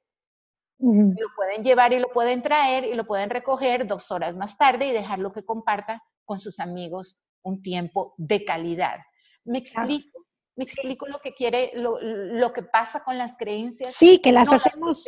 lo 0.78 1.28
pueden 1.34 1.64
llevar 1.64 1.92
y 1.92 1.98
lo 1.98 2.08
pueden 2.08 2.42
traer 2.42 2.84
y 2.84 2.94
lo 2.94 3.06
pueden 3.06 3.30
recoger 3.30 3.86
dos 3.86 4.10
horas 4.10 4.36
más 4.36 4.58
tarde 4.58 4.86
y 4.86 4.92
dejarlo 4.92 5.32
que 5.32 5.44
comparta 5.44 6.02
con 6.24 6.38
sus 6.38 6.60
amigos 6.60 7.20
un 7.42 7.62
tiempo 7.62 8.14
de 8.18 8.44
calidad. 8.44 8.98
Me 9.44 9.58
explico. 9.58 10.25
Me 10.56 10.64
explico 10.64 11.06
lo 11.06 11.18
que 11.18 11.34
quiere, 11.34 11.72
lo, 11.74 12.52
que 12.54 12.62
pasa 12.62 13.04
con 13.04 13.18
las 13.18 13.34
creencias. 13.36 13.92
Sí, 13.92 14.20
que 14.22 14.32
las 14.32 14.50
hacemos. 14.50 15.06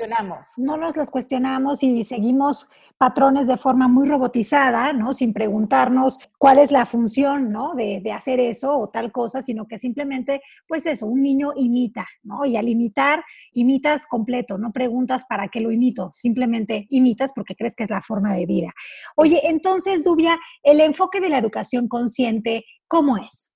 no 0.58 0.76
nos 0.76 0.94
las 0.94 1.10
cuestionamos 1.10 1.82
y 1.82 2.04
seguimos 2.04 2.68
patrones 2.98 3.46
de 3.46 3.56
forma 3.56 3.88
muy 3.88 4.06
robotizada, 4.06 4.92
¿no? 4.92 5.14
Sin 5.14 5.32
preguntarnos 5.32 6.18
cuál 6.36 6.58
es 6.58 6.70
la 6.70 6.84
función, 6.84 7.50
¿no? 7.50 7.74
De, 7.74 8.02
de, 8.02 8.12
hacer 8.12 8.40
eso 8.40 8.78
o 8.78 8.90
tal 8.90 9.10
cosa, 9.10 9.40
sino 9.40 9.66
que 9.66 9.78
simplemente, 9.78 10.42
pues 10.66 10.84
eso, 10.84 11.06
un 11.06 11.22
niño 11.22 11.52
imita, 11.56 12.06
¿no? 12.24 12.44
Y 12.44 12.58
al 12.58 12.68
imitar, 12.68 13.24
imitas 13.52 14.06
completo, 14.06 14.58
no 14.58 14.70
preguntas 14.70 15.24
para 15.26 15.48
qué 15.48 15.60
lo 15.60 15.70
imito, 15.70 16.10
simplemente 16.12 16.86
imitas 16.90 17.32
porque 17.32 17.56
crees 17.56 17.74
que 17.74 17.84
es 17.84 17.90
la 17.90 18.02
forma 18.02 18.34
de 18.34 18.44
vida. 18.44 18.70
Oye, 19.16 19.40
entonces, 19.44 20.04
Dubia, 20.04 20.38
el 20.62 20.80
enfoque 20.80 21.20
de 21.20 21.30
la 21.30 21.38
educación 21.38 21.88
consciente, 21.88 22.66
¿cómo 22.86 23.16
es? 23.16 23.54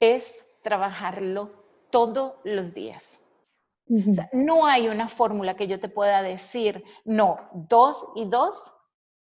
Es 0.00 0.44
trabajarlo 0.62 1.62
todos 1.90 2.34
los 2.44 2.74
días. 2.74 3.18
no 4.32 4.64
hay 4.64 4.88
una 4.88 5.08
fórmula 5.08 5.54
que 5.54 5.66
yo 5.66 5.78
te 5.78 5.88
pueda 5.88 6.22
decir, 6.22 6.82
no, 7.04 7.50
dos 7.52 8.06
y 8.14 8.24
dos 8.24 8.72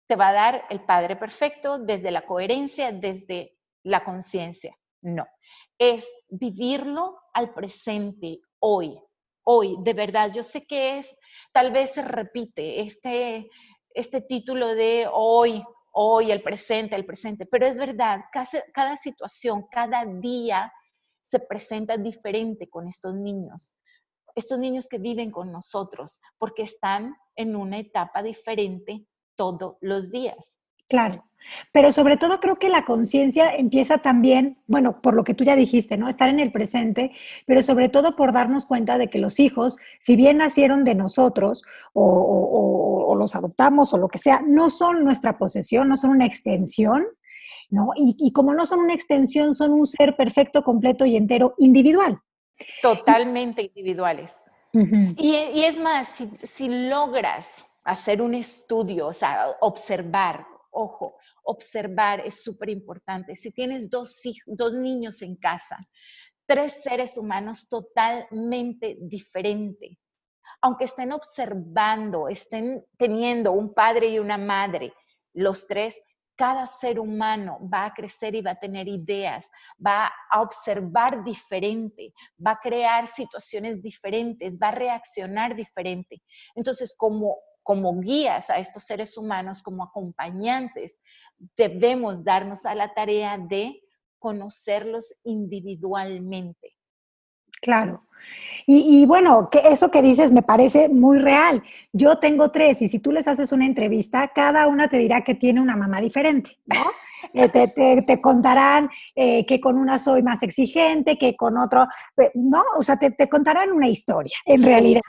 te 0.07 0.15
va 0.15 0.29
a 0.29 0.33
dar 0.33 0.65
el 0.69 0.81
Padre 0.81 1.15
perfecto 1.15 1.79
desde 1.79 2.11
la 2.11 2.25
coherencia, 2.25 2.91
desde 2.91 3.57
la 3.83 4.03
conciencia. 4.03 4.77
No, 5.01 5.27
es 5.77 6.07
vivirlo 6.29 7.19
al 7.33 7.53
presente, 7.53 8.39
hoy, 8.59 8.97
hoy, 9.43 9.75
de 9.79 9.93
verdad. 9.93 10.31
Yo 10.31 10.43
sé 10.43 10.65
que 10.65 10.99
es, 10.99 11.17
tal 11.51 11.71
vez 11.71 11.91
se 11.91 12.03
repite 12.03 12.81
este, 12.81 13.49
este 13.89 14.21
título 14.21 14.67
de 14.75 15.07
hoy, 15.11 15.61
hoy, 15.91 16.31
el 16.31 16.41
presente, 16.41 16.95
el 16.95 17.05
presente, 17.05 17.45
pero 17.45 17.65
es 17.65 17.75
verdad, 17.75 18.21
cada, 18.31 18.47
cada 18.73 18.95
situación, 18.95 19.67
cada 19.69 20.05
día 20.05 20.71
se 21.23 21.39
presenta 21.39 21.97
diferente 21.97 22.69
con 22.69 22.87
estos 22.87 23.15
niños 23.15 23.73
estos 24.35 24.59
niños 24.59 24.87
que 24.87 24.97
viven 24.97 25.31
con 25.31 25.51
nosotros, 25.51 26.19
porque 26.37 26.63
están 26.63 27.15
en 27.35 27.55
una 27.55 27.79
etapa 27.79 28.23
diferente 28.23 29.05
todos 29.35 29.77
los 29.81 30.11
días. 30.11 30.59
Claro, 30.89 31.25
pero 31.71 31.91
sobre 31.91 32.17
todo 32.17 32.39
creo 32.39 32.57
que 32.57 32.69
la 32.69 32.85
conciencia 32.85 33.55
empieza 33.55 33.99
también, 33.99 34.59
bueno, 34.67 35.01
por 35.01 35.15
lo 35.15 35.23
que 35.23 35.33
tú 35.33 35.43
ya 35.43 35.55
dijiste, 35.55 35.97
¿no? 35.97 36.07
Estar 36.07 36.29
en 36.29 36.39
el 36.39 36.51
presente, 36.51 37.11
pero 37.47 37.61
sobre 37.61 37.89
todo 37.89 38.15
por 38.15 38.33
darnos 38.33 38.65
cuenta 38.65 38.97
de 38.97 39.09
que 39.09 39.17
los 39.17 39.39
hijos, 39.39 39.77
si 39.99 40.15
bien 40.15 40.37
nacieron 40.37 40.83
de 40.83 40.93
nosotros 40.93 41.63
o, 41.93 43.15
los 43.17 43.35
adoptamos 43.35 43.93
o 43.93 43.97
lo 43.97 44.07
que 44.07 44.17
sea, 44.17 44.41
no 44.45 44.69
son 44.69 45.03
nuestra 45.03 45.37
posesión, 45.37 45.87
no 45.87 45.97
son 45.97 46.11
una 46.11 46.25
extensión, 46.25 47.05
¿no? 47.73 47.89
Y, 47.95 48.15
y 48.19 48.31
como 48.31 48.53
no 48.53 48.65
son 48.65 48.79
una 48.79 48.93
extensión, 48.93 49.55
son 49.55 49.71
un 49.71 49.87
ser 49.87 50.15
perfecto, 50.15 50.63
completo 50.63 51.05
y 51.05 51.17
entero 51.17 51.55
individual. 51.57 52.19
Totalmente 52.81 53.63
individuales. 53.63 54.35
y, 54.73 55.63
es 55.63 55.77
más, 55.79 56.07
si, 56.43 56.69
logras 56.69 57.65
hacer 57.83 58.21
un 58.21 58.35
estudio, 58.35 59.07
o 59.07 59.13
sea, 59.13 59.55
observar, 59.61 60.45
ojo, 60.71 61.17
observar 61.43 62.21
es 62.25 62.43
súper 62.43 62.69
importante. 62.69 63.35
Si 63.35 63.51
tienes 63.51 63.89
dos, 63.89 64.21
dos 64.45 64.73
niños 64.73 65.21
en 65.21 65.35
casa, 65.35 65.77
tres 66.45 66.81
seres 66.83 67.17
humanos 67.17 67.67
totalmente 67.69 68.97
diferentes, 69.01 69.97
aunque 70.61 70.85
estén 70.85 71.11
observando, 71.11 72.27
estén 72.27 72.85
teniendo 72.97 73.51
un 73.51 73.73
padre 73.73 74.09
y 74.09 74.19
una 74.19 74.37
madre, 74.37 74.93
los 75.33 75.67
tres 75.67 76.01
cada 76.35 76.65
ser 76.65 76.99
humano 76.99 77.59
va 77.71 77.85
a 77.85 77.93
crecer 77.93 78.35
y 78.35 78.41
va 78.41 78.51
a 78.51 78.59
tener 78.59 78.87
ideas, 78.87 79.49
va 79.85 80.11
a 80.31 80.41
observar 80.41 81.23
diferente, 81.23 82.13
va 82.45 82.51
a 82.51 82.59
crear 82.59 83.07
situaciones 83.07 83.81
diferentes, 83.81 84.57
va 84.57 84.69
a 84.69 84.75
reaccionar 84.75 85.55
diferente. 85.55 86.21
Entonces, 86.55 86.95
como, 86.97 87.37
como 87.61 87.99
guías 87.99 88.49
a 88.49 88.57
estos 88.57 88.83
seres 88.83 89.17
humanos, 89.17 89.61
como 89.61 89.83
acompañantes, 89.83 90.99
debemos 91.55 92.23
darnos 92.23 92.65
a 92.65 92.75
la 92.75 92.93
tarea 92.93 93.37
de 93.37 93.81
conocerlos 94.17 95.13
individualmente. 95.23 96.75
Claro. 97.61 98.07
Y, 98.65 99.05
bueno, 99.05 99.49
que 99.51 99.59
eso 99.65 99.91
que 99.91 100.01
dices 100.01 100.31
me 100.31 100.41
parece 100.41 100.87
muy 100.87 101.19
real. 101.19 101.61
Yo 101.91 102.19
tengo 102.19 102.51
tres 102.51 102.81
y 102.81 102.87
si 102.87 102.99
tú 102.99 103.11
les 103.11 103.27
haces 103.27 103.51
una 103.51 103.65
entrevista, 103.65 104.31
cada 104.33 104.67
una 104.67 104.87
te 104.87 104.97
dirá 104.97 105.23
que 105.23 105.35
tiene 105.35 105.59
una 105.59 105.75
mamá 105.75 106.01
diferente, 106.01 106.57
¿no? 106.65 106.83
Eh, 107.33 107.47
te, 108.05 108.19
contarán 108.19 108.89
eh, 109.15 109.45
que 109.45 109.61
con 109.61 109.77
una 109.77 109.97
soy 109.97 110.21
más 110.21 110.43
exigente, 110.43 111.17
que 111.17 111.37
con 111.37 111.57
otro, 111.57 111.87
¿no? 112.33 112.65
O 112.77 112.83
sea, 112.83 112.97
te, 112.97 113.11
te 113.11 113.29
contarán 113.29 113.71
una 113.71 113.87
historia, 113.87 114.35
en 114.45 114.61
realidad 114.61 114.99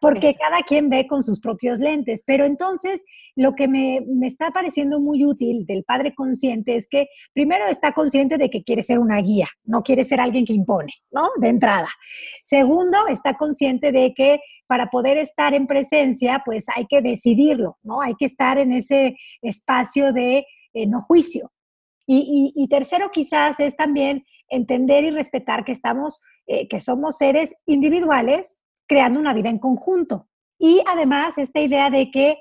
porque 0.00 0.34
cada 0.34 0.62
quien 0.62 0.88
ve 0.88 1.06
con 1.06 1.22
sus 1.22 1.40
propios 1.40 1.78
lentes. 1.78 2.22
Pero 2.26 2.44
entonces, 2.44 3.02
lo 3.36 3.54
que 3.54 3.68
me, 3.68 4.00
está 4.22 4.50
pareciendo 4.50 5.00
muy 5.00 5.24
útil 5.24 5.66
del 5.66 5.84
padre 5.84 6.14
consciente 6.14 6.76
es 6.76 6.88
que 6.88 7.08
primero 7.32 7.66
está 7.66 7.92
consciente 7.92 8.38
de 8.38 8.50
que 8.50 8.62
quiere 8.62 8.82
ser 8.82 8.98
una 8.98 9.20
guía, 9.20 9.48
no 9.64 9.82
quiere 9.82 10.04
ser 10.04 10.20
alguien 10.20 10.44
que 10.44 10.52
impone, 10.52 10.92
¿no? 11.10 11.28
De 11.40 11.48
entrada. 11.48 11.88
Segundo, 12.60 13.06
está 13.08 13.38
consciente 13.38 13.90
de 13.90 14.12
que 14.14 14.38
para 14.66 14.90
poder 14.90 15.16
estar 15.16 15.54
en 15.54 15.66
presencia, 15.66 16.42
pues 16.44 16.66
hay 16.76 16.84
que 16.86 17.00
decidirlo, 17.00 17.78
¿no? 17.82 18.02
Hay 18.02 18.14
que 18.16 18.26
estar 18.26 18.58
en 18.58 18.72
ese 18.72 19.16
espacio 19.40 20.12
de 20.12 20.44
eh, 20.74 20.86
no 20.86 21.00
juicio. 21.00 21.50
Y, 22.06 22.66
tercero, 22.68 23.10
quizás 23.10 23.60
es 23.60 23.76
también 23.76 24.26
entender 24.48 25.04
y 25.04 25.10
respetar 25.10 25.64
que 25.64 25.72
estamos, 25.72 26.20
eh, 26.46 26.68
que 26.68 26.80
somos 26.80 27.16
seres 27.16 27.54
individuales 27.64 28.58
creando 28.86 29.20
una 29.20 29.32
vida 29.32 29.48
en 29.48 29.58
conjunto. 29.58 30.28
Y 30.58 30.82
además 30.86 31.38
esta 31.38 31.60
idea 31.60 31.88
de 31.88 32.10
que 32.10 32.36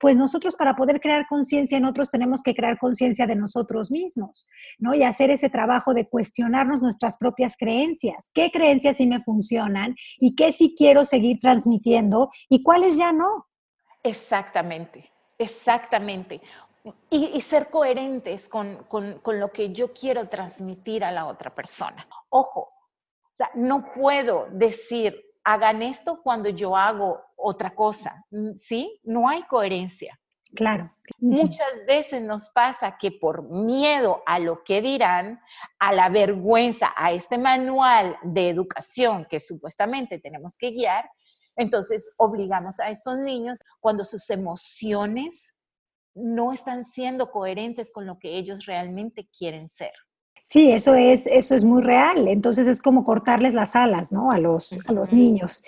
pues 0.00 0.16
nosotros 0.16 0.56
para 0.56 0.74
poder 0.74 1.00
crear 1.00 1.26
conciencia 1.28 1.76
en 1.76 1.84
otros 1.84 2.10
tenemos 2.10 2.42
que 2.42 2.54
crear 2.54 2.78
conciencia 2.78 3.26
de 3.26 3.36
nosotros 3.36 3.90
mismos, 3.90 4.48
¿no? 4.78 4.94
Y 4.94 5.02
hacer 5.02 5.30
ese 5.30 5.50
trabajo 5.50 5.92
de 5.92 6.08
cuestionarnos 6.08 6.80
nuestras 6.80 7.18
propias 7.18 7.54
creencias. 7.58 8.30
¿Qué 8.32 8.50
creencias 8.50 8.96
sí 8.96 9.06
me 9.06 9.22
funcionan 9.22 9.94
y 10.18 10.34
qué 10.34 10.52
sí 10.52 10.74
quiero 10.76 11.04
seguir 11.04 11.38
transmitiendo 11.40 12.30
y 12.48 12.62
cuáles 12.62 12.96
ya 12.96 13.12
no? 13.12 13.46
Exactamente, 14.02 15.12
exactamente. 15.38 16.40
Y, 17.10 17.38
ser 17.42 17.68
coherentes 17.68 18.48
con, 18.48 18.84
con, 18.88 19.20
lo 19.38 19.52
que 19.52 19.70
yo 19.70 19.92
quiero 19.92 20.28
transmitir 20.28 21.04
a 21.04 21.12
la 21.12 21.26
otra 21.26 21.54
persona. 21.54 22.06
Ojo, 22.30 22.70
no 23.54 23.92
puedo 23.92 24.46
decir, 24.50 25.22
hagan 25.44 25.82
esto 25.82 26.22
cuando 26.22 26.48
yo 26.48 26.74
hago 26.74 27.22
otra 27.42 27.74
cosa. 27.74 28.24
Mm, 28.30 28.54
¿Sí? 28.54 29.00
No 29.04 29.28
hay 29.28 29.42
coherencia. 29.44 30.18
Claro. 30.54 30.92
Muchas 31.18 31.86
veces 31.86 32.22
nos 32.22 32.50
pasa 32.50 32.96
que 32.98 33.12
por 33.12 33.48
miedo 33.48 34.22
a 34.26 34.38
lo 34.40 34.64
que 34.64 34.82
dirán, 34.82 35.40
a 35.78 35.92
la 35.92 36.08
vergüenza, 36.08 36.92
a 36.96 37.12
este 37.12 37.38
manual 37.38 38.16
de 38.22 38.48
educación 38.48 39.26
que 39.30 39.38
supuestamente 39.38 40.18
tenemos 40.18 40.56
que 40.56 40.72
guiar, 40.72 41.08
entonces 41.56 42.14
obligamos 42.16 42.80
a 42.80 42.88
estos 42.88 43.18
niños 43.18 43.60
cuando 43.80 44.02
sus 44.04 44.28
emociones 44.30 45.54
no 46.14 46.52
están 46.52 46.84
siendo 46.84 47.30
coherentes 47.30 47.92
con 47.92 48.06
lo 48.06 48.18
que 48.18 48.36
ellos 48.36 48.66
realmente 48.66 49.28
quieren 49.36 49.68
ser. 49.68 49.92
Sí, 50.50 50.72
eso 50.72 50.96
es, 50.96 51.28
eso 51.28 51.54
es 51.54 51.62
muy 51.62 51.80
real. 51.80 52.26
Entonces 52.26 52.66
es 52.66 52.82
como 52.82 53.04
cortarles 53.04 53.54
las 53.54 53.76
alas, 53.76 54.10
¿no? 54.10 54.32
A 54.32 54.38
los, 54.38 54.76
a 54.88 54.92
los 54.92 55.12
niños. 55.12 55.62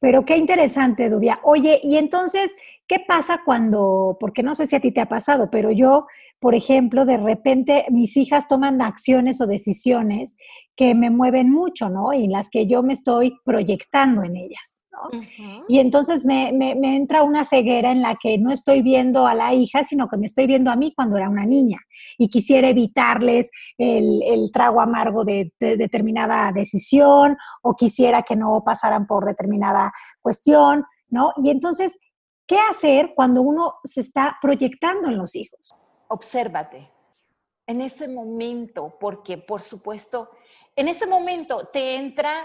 Pero 0.00 0.24
qué 0.24 0.36
interesante, 0.36 1.08
Dubia. 1.08 1.38
Oye, 1.44 1.78
y 1.84 1.98
entonces, 1.98 2.50
¿qué 2.88 2.98
pasa 2.98 3.42
cuando, 3.44 4.16
porque 4.18 4.42
no 4.42 4.56
sé 4.56 4.66
si 4.66 4.74
a 4.74 4.80
ti 4.80 4.90
te 4.90 5.00
ha 5.00 5.06
pasado, 5.06 5.50
pero 5.52 5.70
yo, 5.70 6.08
por 6.40 6.56
ejemplo, 6.56 7.04
de 7.04 7.16
repente 7.16 7.84
mis 7.90 8.16
hijas 8.16 8.48
toman 8.48 8.82
acciones 8.82 9.40
o 9.40 9.46
decisiones 9.46 10.34
que 10.74 10.96
me 10.96 11.10
mueven 11.10 11.48
mucho, 11.48 11.88
¿no? 11.88 12.12
Y 12.12 12.24
en 12.24 12.32
las 12.32 12.50
que 12.50 12.66
yo 12.66 12.82
me 12.82 12.92
estoy 12.92 13.36
proyectando 13.44 14.24
en 14.24 14.36
ellas. 14.36 14.82
Y 15.68 15.78
entonces 15.78 16.24
me, 16.24 16.50
entra 16.50 17.22
una 17.22 17.44
ceguera 17.44 17.92
en 17.92 18.02
la 18.02 18.16
que 18.20 18.38
no 18.38 18.50
estoy 18.50 18.82
viendo 18.82 19.26
a 19.26 19.34
la 19.34 19.54
hija, 19.54 19.84
sino 19.84 20.08
que 20.08 20.16
me 20.16 20.26
estoy 20.26 20.46
viendo 20.46 20.70
a 20.70 20.76
mí 20.76 20.92
cuando 20.94 21.16
era 21.16 21.28
una 21.28 21.44
niña 21.44 21.78
y 22.18 22.28
quisiera 22.28 22.68
evitarles 22.68 23.50
el, 23.78 24.50
trago 24.52 24.80
amargo 24.80 25.24
de, 25.24 25.52
determinada 25.58 26.52
decisión 26.52 27.36
o 27.62 27.74
quisiera 27.74 28.22
que 28.22 28.36
no 28.36 28.62
pasaran 28.64 29.06
por 29.06 29.24
determinada 29.24 29.92
cuestión, 30.20 30.84
¿no? 31.08 31.32
Y 31.36 31.50
entonces, 31.50 31.98
¿qué 32.46 32.58
hacer 32.70 33.12
cuando 33.14 33.42
uno 33.42 33.74
se 33.84 34.00
está 34.00 34.36
proyectando 34.40 35.08
en 35.08 35.18
los 35.18 35.34
hijos? 35.34 35.74
Obsérvate 36.08 36.94
en 37.66 37.80
ese 37.80 38.08
momento, 38.08 38.96
porque 39.00 39.38
por 39.38 39.62
supuesto, 39.62 40.30
en 40.76 40.88
ese 40.88 41.06
momento 41.06 41.68
te 41.72 41.96
entra 41.96 42.44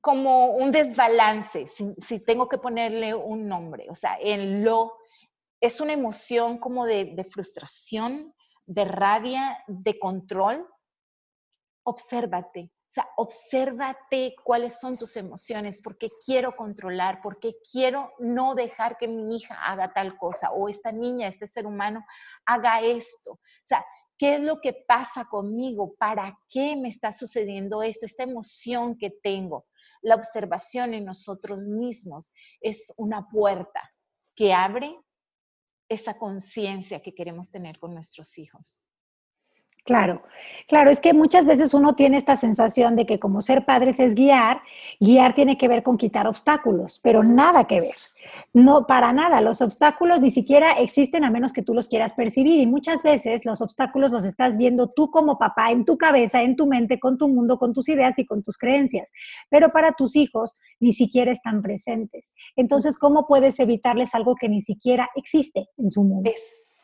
como 0.00 0.50
un 0.50 0.70
desbalance, 0.70 1.66
si, 1.66 2.20
tengo 2.20 2.48
que 2.48 2.58
ponerle 2.58 3.14
un 3.14 3.48
nombre, 3.48 3.86
o 3.90 3.94
sea, 3.94 4.18
en 4.20 4.64
lo, 4.64 4.96
es 5.60 5.80
una 5.80 5.92
emoción 5.92 6.58
como 6.58 6.84
de, 6.84 7.26
frustración, 7.30 8.34
de 8.66 8.84
rabia, 8.84 9.64
de 9.66 9.98
control. 9.98 10.68
Obsérvate, 11.84 12.70
o 12.70 12.90
sea, 12.90 13.08
obsérvate 13.16 14.34
cuáles 14.44 14.78
son 14.78 14.98
tus 14.98 15.16
emociones, 15.16 15.80
porque 15.82 16.10
quiero 16.24 16.54
controlar, 16.54 17.20
porque 17.22 17.56
quiero 17.72 18.12
no 18.18 18.54
dejar 18.54 18.98
que 18.98 19.08
mi 19.08 19.36
hija 19.36 19.54
haga 19.54 19.92
tal 19.94 20.18
cosa 20.18 20.50
o 20.52 20.68
esta 20.68 20.92
niña, 20.92 21.28
este 21.28 21.46
ser 21.46 21.66
humano 21.66 22.04
haga 22.44 22.82
esto. 22.82 23.32
O 23.32 23.64
sea, 23.64 23.84
¿qué 24.18 24.34
es 24.34 24.40
lo 24.42 24.60
que 24.60 24.74
pasa 24.86 25.24
conmigo? 25.24 25.94
¿Para 25.98 26.38
qué 26.50 26.76
me 26.76 26.90
está 26.90 27.10
sucediendo 27.10 27.82
esto? 27.82 28.04
Esta 28.04 28.24
emoción 28.24 28.98
que 28.98 29.10
tengo 29.10 29.64
la 30.02 30.14
observación 30.14 30.94
en 30.94 31.04
nosotros 31.04 31.66
mismos 31.66 32.32
es 32.60 32.92
una 32.96 33.28
puerta 33.28 33.82
que 34.34 34.52
abre 34.52 34.98
esa 35.88 36.18
conciencia 36.18 37.00
que 37.02 37.14
queremos 37.14 37.50
tener 37.50 37.78
con 37.78 37.94
nuestros 37.94 38.36
hijos. 38.38 38.80
Claro, 39.84 40.22
claro, 40.66 40.90
es 40.90 41.00
que 41.00 41.14
muchas 41.14 41.46
veces 41.46 41.72
uno 41.72 41.94
tiene 41.94 42.18
esta 42.18 42.36
sensación 42.36 42.94
de 42.94 43.06
que 43.06 43.18
como 43.18 43.40
ser 43.40 43.64
padres 43.64 43.98
es 43.98 44.14
guiar, 44.14 44.60
guiar 45.00 45.34
tiene 45.34 45.56
que 45.56 45.66
ver 45.66 45.82
con 45.82 45.96
quitar 45.96 46.26
obstáculos, 46.26 47.00
pero 47.02 47.24
nada 47.24 47.64
que 47.64 47.80
ver. 47.80 47.94
No, 48.52 48.86
para 48.86 49.14
nada, 49.14 49.40
los 49.40 49.62
obstáculos 49.62 50.20
ni 50.20 50.30
siquiera 50.30 50.72
existen 50.72 51.24
a 51.24 51.30
menos 51.30 51.54
que 51.54 51.62
tú 51.62 51.72
los 51.72 51.88
quieras 51.88 52.12
percibir 52.12 52.60
y 52.60 52.66
muchas 52.66 53.02
veces 53.02 53.46
los 53.46 53.62
obstáculos 53.62 54.10
los 54.10 54.24
estás 54.24 54.58
viendo 54.58 54.88
tú 54.88 55.10
como 55.10 55.38
papá 55.38 55.70
en 55.70 55.86
tu 55.86 55.96
cabeza, 55.96 56.42
en 56.42 56.56
tu 56.56 56.66
mente, 56.66 57.00
con 57.00 57.16
tu 57.16 57.28
mundo, 57.28 57.58
con 57.58 57.72
tus 57.72 57.88
ideas 57.88 58.18
y 58.18 58.26
con 58.26 58.42
tus 58.42 58.58
creencias, 58.58 59.10
pero 59.48 59.70
para 59.70 59.92
tus 59.92 60.16
hijos 60.16 60.56
ni 60.80 60.92
siquiera 60.92 61.32
están 61.32 61.62
presentes. 61.62 62.34
Entonces, 62.56 62.98
¿cómo 62.98 63.26
puedes 63.26 63.58
evitarles 63.58 64.14
algo 64.14 64.34
que 64.34 64.50
ni 64.50 64.60
siquiera 64.60 65.08
existe 65.14 65.68
en 65.78 65.88
su 65.88 66.04
mundo? 66.04 66.30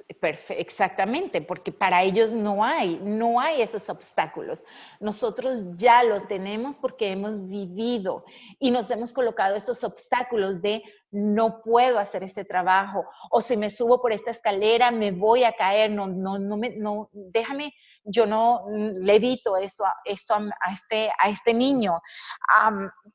Exactamente, 0.09 1.40
porque 1.40 1.72
para 1.72 2.02
ellos 2.02 2.32
no 2.32 2.62
hay, 2.62 3.00
no 3.02 3.40
hay 3.40 3.62
esos 3.62 3.88
obstáculos. 3.88 4.62
Nosotros 5.00 5.64
ya 5.72 6.02
los 6.02 6.26
tenemos 6.28 6.78
porque 6.78 7.11
hemos 7.11 7.46
vivido 7.48 8.24
y 8.59 8.70
nos 8.70 8.90
hemos 8.90 9.12
colocado 9.12 9.57
estos 9.57 9.82
obstáculos 9.82 10.61
de 10.61 10.82
no 11.11 11.62
puedo 11.62 11.98
hacer 11.98 12.22
este 12.22 12.44
trabajo 12.44 13.05
o 13.30 13.40
si 13.40 13.57
me 13.57 13.70
subo 13.70 14.02
por 14.02 14.12
esta 14.12 14.32
escalera 14.32 14.90
me 14.90 15.12
voy 15.12 15.44
a 15.44 15.52
caer, 15.52 15.90
no, 15.90 16.07
no, 16.09 16.38
no, 16.38 16.57
me, 16.57 16.70
no 16.76 17.09
déjame, 17.12 17.72
yo 18.05 18.26
no 18.26 18.66
le 18.68 19.16
evito 19.16 19.57
esto, 19.57 19.84
a, 19.84 19.94
este, 20.07 21.11
este 21.26 21.55
niño, 21.55 22.00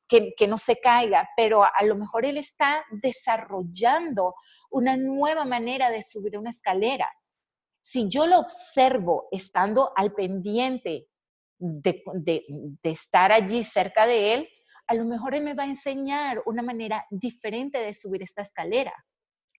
que, 0.07 0.47
no 0.47 0.57
se 0.57 0.79
caiga, 0.79 1.29
pero 1.35 1.63
a 1.63 1.83
lo 1.83 1.95
mejor 1.95 2.25
él 2.25 2.37
está 2.37 2.83
desarrollando 2.91 4.35
una 4.71 4.97
nueva 4.97 5.45
manera 5.45 5.89
de 5.89 6.01
subir 6.01 6.37
una 6.37 6.49
escalera. 6.49 7.07
Si 7.81 8.09
yo 8.09 8.25
lo 8.25 8.39
observo 8.39 9.27
estando 9.31 9.91
al 9.95 10.13
pendiente 10.13 11.07
de, 11.57 12.41
estar 12.83 13.31
allí 13.31 13.63
cerca 13.63 14.05
de 14.05 14.33
él, 14.33 14.49
a 14.87 14.95
lo 14.95 15.05
mejor 15.05 15.35
él 15.35 15.43
me 15.43 15.53
va 15.53 15.63
a 15.63 15.67
enseñar 15.67 16.41
una 16.45 16.63
manera 16.63 17.05
diferente 17.11 17.77
de 17.77 17.93
subir 17.93 18.23
esta 18.23 18.41
escalera. 18.41 18.93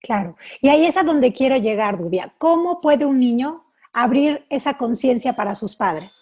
Claro, 0.01 0.35
y 0.59 0.67
ahí 0.67 0.85
es 0.85 0.97
a 0.97 1.03
donde 1.03 1.31
quiero 1.31 1.55
llegar, 1.55 1.97
Dubia. 1.97 2.33
¿Cómo 2.37 2.81
puede 2.81 3.05
un 3.05 3.19
niño 3.19 3.70
abrir 3.93 4.45
esa 4.49 4.77
conciencia 4.77 5.33
para 5.33 5.55
sus 5.55 5.75
padres? 5.75 6.21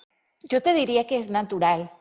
Yo 0.50 0.62
te 0.62 0.74
diría 0.74 1.06
que 1.06 1.18
es 1.18 1.32
natural. 1.32 1.92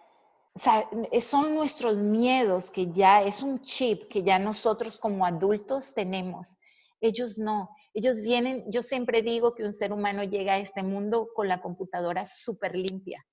O 0.55 0.59
sea, 0.59 0.89
son 1.21 1.55
nuestros 1.55 1.99
miedos 1.99 2.71
que 2.71 2.91
ya 2.91 3.23
es 3.23 3.43
un 3.43 3.61
chip 3.63 4.09
que 4.09 4.23
ya 4.23 4.39
nosotros 4.39 4.97
como 4.97 5.25
adultos 5.25 5.95
tenemos. 5.95 6.57
Ellos 7.01 7.39
no. 7.39 7.71
Ellos 7.95 8.21
vienen, 8.21 8.65
yo 8.69 8.83
siempre 8.83 9.23
digo 9.23 9.55
que 9.55 9.65
un 9.65 9.73
ser 9.73 9.93
humano 9.93 10.23
llega 10.25 10.55
a 10.55 10.59
este 10.59 10.83
mundo 10.83 11.29
con 11.35 11.49
la 11.49 11.61
computadora 11.61 12.27
súper 12.27 12.77
limpia. 12.77 13.25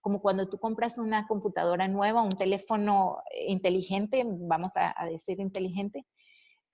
Como 0.00 0.20
cuando 0.20 0.48
tú 0.48 0.58
compras 0.58 0.98
una 0.98 1.26
computadora 1.26 1.86
nueva, 1.88 2.22
un 2.22 2.30
teléfono 2.30 3.18
inteligente, 3.46 4.24
vamos 4.26 4.72
a, 4.74 5.06
decir 5.06 5.38
inteligente, 5.38 6.04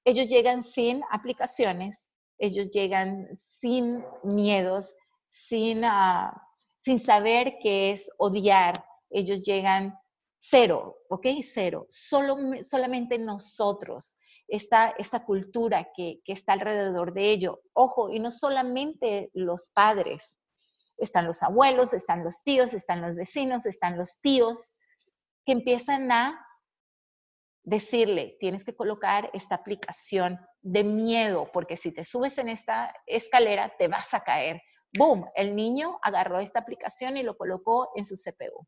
ellos 0.05 0.29
llegan 0.29 0.63
sin 0.63 1.03
aplicaciones, 1.11 2.07
ellos 2.39 2.71
llegan 2.71 3.29
sin 3.37 4.03
miedos, 4.23 4.95
sin, 5.29 5.85
uh, 5.85 6.31
sin 6.81 7.01
saber 7.01 7.59
qué 7.63 7.93
es 7.93 8.11
odiar, 8.19 8.75
ellos 9.11 9.43
llegan 9.43 9.99
cero, 10.39 10.99
¿ok? 11.09 11.27
Cero. 11.43 11.87
Solo, 11.89 12.37
solamente 12.63 13.19
nosotros 13.19 14.17
esta, 14.47 14.95
esta 14.99 15.25
cultura 15.25 15.91
que, 15.95 16.21
que 16.25 16.33
está 16.33 16.55
alrededor 16.55 17.13
de 17.13 17.31
ello. 17.31 17.61
Ojo, 17.73 18.11
y 18.11 18.19
no 18.19 18.31
solamente 18.31 19.31
los 19.35 19.71
padres, 19.71 20.35
están 20.97 21.27
los 21.27 21.43
abuelos, 21.43 21.93
están 21.93 22.25
los 22.25 22.43
tíos, 22.43 22.75
están 22.75 23.01
los 23.01 23.15
vecinos, 23.15 23.67
están 23.67 23.97
los 23.97 24.19
tíos, 24.21 24.73
que 25.45 25.53
empiezan 25.53 26.11
a 26.11 26.45
decirle, 27.63 28.37
tienes 28.41 28.65
que 28.65 28.75
colocar 28.75 29.31
esta 29.33 29.55
aplicación 29.55 30.41
de 30.63 30.85
miedo, 30.85 31.51
porque 31.53 31.77
si 31.77 31.93
te 31.93 32.05
subes 32.05 32.39
en 32.39 32.49
esta 32.49 32.95
escalera 33.07 33.75
te 33.79 33.89
vas 33.89 34.13
a 34.15 34.21
caer. 34.21 34.61
¡Boom! 34.97 35.27
El 35.35 35.55
niño 35.55 35.99
agarró 36.03 36.41
esta 36.41 36.61
aplicación 36.61 37.17
y 37.17 37.23
lo 37.23 37.37
colocó 37.37 37.91
en 37.95 38.05
su 38.05 38.15
CPU. 38.17 38.67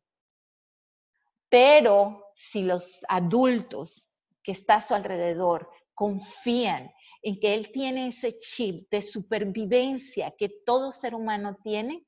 Pero 1.49 2.31
si 2.35 2.63
los 2.63 3.05
adultos 3.09 4.07
que 4.43 4.53
está 4.53 4.75
a 4.75 4.81
su 4.81 4.93
alrededor 4.93 5.69
confían 5.93 6.91
en 7.21 7.39
que 7.39 7.53
él 7.53 7.71
tiene 7.71 8.07
ese 8.07 8.37
chip 8.39 8.89
de 8.89 9.01
supervivencia 9.01 10.33
que 10.37 10.49
todo 10.65 10.91
ser 10.91 11.13
humano 11.13 11.57
tiene, 11.63 12.05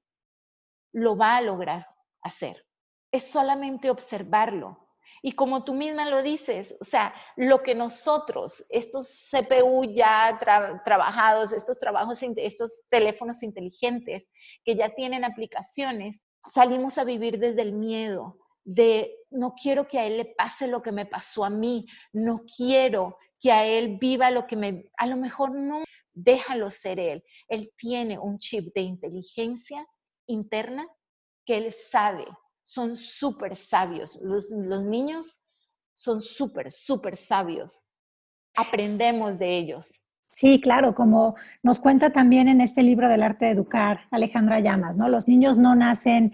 lo 0.94 1.18
va 1.18 1.38
a 1.38 1.42
lograr 1.42 1.86
hacer. 2.22 2.66
Es 3.12 3.28
solamente 3.28 3.90
observarlo. 3.90 4.83
Y 5.22 5.34
como 5.34 5.64
tú 5.64 5.74
misma 5.74 6.10
lo 6.10 6.22
dices, 6.22 6.76
o 6.82 6.84
sea, 6.86 7.14
lo 7.36 7.62
que 7.62 7.76
nosotros, 7.76 8.66
estos 8.70 9.28
CPU 9.32 9.86
ya 9.94 10.40
trabajados, 10.84 11.52
estos 11.52 11.78
trabajos, 11.78 12.22
estos 12.38 12.82
teléfonos 12.90 13.44
inteligentes 13.44 14.30
que 14.64 14.76
ya 14.76 14.90
tienen 14.90 15.24
aplicaciones, 15.24 16.24
salimos 16.54 16.98
a 16.98 17.04
vivir 17.04 17.40
desde 17.40 17.62
el 17.62 17.74
miedo, 17.74 18.38
de 18.66 19.16
no 19.30 19.56
quiero 19.62 19.88
que 19.88 20.00
a 20.00 20.06
él 20.06 20.18
le 20.18 20.26
pase 20.26 20.68
lo 20.68 20.82
que 20.82 20.92
me 20.92 21.06
pasó 21.06 21.44
a 21.44 21.50
mí, 21.50 21.86
no 22.12 22.44
quiero 22.58 23.18
que 23.40 23.52
a 23.52 23.66
él 23.66 23.98
viva 24.00 24.32
lo 24.32 24.48
que 24.48 24.56
me, 24.56 24.90
a 24.98 25.08
lo 25.08 25.18
mejor 25.18 25.54
no, 25.54 25.84
déjalo 26.14 26.70
ser 26.70 27.00
él. 27.00 27.24
Él 27.48 27.72
tiene 27.76 28.18
un 28.20 28.40
chip 28.40 28.74
de 28.74 28.82
inteligencia 28.82 29.86
interna 30.28 30.88
que 31.46 31.58
él 31.58 31.74
sabe, 31.74 32.26
son 32.64 32.98
súper 32.98 33.56
sabios. 33.56 34.18
Los, 34.22 34.50
los 34.50 34.84
niños 34.84 35.44
son 35.94 36.22
súper, 36.22 36.72
súper 36.72 37.16
sabios. 37.16 37.82
Aprendemos 38.56 39.38
de 39.38 39.58
ellos. 39.58 40.00
Sí, 40.28 40.60
claro, 40.60 40.96
como 40.96 41.36
nos 41.62 41.80
cuenta 41.80 42.12
también 42.12 42.48
en 42.48 42.60
este 42.62 42.82
libro 42.82 43.08
del 43.08 43.22
arte 43.22 43.46
de 43.46 43.52
educar 43.52 44.02
Alejandra 44.10 44.60
Llamas, 44.60 44.98
¿no? 44.98 45.08
Los 45.08 45.28
niños 45.28 45.60
no 45.60 45.76
nacen 45.76 46.34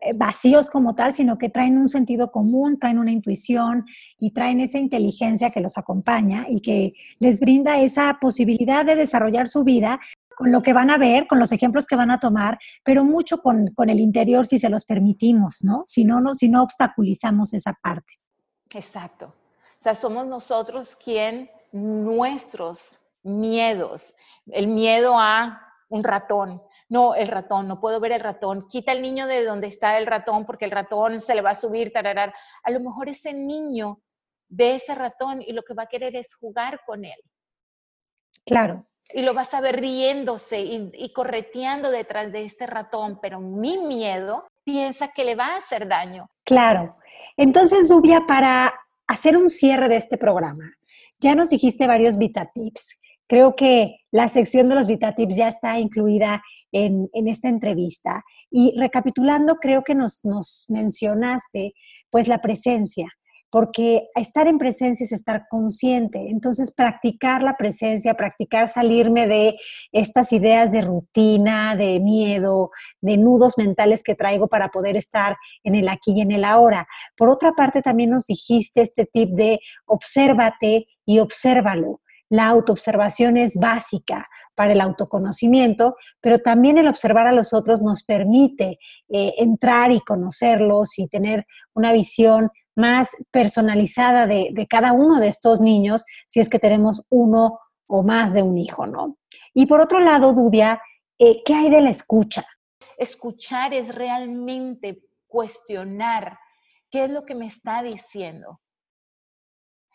eh, 0.00 0.10
vacíos 0.16 0.68
como 0.68 0.94
tal, 0.96 1.12
sino 1.12 1.38
que 1.38 1.48
traen 1.48 1.78
un 1.78 1.88
sentido 1.88 2.32
común, 2.32 2.78
traen 2.78 2.98
una 2.98 3.12
intuición 3.12 3.86
y 4.18 4.32
traen 4.32 4.60
esa 4.60 4.78
inteligencia 4.78 5.50
que 5.50 5.60
los 5.60 5.78
acompaña 5.78 6.46
y 6.48 6.60
que 6.60 6.94
les 7.20 7.38
brinda 7.38 7.80
esa 7.80 8.18
posibilidad 8.20 8.84
de 8.84 8.96
desarrollar 8.96 9.48
su 9.48 9.62
vida 9.62 10.00
con 10.40 10.52
lo 10.52 10.62
que 10.62 10.72
van 10.72 10.88
a 10.88 10.96
ver, 10.96 11.26
con 11.26 11.38
los 11.38 11.52
ejemplos 11.52 11.86
que 11.86 11.96
van 11.96 12.10
a 12.10 12.18
tomar, 12.18 12.58
pero 12.82 13.04
mucho 13.04 13.42
con, 13.42 13.74
el 13.76 14.00
interior 14.00 14.46
si 14.46 14.58
se 14.58 14.70
los 14.70 14.86
permitimos, 14.86 15.62
¿no? 15.62 15.84
Si 15.86 16.02
no, 16.02 16.22
no, 16.22 16.34
si 16.34 16.48
no 16.48 16.62
obstaculizamos 16.62 17.52
esa 17.52 17.74
parte. 17.74 18.14
Exacto. 18.70 19.26
O 19.26 19.82
sea, 19.82 19.94
somos 19.94 20.26
nosotros 20.26 20.96
quien 20.96 21.50
nuestros 21.72 22.98
miedos, 23.22 24.14
el 24.46 24.68
miedo 24.68 25.18
a 25.18 25.60
un 25.90 26.04
ratón, 26.04 26.62
no, 26.88 27.14
el 27.14 27.28
ratón, 27.28 27.68
no 27.68 27.78
puedo 27.78 28.00
ver 28.00 28.12
el 28.12 28.20
ratón, 28.20 28.66
quita 28.66 28.92
el 28.92 29.02
niño 29.02 29.26
de 29.26 29.44
donde 29.44 29.66
está 29.66 29.98
el 29.98 30.06
ratón 30.06 30.46
porque 30.46 30.64
el 30.64 30.70
ratón 30.70 31.20
se 31.20 31.34
le 31.34 31.42
va 31.42 31.50
a 31.50 31.54
subir, 31.54 31.92
tararar. 31.92 32.32
A 32.62 32.70
lo 32.70 32.80
mejor 32.80 33.10
ese 33.10 33.34
niño 33.34 34.00
ve 34.48 34.76
ese 34.76 34.94
ratón 34.94 35.42
y 35.42 35.52
lo 35.52 35.62
que 35.64 35.74
va 35.74 35.82
a 35.82 35.88
querer 35.88 36.16
es 36.16 36.34
jugar 36.34 36.80
con 36.86 37.04
él. 37.04 37.20
Claro. 38.46 38.86
Y 39.12 39.22
lo 39.22 39.34
vas 39.34 39.52
a 39.54 39.60
ver 39.60 39.80
riéndose 39.80 40.60
y, 40.60 41.12
correteando 41.12 41.90
detrás 41.90 42.32
de 42.32 42.44
este 42.44 42.66
ratón, 42.66 43.18
pero 43.20 43.40
mi 43.40 43.78
miedo 43.78 44.46
piensa 44.64 45.08
que 45.08 45.24
le 45.24 45.34
va 45.34 45.46
a 45.46 45.56
hacer 45.56 45.88
daño. 45.88 46.30
Claro. 46.44 46.94
Entonces, 47.36 47.88
Zubia, 47.88 48.24
para 48.26 48.72
hacer 49.06 49.36
un 49.36 49.48
cierre 49.48 49.88
de 49.88 49.96
este 49.96 50.16
programa, 50.16 50.72
ya 51.20 51.34
nos 51.34 51.50
dijiste 51.50 51.86
varios 51.86 52.18
Vita 52.18 52.50
Tips. 52.54 53.00
Creo 53.26 53.54
que 53.54 53.98
la 54.10 54.28
sección 54.28 54.68
de 54.68 54.74
los 54.74 54.86
Vita 54.86 55.14
Tips 55.14 55.36
ya 55.36 55.48
está 55.48 55.78
incluida 55.78 56.42
en, 56.72 57.08
esta 57.12 57.48
entrevista. 57.48 58.24
Y 58.50 58.74
recapitulando, 58.78 59.56
creo 59.56 59.82
que 59.82 59.94
nos, 59.94 60.24
nos 60.24 60.66
mencionaste 60.68 61.74
pues 62.10 62.26
la 62.26 62.40
presencia, 62.40 63.08
porque 63.50 64.08
estar 64.14 64.46
en 64.46 64.58
presencia 64.58 65.04
es 65.04 65.12
estar 65.12 65.46
consciente. 65.48 66.30
Entonces, 66.30 66.72
practicar 66.72 67.42
la 67.42 67.56
presencia, 67.56 68.14
practicar 68.14 68.68
salirme 68.68 69.26
de 69.26 69.56
estas 69.92 70.32
ideas 70.32 70.72
de 70.72 70.82
rutina, 70.82 71.76
de 71.76 72.00
miedo, 72.00 72.70
de 73.00 73.16
nudos 73.16 73.58
mentales 73.58 74.02
que 74.02 74.14
traigo 74.14 74.48
para 74.48 74.68
poder 74.68 74.96
estar 74.96 75.36
en 75.64 75.74
el 75.74 75.88
aquí 75.88 76.12
y 76.12 76.20
en 76.20 76.30
el 76.30 76.44
ahora. 76.44 76.86
Por 77.16 77.28
otra 77.28 77.52
parte, 77.52 77.82
también 77.82 78.10
nos 78.10 78.26
dijiste 78.26 78.82
este 78.82 79.06
tip 79.06 79.30
de 79.30 79.60
obsérvate 79.86 80.86
y 81.04 81.18
obsérvalo. 81.18 82.00
La 82.32 82.46
autoobservación 82.46 83.36
es 83.36 83.56
básica 83.56 84.28
para 84.54 84.72
el 84.72 84.80
autoconocimiento, 84.80 85.96
pero 86.20 86.38
también 86.38 86.78
el 86.78 86.86
observar 86.86 87.26
a 87.26 87.32
los 87.32 87.52
otros 87.52 87.82
nos 87.82 88.04
permite 88.04 88.78
eh, 89.08 89.32
entrar 89.38 89.90
y 89.90 89.98
conocerlos 89.98 90.96
y 91.00 91.08
tener 91.08 91.44
una 91.74 91.92
visión 91.92 92.50
más 92.76 93.16
personalizada 93.30 94.26
de, 94.26 94.66
cada 94.68 94.92
uno 94.92 95.20
de 95.20 95.28
estos 95.28 95.60
niños 95.60 96.04
si 96.28 96.40
es 96.40 96.48
que 96.48 96.58
tenemos 96.58 97.04
uno 97.10 97.58
o 97.86 98.02
más 98.02 98.32
de 98.32 98.42
un 98.42 98.56
hijo, 98.56 98.86
¿no? 98.86 99.16
Y 99.52 99.66
por 99.66 99.80
otro 99.80 100.00
lado, 100.00 100.32
Dubia, 100.32 100.80
eh, 101.18 101.42
¿qué 101.44 101.54
hay 101.54 101.70
de 101.70 101.80
la 101.80 101.90
escucha? 101.90 102.44
Escuchar 102.96 103.74
es 103.74 103.94
realmente 103.94 105.02
cuestionar 105.26 106.38
qué 106.90 107.04
es 107.04 107.10
lo 107.10 107.24
que 107.24 107.34
me 107.34 107.46
está 107.46 107.82
diciendo, 107.82 108.60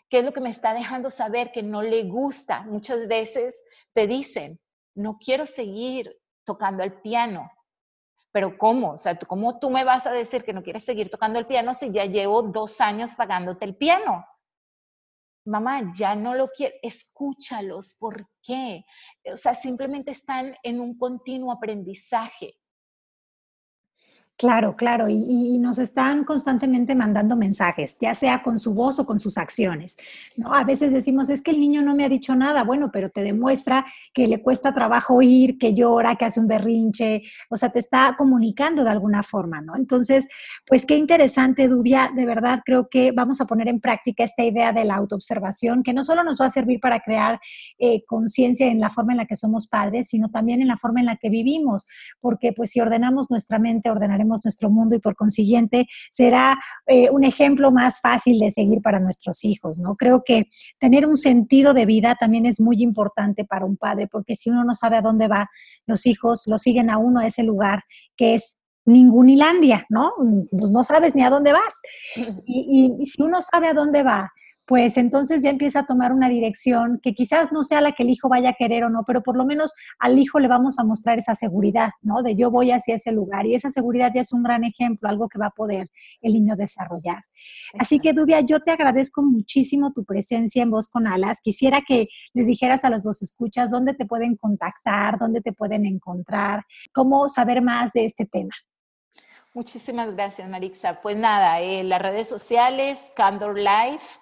qué 0.10 0.20
es 0.20 0.26
lo 0.26 0.34
que 0.34 0.42
me 0.42 0.50
está 0.50 0.74
dejando 0.74 1.10
saber 1.10 1.52
que 1.52 1.64
no 1.64 1.82
le 1.82 2.04
gusta. 2.04 2.62
Muchas 2.64 3.08
veces 3.08 3.62
te 3.94 4.08
dicen, 4.08 4.60
no 4.96 5.18
quiero 5.18 5.46
seguir 5.46 6.18
tocando 6.46 6.84
el 6.84 6.94
piano. 7.02 7.52
Pero 8.36 8.58
¿cómo? 8.58 8.92
O 8.92 8.98
sea, 8.98 9.18
¿cómo 9.18 9.60
tú 9.60 9.70
me 9.70 9.86
vas 9.86 10.06
a 10.06 10.12
decir 10.12 10.44
que 10.44 10.52
no 10.52 10.62
quieres 10.62 10.84
seguir 10.84 11.10
tocando 11.10 11.40
el 11.40 11.48
piano 11.48 11.74
si 11.74 11.94
ya 11.94 12.04
llevo 12.04 12.42
dos 12.42 12.82
años 12.82 13.12
pagándote 13.16 13.64
el 13.64 13.78
piano? 13.78 14.26
Mamá, 15.46 15.94
ya 15.96 16.16
no 16.16 16.36
lo 16.36 16.50
quiero. 16.50 16.76
Escúchalos. 16.82 17.94
¿Por 17.94 18.28
qué? 18.44 18.84
O 19.32 19.38
sea, 19.38 19.56
simplemente 19.56 20.12
están 20.12 20.54
en 20.64 20.82
un 20.82 20.98
continuo 20.98 21.50
aprendizaje. 21.50 22.58
Claro, 24.38 24.76
claro, 24.76 25.08
y, 25.08 25.58
nos 25.60 25.80
están 25.80 26.26
constantemente 26.26 26.94
mandando 26.94 27.38
mensajes, 27.38 27.98
ya 28.02 28.14
sea 28.14 28.44
con 28.44 28.60
su 28.60 28.74
voz 28.74 29.00
o 29.00 29.06
con 29.06 29.20
sus 29.20 29.38
acciones. 29.38 29.96
¿no? 30.36 30.54
A 30.54 30.66
veces 30.66 30.92
decimos, 30.92 31.30
es 31.30 31.42
que 31.42 31.52
el 31.52 31.60
niño 31.60 31.82
no 31.82 31.96
me 31.96 32.04
ha 32.04 32.10
dicho 32.10 32.36
nada, 32.36 32.64
bueno, 32.66 32.92
pero 32.92 33.10
te 33.10 33.24
demuestra 33.24 33.86
que 34.14 34.28
le 34.28 34.42
cuesta 34.42 34.74
trabajo 34.74 35.16
oír, 35.16 35.58
que 35.58 35.74
llora, 35.74 36.18
que 36.18 36.26
hace 36.26 36.42
un 36.42 36.48
berrinche, 36.48 37.22
o 37.50 37.56
sea, 37.56 37.70
te 37.70 37.80
está 37.80 38.14
comunicando 38.18 38.84
de 38.84 38.90
alguna 38.90 39.24
forma, 39.24 39.62
¿no? 39.62 39.78
Entonces, 39.78 40.28
pues 40.68 40.86
qué 40.86 40.98
interesante, 40.98 41.70
Dubia, 41.70 42.12
de 42.14 42.26
verdad 42.26 42.60
creo 42.66 42.90
que 42.90 43.14
vamos 43.14 43.40
a 43.40 43.46
poner 43.46 43.70
en 43.70 43.80
práctica 43.80 44.26
esta 44.26 44.44
idea 44.44 44.74
de 44.74 44.84
la 44.84 44.96
autoobservación, 44.96 45.82
que 45.82 45.94
no 45.94 46.04
solo 46.04 46.26
nos 46.26 46.42
va 46.42 46.48
a 46.48 46.52
servir 46.52 46.82
para 46.82 47.00
crear 47.00 47.40
eh, 47.80 48.04
conciencia 48.06 48.68
en 48.68 48.82
la 48.82 48.90
forma 48.90 49.14
en 49.14 49.18
la 49.18 49.26
que 49.26 49.38
somos 49.38 49.68
padres, 49.68 50.08
sino 50.10 50.30
también 50.30 50.62
en 50.62 50.68
la 50.68 50.78
forma 50.78 51.00
en 51.00 51.06
la 51.06 51.16
que 51.16 51.30
vivimos, 51.30 51.88
porque 52.20 52.52
pues 52.52 52.72
si 52.72 52.82
ordenamos 52.82 53.32
nuestra 53.32 53.60
mente, 53.60 53.90
ordenaremos 53.90 54.25
nuestro 54.28 54.70
mundo 54.70 54.96
y 54.96 55.00
por 55.00 55.16
consiguiente 55.16 55.88
será 56.12 56.58
eh, 56.88 57.10
un 57.10 57.24
ejemplo 57.24 57.72
más 57.72 58.02
fácil 58.02 58.40
de 58.40 58.52
seguir 58.52 58.82
para 58.82 59.00
nuestros 59.00 59.44
hijos, 59.44 59.80
¿no? 59.80 59.96
Creo 59.96 60.24
que 60.26 60.46
tener 60.80 61.06
un 61.06 61.18
sentido 61.18 61.74
de 61.74 61.86
vida 61.86 62.16
también 62.20 62.46
es 62.46 62.60
muy 62.60 62.82
importante 62.82 63.46
para 63.46 63.66
un 63.66 63.78
padre, 63.78 64.08
porque 64.08 64.36
si 64.36 64.50
uno 64.50 64.64
no 64.64 64.76
sabe 64.76 64.98
a 64.98 65.02
dónde 65.02 65.28
va, 65.28 65.50
los 65.86 66.06
hijos 66.06 66.44
lo 66.48 66.58
siguen 66.58 66.90
a 66.90 66.98
uno 66.98 67.20
a 67.20 67.28
ese 67.28 67.44
lugar 67.44 67.84
que 68.16 68.36
es 68.36 68.58
ningunilandia, 68.86 69.86
¿no? 69.90 70.14
Pues 70.52 70.70
no 70.72 70.84
sabes 70.84 71.16
ni 71.16 71.24
a 71.24 71.30
dónde 71.30 71.54
vas. 71.54 71.82
y 72.46 73.06
si 73.06 73.22
uno 73.22 73.42
sabe 73.42 73.68
a 73.68 73.74
dónde 73.74 74.04
va, 74.04 74.32
pues 74.66 74.98
entonces 74.98 75.44
ya 75.44 75.50
empieza 75.50 75.82
a 75.82 75.86
tomar 75.86 76.12
una 76.12 76.28
dirección 76.30 77.00
que 77.02 77.14
quizás 77.14 77.52
no 77.52 77.64
sea 77.64 77.82
la 77.82 77.92
que 77.92 78.04
el 78.04 78.10
hijo 78.10 78.30
vaya 78.30 78.50
a 78.50 78.54
querer 78.54 78.84
o 78.84 78.90
no, 78.90 79.04
pero 79.06 79.22
por 79.22 79.38
lo 79.38 79.46
menos 79.46 79.74
al 80.00 80.18
hijo 80.18 80.40
le 80.40 80.48
vamos 80.48 80.80
a 80.80 80.84
mostrar 80.84 81.18
esa 81.18 81.36
seguridad, 81.36 81.92
¿no? 82.02 82.24
De 82.24 82.36
yo 82.36 82.50
voy 82.50 82.72
hacia 82.72 82.96
ese 82.96 83.12
lugar 83.12 83.46
y 83.46 83.56
esa 83.56 83.70
seguridad 83.70 84.12
ya 84.14 84.22
es 84.22 84.34
un 84.34 84.44
gran 84.44 84.64
ejemplo, 84.64 85.08
algo 85.08 85.30
que 85.30 85.38
va 85.38 85.48
a 85.48 85.52
poder 85.52 85.90
el 86.22 86.34
niño 86.34 86.56
desarrollar. 86.56 87.24
Así 87.78 88.00
que, 88.00 88.14
Dubia, 88.14 88.42
yo 88.42 88.60
te 88.60 88.72
agradezco 88.72 89.22
muchísimo 89.22 89.92
tu 89.94 90.04
presencia 90.04 90.64
en 90.64 90.72
Voz 90.72 90.88
con 90.88 91.08
Alas. 91.08 91.40
Quisiera 91.44 91.82
que 91.88 92.08
les 92.34 92.48
dijeras 92.48 92.84
a 92.84 92.90
los 92.90 93.04
vos 93.04 93.22
escuchas 93.22 93.72
dónde 93.72 93.94
te 93.94 94.06
pueden 94.06 94.36
contactar, 94.36 95.20
dónde 95.20 95.42
te 95.42 95.54
pueden 95.54 95.86
encontrar, 95.86 96.64
cómo 96.92 97.28
saber 97.30 97.62
más 97.62 97.92
de 97.94 98.06
este 98.06 98.26
tema. 98.26 98.54
Muchísimas 99.56 100.14
gracias, 100.14 100.50
Marixa. 100.50 101.02
Pues 101.02 101.16
nada, 101.16 101.62
eh, 101.62 101.86
las 101.86 102.02
redes 102.02 102.28
sociales, 102.28 103.00
Candor 103.16 103.58
Life, 103.58 104.20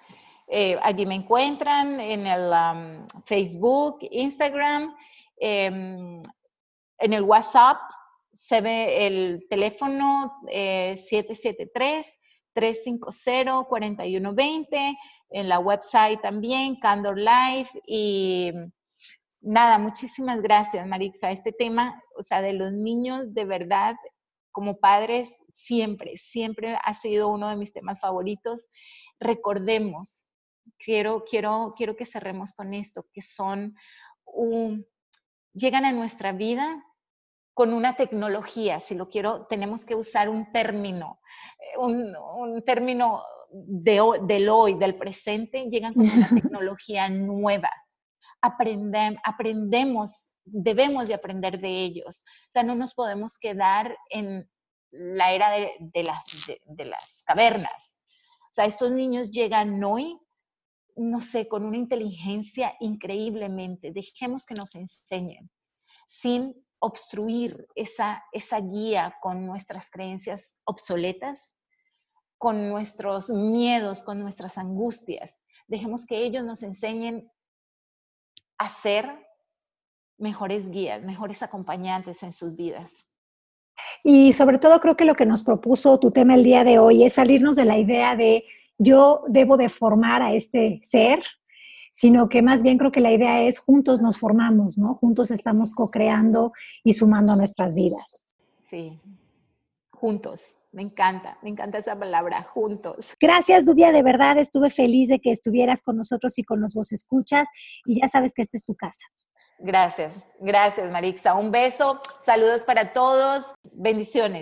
eh, 0.56 0.78
allí 0.84 1.08
me 1.08 1.16
encuentran 1.16 2.00
en 2.00 2.28
el 2.28 2.52
um, 2.52 3.08
Facebook, 3.26 3.98
Instagram, 4.12 4.96
em, 5.38 6.22
en 7.00 7.14
el 7.14 7.24
WhatsApp, 7.24 7.80
se 8.32 8.62
ve 8.62 9.08
el 9.08 9.48
teléfono 9.50 10.32
773-350-4120, 12.54 14.68
eh, 14.72 14.96
en 15.32 15.50
la 15.50 15.58
website 15.58 16.22
también, 16.22 16.80
Candor 16.80 17.18
Life, 17.18 17.72
y 17.88 18.52
nada, 19.42 19.80
muchísimas 19.80 20.40
gracias, 20.40 20.86
Marixa. 20.86 21.32
Este 21.32 21.52
tema, 21.52 22.00
o 22.16 22.22
sea, 22.22 22.44
de 22.44 22.54
los 22.54 22.72
niños, 22.72 23.34
de 23.34 23.46
verdad, 23.46 23.96
como 24.52 24.78
padres, 24.78 25.30
siempre, 25.52 26.16
siempre 26.16 26.78
ha 26.84 26.94
sido 26.94 27.30
uno 27.30 27.50
de 27.50 27.56
mis 27.56 27.74
temas 27.74 28.00
favoritos. 28.00 28.68
Recordemos 29.20 30.26
quiero, 30.78 31.24
quiero, 31.26 31.74
quiero 31.78 31.96
que 31.96 32.06
cerremos 32.06 32.54
con 32.54 32.74
esto, 32.74 33.06
que 33.14 33.22
son, 33.22 33.76
llegan 35.54 35.86
a 35.86 35.92
nuestra 35.92 36.32
vida 36.32 36.84
con 37.54 37.74
una 37.74 37.96
tecnología, 37.96 38.80
si 38.80 38.96
lo 38.96 39.10
quiero, 39.10 39.46
tenemos 39.46 39.86
que 39.86 39.96
usar 39.96 40.28
un 40.28 40.52
término, 40.52 41.20
eh, 41.60 41.78
un, 41.78 42.64
término 42.66 43.24
de, 43.52 44.02
del 44.24 44.50
hoy, 44.50 44.74
del 44.74 44.96
presente, 44.96 45.70
llegan 45.70 45.94
con 45.94 46.10
una 46.10 46.30
tecnología 46.52 47.10
nueva. 47.10 47.70
aprendemos, 48.42 50.34
debemos 50.46 51.08
de 51.08 51.14
aprender 51.14 51.60
de 51.60 51.70
ellos. 51.70 52.24
O 52.48 52.52
sea, 52.52 52.64
no 52.64 52.74
nos 52.74 52.96
podemos 52.96 53.38
quedar 53.38 53.96
en 54.10 54.50
la 54.92 55.32
era 55.32 55.52
de, 55.52 56.04
las, 56.04 56.52
de 56.66 56.86
las 56.86 57.24
cavernas. 57.26 57.96
O 58.50 58.54
sea, 58.54 58.66
estos 58.66 58.92
niños 58.92 59.30
llegan 59.32 59.84
hoy 59.84 60.20
no 60.96 61.22
sé, 61.22 61.48
con 61.48 61.66
una 61.66 61.78
inteligencia 61.78 62.76
increíblemente. 62.80 63.92
Dejemos 63.92 64.46
que 64.46 64.56
nos 64.56 64.76
enseñen 64.76 65.50
sin 66.08 66.56
obstruir 66.80 67.66
esa, 67.76 68.24
esa 68.32 68.60
guía 68.60 69.16
con 69.22 69.46
nuestras 69.46 69.90
creencias 69.90 70.58
obsoletas, 70.66 71.54
con 72.38 72.70
nuestros 72.70 73.30
miedos, 73.30 74.04
con 74.04 74.20
nuestras 74.20 74.58
angustias. 74.58 75.40
Dejemos 75.68 76.06
que 76.06 76.18
ellos 76.18 76.44
nos 76.44 76.62
enseñen 76.62 77.32
a 78.58 78.68
ser 78.68 79.10
mejores 80.18 80.70
guías, 80.70 81.02
mejores 81.04 81.42
acompañantes 81.42 82.22
en 82.24 82.34
sus 82.34 82.56
vidas. 82.56 83.06
Y 84.04 84.34
sobre 84.34 84.60
todo 84.60 84.80
creo 84.80 84.98
que 84.98 85.06
lo 85.06 85.16
que 85.16 85.26
nos 85.26 85.44
propuso 85.44 86.00
tu 86.00 86.12
tema 86.12 86.36
el 86.36 86.44
día 86.44 86.64
de 86.64 86.80
hoy 86.80 87.04
es 87.04 87.14
salirnos 87.14 87.56
de 87.56 87.66
la 87.66 87.78
idea 87.78 88.16
de 88.16 88.44
yo 88.84 89.24
debo 89.28 89.58
de 89.58 89.70
formar 89.70 90.22
a 90.22 90.34
este 90.34 90.80
ser, 90.84 91.24
sino 91.92 92.28
que 92.28 92.42
más 92.42 92.64
bien 92.64 92.78
creo 92.78 92.92
que 92.92 93.00
la 93.00 93.12
idea 93.12 93.42
es 93.42 93.60
juntos 93.60 94.02
nos 94.02 94.20
formamos, 94.20 94.78
¿no? 94.78 94.96
Juntos 94.96 95.32
estamos 95.32 95.72
co-creando 95.72 96.52
y 96.84 96.94
sumando 96.94 97.34
a 97.34 97.36
nuestras 97.36 97.76
vidas. 97.76 98.24
Sí, 98.70 99.00
juntos. 99.92 100.54
Me 100.74 100.82
encanta, 100.82 101.38
me 101.44 101.52
encanta 101.52 101.78
esa 101.78 101.96
palabra, 101.96 102.42
juntos. 102.42 103.14
Gracias, 103.22 103.64
Dubia, 103.64 103.92
de 103.92 104.02
verdad 104.02 104.40
estuve 104.40 104.72
feliz 104.72 105.08
de 105.08 105.20
que 105.20 105.30
estuvieras 105.30 105.84
con 105.84 105.96
nosotros 105.96 106.40
y 106.40 106.44
con 106.44 106.62
los 106.62 106.74
vos 106.74 106.92
escuchas 106.92 107.48
y 107.86 108.02
ya 108.02 108.08
sabes 108.08 108.34
que 108.34 108.42
esta 108.42 108.58
es 108.58 108.66
tu 108.66 108.74
casa. 108.74 109.06
Gracias, 109.60 110.16
gracias, 110.40 110.92
Marixa. 110.92 111.36
Un 111.36 111.52
beso, 111.52 112.02
saludos 112.26 112.64
para 112.64 112.92
todos, 112.92 113.54
bendiciones. 113.78 114.42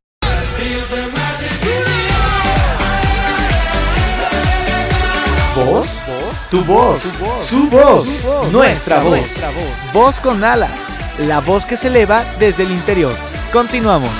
¿Voz? 5.55 6.01
Tu 6.49 6.63
voz, 6.63 7.01
su 7.45 7.69
voz, 7.69 8.23
nuestra 8.51 9.01
voz. 9.01 9.29
Voz 9.93 10.19
con 10.19 10.43
alas, 10.45 10.87
la 11.19 11.41
voz 11.41 11.65
que 11.65 11.75
se 11.75 11.87
eleva 11.87 12.23
desde 12.39 12.63
el 12.63 12.71
interior. 12.71 13.13
Continuamos. 13.51 14.11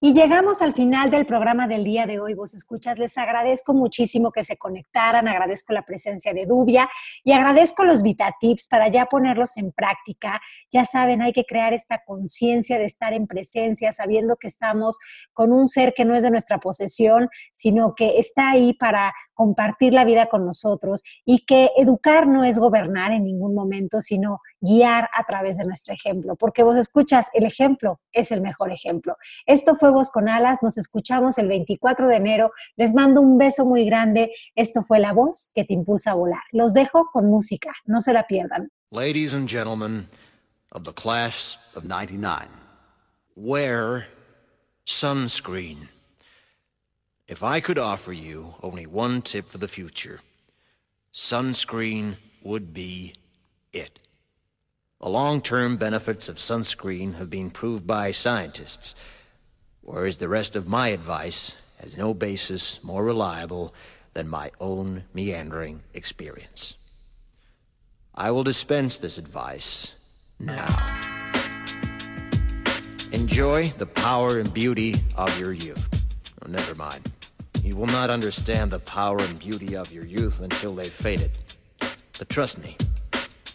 Y 0.00 0.14
llegamos 0.14 0.62
al 0.62 0.74
final 0.74 1.10
del 1.10 1.26
programa 1.26 1.66
del 1.66 1.82
día 1.82 2.06
de 2.06 2.20
hoy, 2.20 2.32
vos 2.32 2.54
escuchas. 2.54 3.00
Les 3.00 3.18
agradezco 3.18 3.74
muchísimo 3.74 4.30
que 4.30 4.44
se 4.44 4.56
conectaran, 4.56 5.26
agradezco 5.26 5.72
la 5.72 5.82
presencia 5.82 6.32
de 6.32 6.46
Dubia 6.46 6.88
y 7.24 7.32
agradezco 7.32 7.84
los 7.84 8.02
Vita 8.02 8.32
Tips 8.38 8.68
para 8.68 8.86
ya 8.86 9.06
ponerlos 9.06 9.56
en 9.56 9.72
práctica. 9.72 10.40
Ya 10.70 10.84
saben, 10.84 11.20
hay 11.20 11.32
que 11.32 11.44
crear 11.44 11.72
esta 11.72 12.04
conciencia 12.06 12.78
de 12.78 12.84
estar 12.84 13.12
en 13.12 13.26
presencia, 13.26 13.90
sabiendo 13.90 14.36
que 14.36 14.46
estamos 14.46 14.98
con 15.32 15.52
un 15.52 15.66
ser 15.66 15.92
que 15.96 16.04
no 16.04 16.14
es 16.14 16.22
de 16.22 16.30
nuestra 16.30 16.58
posesión, 16.58 17.28
sino 17.52 17.96
que 17.96 18.20
está 18.20 18.50
ahí 18.50 18.74
para 18.74 19.12
compartir 19.34 19.94
la 19.94 20.04
vida 20.04 20.26
con 20.26 20.46
nosotros 20.46 21.02
y 21.24 21.44
que 21.44 21.72
educar 21.76 22.28
no 22.28 22.44
es 22.44 22.60
gobernar 22.60 23.10
en 23.10 23.24
ningún 23.24 23.52
momento, 23.52 24.00
sino 24.00 24.38
guiar 24.60 25.08
a 25.14 25.24
través 25.24 25.56
de 25.56 25.64
nuestro 25.64 25.94
ejemplo, 25.94 26.36
porque 26.36 26.62
vos 26.62 26.76
escuchas, 26.76 27.28
el 27.32 27.44
ejemplo 27.44 28.00
es 28.12 28.32
el 28.32 28.40
mejor 28.40 28.72
ejemplo. 28.72 29.16
Esto 29.46 29.76
fue 29.76 29.90
Voz 29.90 30.10
con 30.10 30.28
Alas, 30.28 30.58
nos 30.62 30.78
escuchamos 30.78 31.38
el 31.38 31.48
24 31.48 32.08
de 32.08 32.16
enero, 32.16 32.52
les 32.76 32.94
mando 32.94 33.20
un 33.20 33.38
beso 33.38 33.64
muy 33.64 33.84
grande, 33.84 34.32
esto 34.54 34.82
fue 34.82 34.98
la 34.98 35.12
voz 35.12 35.52
que 35.54 35.64
te 35.64 35.74
impulsa 35.74 36.12
a 36.12 36.14
volar. 36.14 36.42
Los 36.52 36.74
dejo 36.74 37.10
con 37.12 37.26
música, 37.26 37.72
no 37.84 38.00
se 38.00 38.12
la 38.12 38.26
pierdan. 38.26 38.70
Ladies 38.90 39.34
and 39.34 39.48
gentlemen 39.48 40.08
of 40.72 40.84
the 40.84 40.92
class 40.92 41.58
of 41.74 41.84
99, 41.84 42.48
wear 43.36 44.08
sunscreen. 44.86 45.88
If 47.26 47.42
I 47.42 47.60
could 47.60 47.78
offer 47.78 48.12
you 48.12 48.54
only 48.62 48.86
one 48.86 49.20
tip 49.20 49.44
for 49.44 49.58
the 49.58 49.68
future, 49.68 50.20
sunscreen 51.12 52.16
would 52.42 52.72
be 52.72 53.12
it. 53.72 54.07
The 55.00 55.08
long 55.08 55.42
term 55.42 55.76
benefits 55.76 56.28
of 56.28 56.38
sunscreen 56.38 57.14
have 57.14 57.30
been 57.30 57.50
proved 57.50 57.86
by 57.86 58.10
scientists, 58.10 58.96
whereas 59.80 60.18
the 60.18 60.28
rest 60.28 60.56
of 60.56 60.66
my 60.66 60.88
advice 60.88 61.52
has 61.76 61.96
no 61.96 62.12
basis 62.12 62.82
more 62.82 63.04
reliable 63.04 63.72
than 64.14 64.28
my 64.28 64.50
own 64.58 65.04
meandering 65.14 65.82
experience. 65.94 66.74
I 68.12 68.32
will 68.32 68.42
dispense 68.42 68.98
this 68.98 69.18
advice 69.18 69.92
now. 70.40 70.66
Enjoy 73.12 73.68
the 73.78 73.86
power 73.86 74.40
and 74.40 74.52
beauty 74.52 74.96
of 75.14 75.38
your 75.38 75.52
youth. 75.52 75.88
Oh, 76.44 76.48
never 76.50 76.74
mind. 76.74 77.12
You 77.62 77.76
will 77.76 77.86
not 77.86 78.10
understand 78.10 78.72
the 78.72 78.80
power 78.80 79.18
and 79.20 79.38
beauty 79.38 79.76
of 79.76 79.92
your 79.92 80.04
youth 80.04 80.40
until 80.40 80.74
they've 80.74 80.92
faded. 80.92 81.30
But 82.18 82.28
trust 82.28 82.58
me, 82.58 82.76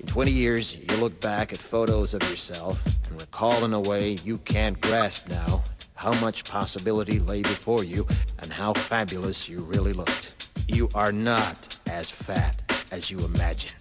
in 0.04 0.10
20 0.10 0.32
years, 0.32 0.76
you 0.76 0.98
look 0.98 1.18
back 1.22 1.54
at 1.54 1.58
photos 1.58 2.14
of 2.14 2.22
yourself 2.24 2.84
and 3.08 3.20
recall 3.22 3.64
in 3.64 3.74
a 3.74 3.80
way 3.80 4.18
you 4.26 4.38
can't 4.40 4.80
grasp 4.82 5.30
now 5.30 5.64
how 5.96 6.12
much 6.20 6.44
possibility 6.44 7.20
lay 7.20 7.42
before 7.42 7.86
you 7.86 8.06
and 8.40 8.52
how 8.52 8.74
fabulous 8.74 9.48
you 9.48 9.62
really 9.62 9.94
looked. 9.94 10.52
You 10.68 10.90
are 10.94 11.14
not 11.14 11.80
as 11.88 12.10
fat 12.10 12.62
as 12.92 13.10
you 13.10 13.20
imagine. 13.20 13.72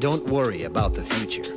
Don't 0.00 0.26
worry 0.26 0.64
about 0.64 0.94
the 0.94 1.04
future, 1.04 1.54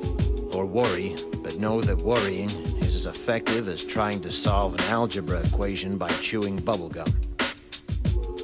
or 0.55 0.67
worry, 0.67 1.15
but 1.37 1.57
know 1.57 1.81
that 1.81 1.97
worrying 1.97 2.49
is 2.77 2.93
as 2.93 3.07
effective 3.07 3.67
as 3.67 3.83
trying 3.83 4.21
to 4.21 4.31
solve 4.31 4.75
an 4.75 4.81
algebra 4.81 5.39
equation 5.39 5.97
by 5.97 6.09
chewing 6.21 6.59
bubblegum. 6.59 7.11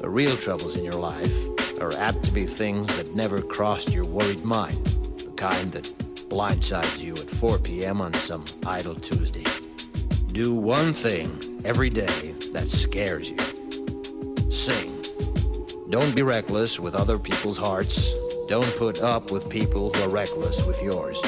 The 0.01 0.09
real 0.09 0.35
troubles 0.35 0.75
in 0.75 0.83
your 0.83 0.93
life 0.93 1.50
are 1.81 1.93
apt 1.93 2.23
to 2.23 2.31
be 2.31 2.45
things 2.45 2.87
that 2.95 3.15
never 3.15 3.41
crossed 3.41 3.93
your 3.93 4.05
worried 4.05 4.43
mind, 4.43 4.85
the 5.17 5.31
kind 5.35 5.71
that 5.71 5.83
blindsides 6.29 6.99
you 6.99 7.13
at 7.13 7.29
4 7.29 7.59
p.m. 7.59 8.01
on 8.01 8.13
some 8.13 8.45
idle 8.65 8.95
Tuesday. 8.95 9.45
Do 10.31 10.53
one 10.55 10.93
thing 10.93 11.61
every 11.65 11.89
day 11.89 12.33
that 12.53 12.69
scares 12.69 13.29
you. 13.29 13.37
Sing. 14.49 15.03
Don't 15.89 16.15
be 16.15 16.23
reckless 16.23 16.79
with 16.79 16.95
other 16.95 17.19
people's 17.19 17.57
hearts. 17.57 18.13
Don't 18.47 18.75
put 18.77 19.01
up 19.01 19.31
with 19.31 19.49
people 19.49 19.91
who 19.93 20.03
are 20.03 20.09
reckless 20.09 20.65
with 20.65 20.81
yours. 20.81 21.19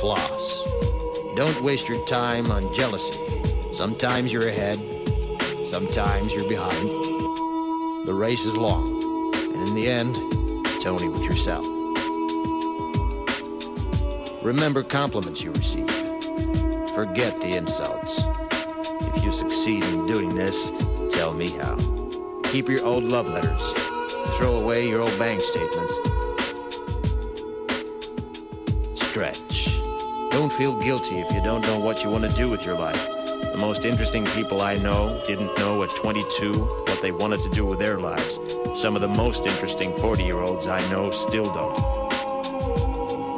Floss. 0.00 0.62
Don't 1.36 1.62
waste 1.62 1.88
your 1.88 2.04
time 2.06 2.50
on 2.50 2.72
jealousy. 2.74 3.18
Sometimes 3.72 4.32
you're 4.32 4.48
ahead, 4.48 4.76
sometimes 5.70 6.34
you're 6.34 6.48
behind. 6.48 6.90
The 8.06 8.12
race 8.12 8.44
is 8.44 8.56
long, 8.56 8.91
in 9.68 9.74
the 9.74 9.88
end, 9.88 10.16
it's 10.66 10.86
only 10.86 11.08
with 11.08 11.22
yourself. 11.22 11.64
Remember 14.42 14.82
compliments 14.82 15.42
you 15.42 15.52
receive. 15.52 15.88
Forget 16.94 17.40
the 17.40 17.56
insults. 17.56 18.22
If 19.16 19.24
you 19.24 19.32
succeed 19.32 19.84
in 19.84 20.06
doing 20.06 20.34
this, 20.34 20.72
tell 21.10 21.32
me 21.32 21.50
how. 21.50 21.76
Keep 22.44 22.68
your 22.68 22.84
old 22.84 23.04
love 23.04 23.28
letters. 23.28 23.72
Throw 24.36 24.56
away 24.56 24.88
your 24.88 25.00
old 25.00 25.16
bank 25.18 25.40
statements. 25.40 25.94
Stretch. 28.96 29.78
Don't 30.30 30.52
feel 30.52 30.80
guilty 30.80 31.20
if 31.20 31.32
you 31.32 31.42
don't 31.42 31.62
know 31.62 31.78
what 31.78 32.02
you 32.02 32.10
want 32.10 32.24
to 32.24 32.36
do 32.36 32.48
with 32.48 32.66
your 32.66 32.76
life. 32.78 33.21
The 33.52 33.58
most 33.58 33.84
interesting 33.84 34.24
people 34.28 34.62
I 34.62 34.78
know 34.78 35.22
didn't 35.26 35.54
know 35.58 35.82
at 35.82 35.90
22 35.90 36.52
what 36.54 37.02
they 37.02 37.12
wanted 37.12 37.40
to 37.42 37.50
do 37.50 37.66
with 37.66 37.78
their 37.78 38.00
lives. 38.00 38.40
Some 38.80 38.96
of 38.96 39.02
the 39.02 39.08
most 39.08 39.46
interesting 39.46 39.94
40 39.98 40.24
year 40.24 40.38
olds 40.38 40.68
I 40.68 40.80
know 40.90 41.10
still 41.10 41.44
don't. 41.44 41.76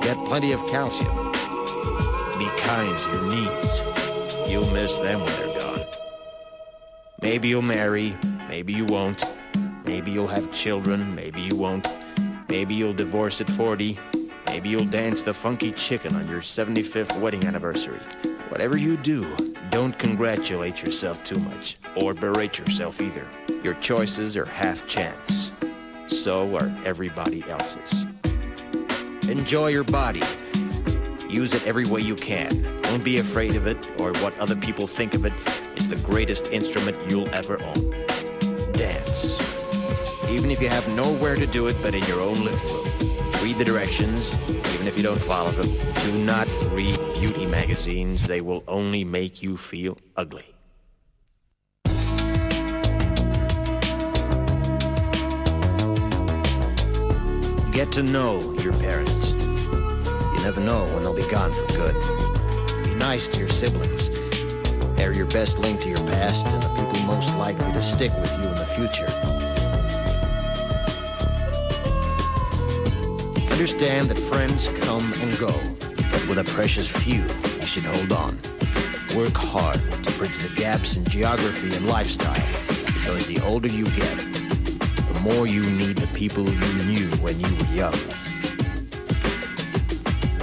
Get 0.02 0.16
plenty 0.18 0.52
of 0.52 0.64
calcium. 0.68 1.12
Be 2.38 2.46
kind 2.58 2.96
to 2.96 3.10
your 3.10 3.22
knees. 3.24 3.80
You'll 4.48 4.70
miss 4.70 4.96
them 4.98 5.20
when 5.20 5.34
they're 5.34 5.58
gone. 5.58 5.84
Maybe 7.20 7.48
you'll 7.48 7.62
marry, 7.62 8.16
maybe 8.48 8.72
you 8.72 8.84
won't. 8.84 9.24
Maybe 9.84 10.12
you'll 10.12 10.28
have 10.28 10.52
children, 10.52 11.12
maybe 11.16 11.40
you 11.40 11.56
won't. 11.56 11.88
Maybe 12.48 12.76
you'll 12.76 12.94
divorce 12.94 13.40
at 13.40 13.50
40. 13.50 13.98
Maybe 14.46 14.68
you'll 14.68 14.84
dance 14.84 15.24
the 15.24 15.34
funky 15.34 15.72
chicken 15.72 16.14
on 16.14 16.28
your 16.28 16.40
75th 16.40 17.18
wedding 17.20 17.44
anniversary. 17.44 17.98
Whatever 18.48 18.76
you 18.76 18.96
do, 18.96 19.53
don't 19.74 19.98
congratulate 19.98 20.84
yourself 20.84 21.24
too 21.24 21.36
much, 21.36 21.76
or 21.96 22.14
berate 22.14 22.60
yourself 22.60 23.02
either. 23.02 23.26
Your 23.64 23.74
choices 23.74 24.36
are 24.36 24.44
half 24.44 24.86
chance. 24.86 25.50
So 26.06 26.56
are 26.56 26.72
everybody 26.84 27.42
else's. 27.48 28.06
Enjoy 29.28 29.70
your 29.70 29.82
body. 29.82 30.22
Use 31.28 31.54
it 31.54 31.66
every 31.66 31.86
way 31.86 32.02
you 32.02 32.14
can. 32.14 32.62
Don't 32.82 33.02
be 33.02 33.18
afraid 33.18 33.56
of 33.56 33.66
it 33.66 33.90
or 33.98 34.12
what 34.22 34.38
other 34.38 34.54
people 34.54 34.86
think 34.86 35.12
of 35.12 35.26
it. 35.26 35.32
It's 35.74 35.88
the 35.88 35.96
greatest 35.96 36.52
instrument 36.52 36.96
you'll 37.10 37.28
ever 37.30 37.60
own. 37.60 37.90
Dance. 38.74 39.40
Even 40.28 40.52
if 40.52 40.62
you 40.62 40.68
have 40.68 40.86
nowhere 40.94 41.34
to 41.34 41.48
do 41.48 41.66
it 41.66 41.74
but 41.82 41.96
in 41.96 42.04
your 42.04 42.20
own 42.20 42.34
living 42.34 42.68
room. 42.68 42.88
Read 43.42 43.58
the 43.58 43.64
directions, 43.64 44.32
even 44.48 44.86
if 44.86 44.96
you 44.96 45.02
don't 45.02 45.20
follow 45.20 45.50
them. 45.50 45.76
Do 46.04 46.16
not 46.24 46.43
read 46.74 46.98
beauty 47.14 47.46
magazines. 47.46 48.26
They 48.26 48.40
will 48.40 48.64
only 48.66 49.04
make 49.04 49.42
you 49.42 49.56
feel 49.56 49.96
ugly. 50.16 50.44
Get 57.70 57.92
to 57.92 58.02
know 58.02 58.40
your 58.62 58.72
parents. 58.74 59.30
You 59.30 60.40
never 60.42 60.60
know 60.60 60.84
when 60.86 61.02
they'll 61.02 61.14
be 61.14 61.22
gone 61.28 61.52
for 61.52 61.66
good. 61.74 61.94
Be 62.84 62.94
nice 62.94 63.28
to 63.28 63.38
your 63.38 63.48
siblings. 63.48 64.10
They're 64.96 65.12
your 65.12 65.26
best 65.26 65.58
link 65.58 65.80
to 65.82 65.88
your 65.88 65.98
past 65.98 66.46
and 66.46 66.62
the 66.62 66.68
people 66.70 67.06
most 67.06 67.28
likely 67.36 67.72
to 67.72 67.82
stick 67.82 68.12
with 68.20 68.32
you 68.38 68.48
in 68.48 68.54
the 68.54 68.66
future. 68.66 69.10
Understand 73.52 74.08
that 74.10 74.18
friends 74.18 74.68
come 74.80 75.12
and 75.14 75.38
go, 75.38 75.52
with 76.28 76.38
a 76.38 76.44
precious 76.44 76.88
few, 76.88 77.22
you 77.22 77.66
should 77.66 77.84
hold 77.84 78.12
on. 78.12 78.38
Work 79.14 79.34
hard 79.34 79.80
to 80.02 80.12
bridge 80.18 80.38
the 80.38 80.52
gaps 80.56 80.96
in 80.96 81.04
geography 81.04 81.74
and 81.76 81.86
lifestyle, 81.86 82.34
because 82.66 83.26
the 83.26 83.40
older 83.44 83.68
you 83.68 83.84
get, 83.84 84.16
the 84.16 85.20
more 85.22 85.46
you 85.46 85.62
need 85.62 85.96
the 85.96 86.06
people 86.08 86.48
you 86.48 86.84
knew 86.84 87.10
when 87.18 87.38
you 87.38 87.54
were 87.54 87.74
young. 87.74 87.94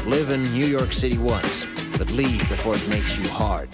Live 0.06 0.30
in 0.30 0.44
New 0.54 0.66
York 0.66 0.92
City 0.92 1.18
once, 1.18 1.66
but 1.98 2.12
leave 2.12 2.40
before 2.50 2.76
it 2.76 2.88
makes 2.90 3.18
you 3.18 3.28
hard. 3.30 3.70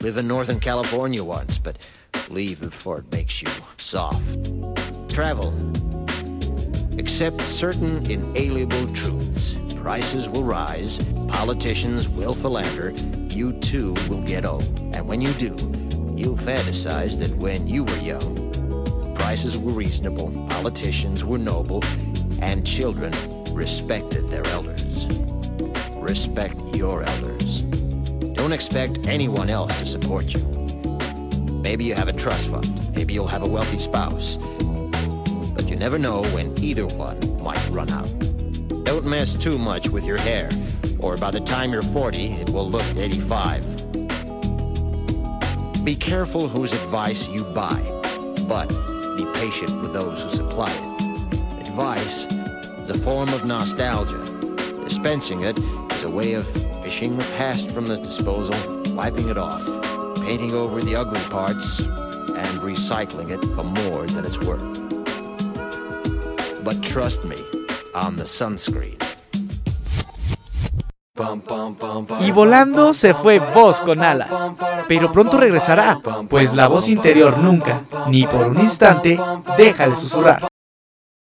Live 0.00 0.16
in 0.16 0.26
Northern 0.26 0.60
California 0.60 1.22
once, 1.22 1.58
but 1.58 1.88
leave 2.30 2.60
before 2.60 2.98
it 2.98 3.12
makes 3.12 3.42
you 3.42 3.48
soft. 3.76 4.22
Travel. 5.08 5.52
Accept 6.98 7.40
certain 7.42 8.08
inalienable 8.10 8.92
truths. 8.94 9.57
Prices 9.80 10.28
will 10.28 10.44
rise, 10.44 10.98
politicians 11.28 12.08
will 12.08 12.34
philander, 12.34 12.90
you 13.34 13.52
too 13.60 13.94
will 14.08 14.20
get 14.20 14.44
old. 14.44 14.64
And 14.92 15.08
when 15.08 15.20
you 15.20 15.32
do, 15.34 15.54
you'll 16.14 16.36
fantasize 16.36 17.18
that 17.20 17.34
when 17.38 17.66
you 17.66 17.84
were 17.84 17.96
young, 17.96 19.14
prices 19.14 19.56
were 19.56 19.72
reasonable, 19.72 20.30
politicians 20.50 21.24
were 21.24 21.38
noble, 21.38 21.82
and 22.42 22.66
children 22.66 23.12
respected 23.52 24.28
their 24.28 24.46
elders. 24.48 25.06
Respect 25.94 26.56
your 26.74 27.02
elders. 27.02 27.62
Don't 28.34 28.52
expect 28.52 29.06
anyone 29.06 29.48
else 29.48 29.78
to 29.78 29.86
support 29.86 30.34
you. 30.34 30.40
Maybe 31.62 31.84
you 31.84 31.94
have 31.94 32.08
a 32.08 32.12
trust 32.12 32.48
fund. 32.48 32.94
Maybe 32.94 33.14
you'll 33.14 33.28
have 33.28 33.42
a 33.42 33.48
wealthy 33.48 33.78
spouse. 33.78 34.38
But 35.54 35.68
you 35.68 35.76
never 35.76 35.98
know 35.98 36.22
when 36.34 36.52
either 36.62 36.86
one 36.86 37.42
might 37.42 37.68
run 37.70 37.90
out. 37.90 38.17
Don't 38.88 39.04
mess 39.04 39.34
too 39.34 39.58
much 39.58 39.90
with 39.90 40.06
your 40.06 40.16
hair, 40.16 40.48
or 40.98 41.18
by 41.18 41.30
the 41.30 41.40
time 41.40 41.72
you're 41.72 41.82
40, 41.82 42.32
it 42.32 42.48
will 42.48 42.70
look 42.70 42.86
85. 42.96 43.62
Be 45.84 45.94
careful 45.94 46.48
whose 46.48 46.72
advice 46.72 47.28
you 47.28 47.44
buy, 47.44 47.82
but 48.48 48.66
be 49.18 49.26
patient 49.34 49.82
with 49.82 49.92
those 49.92 50.22
who 50.22 50.30
supply 50.30 50.72
it. 50.72 51.68
Advice 51.68 52.24
is 52.24 52.88
a 52.88 52.96
form 53.00 53.28
of 53.34 53.44
nostalgia. 53.44 54.24
Dispensing 54.86 55.42
it 55.42 55.58
is 55.92 56.04
a 56.04 56.10
way 56.10 56.32
of 56.32 56.48
fishing 56.82 57.18
the 57.18 57.24
past 57.36 57.70
from 57.70 57.84
the 57.84 57.98
disposal, 57.98 58.56
wiping 58.94 59.28
it 59.28 59.36
off, 59.36 59.62
painting 60.22 60.54
over 60.54 60.80
the 60.80 60.96
ugly 60.96 61.20
parts, 61.28 61.80
and 61.80 62.60
recycling 62.60 63.28
it 63.28 63.44
for 63.54 63.64
more 63.64 64.06
than 64.06 64.24
it's 64.24 64.40
worth. 64.40 64.64
But 66.64 66.82
trust 66.82 67.24
me 67.24 67.36
Y 72.20 72.30
volando 72.30 72.94
se 72.94 73.12
fue 73.12 73.40
voz 73.40 73.80
con 73.80 74.02
alas, 74.02 74.52
pero 74.86 75.10
pronto 75.10 75.36
regresará, 75.36 76.00
pues 76.28 76.54
la 76.54 76.68
voz 76.68 76.88
interior 76.88 77.38
nunca, 77.38 77.82
ni 78.08 78.24
por 78.26 78.46
un 78.46 78.60
instante, 78.60 79.18
deja 79.56 79.88
de 79.88 79.94
susurrar. 79.94 80.48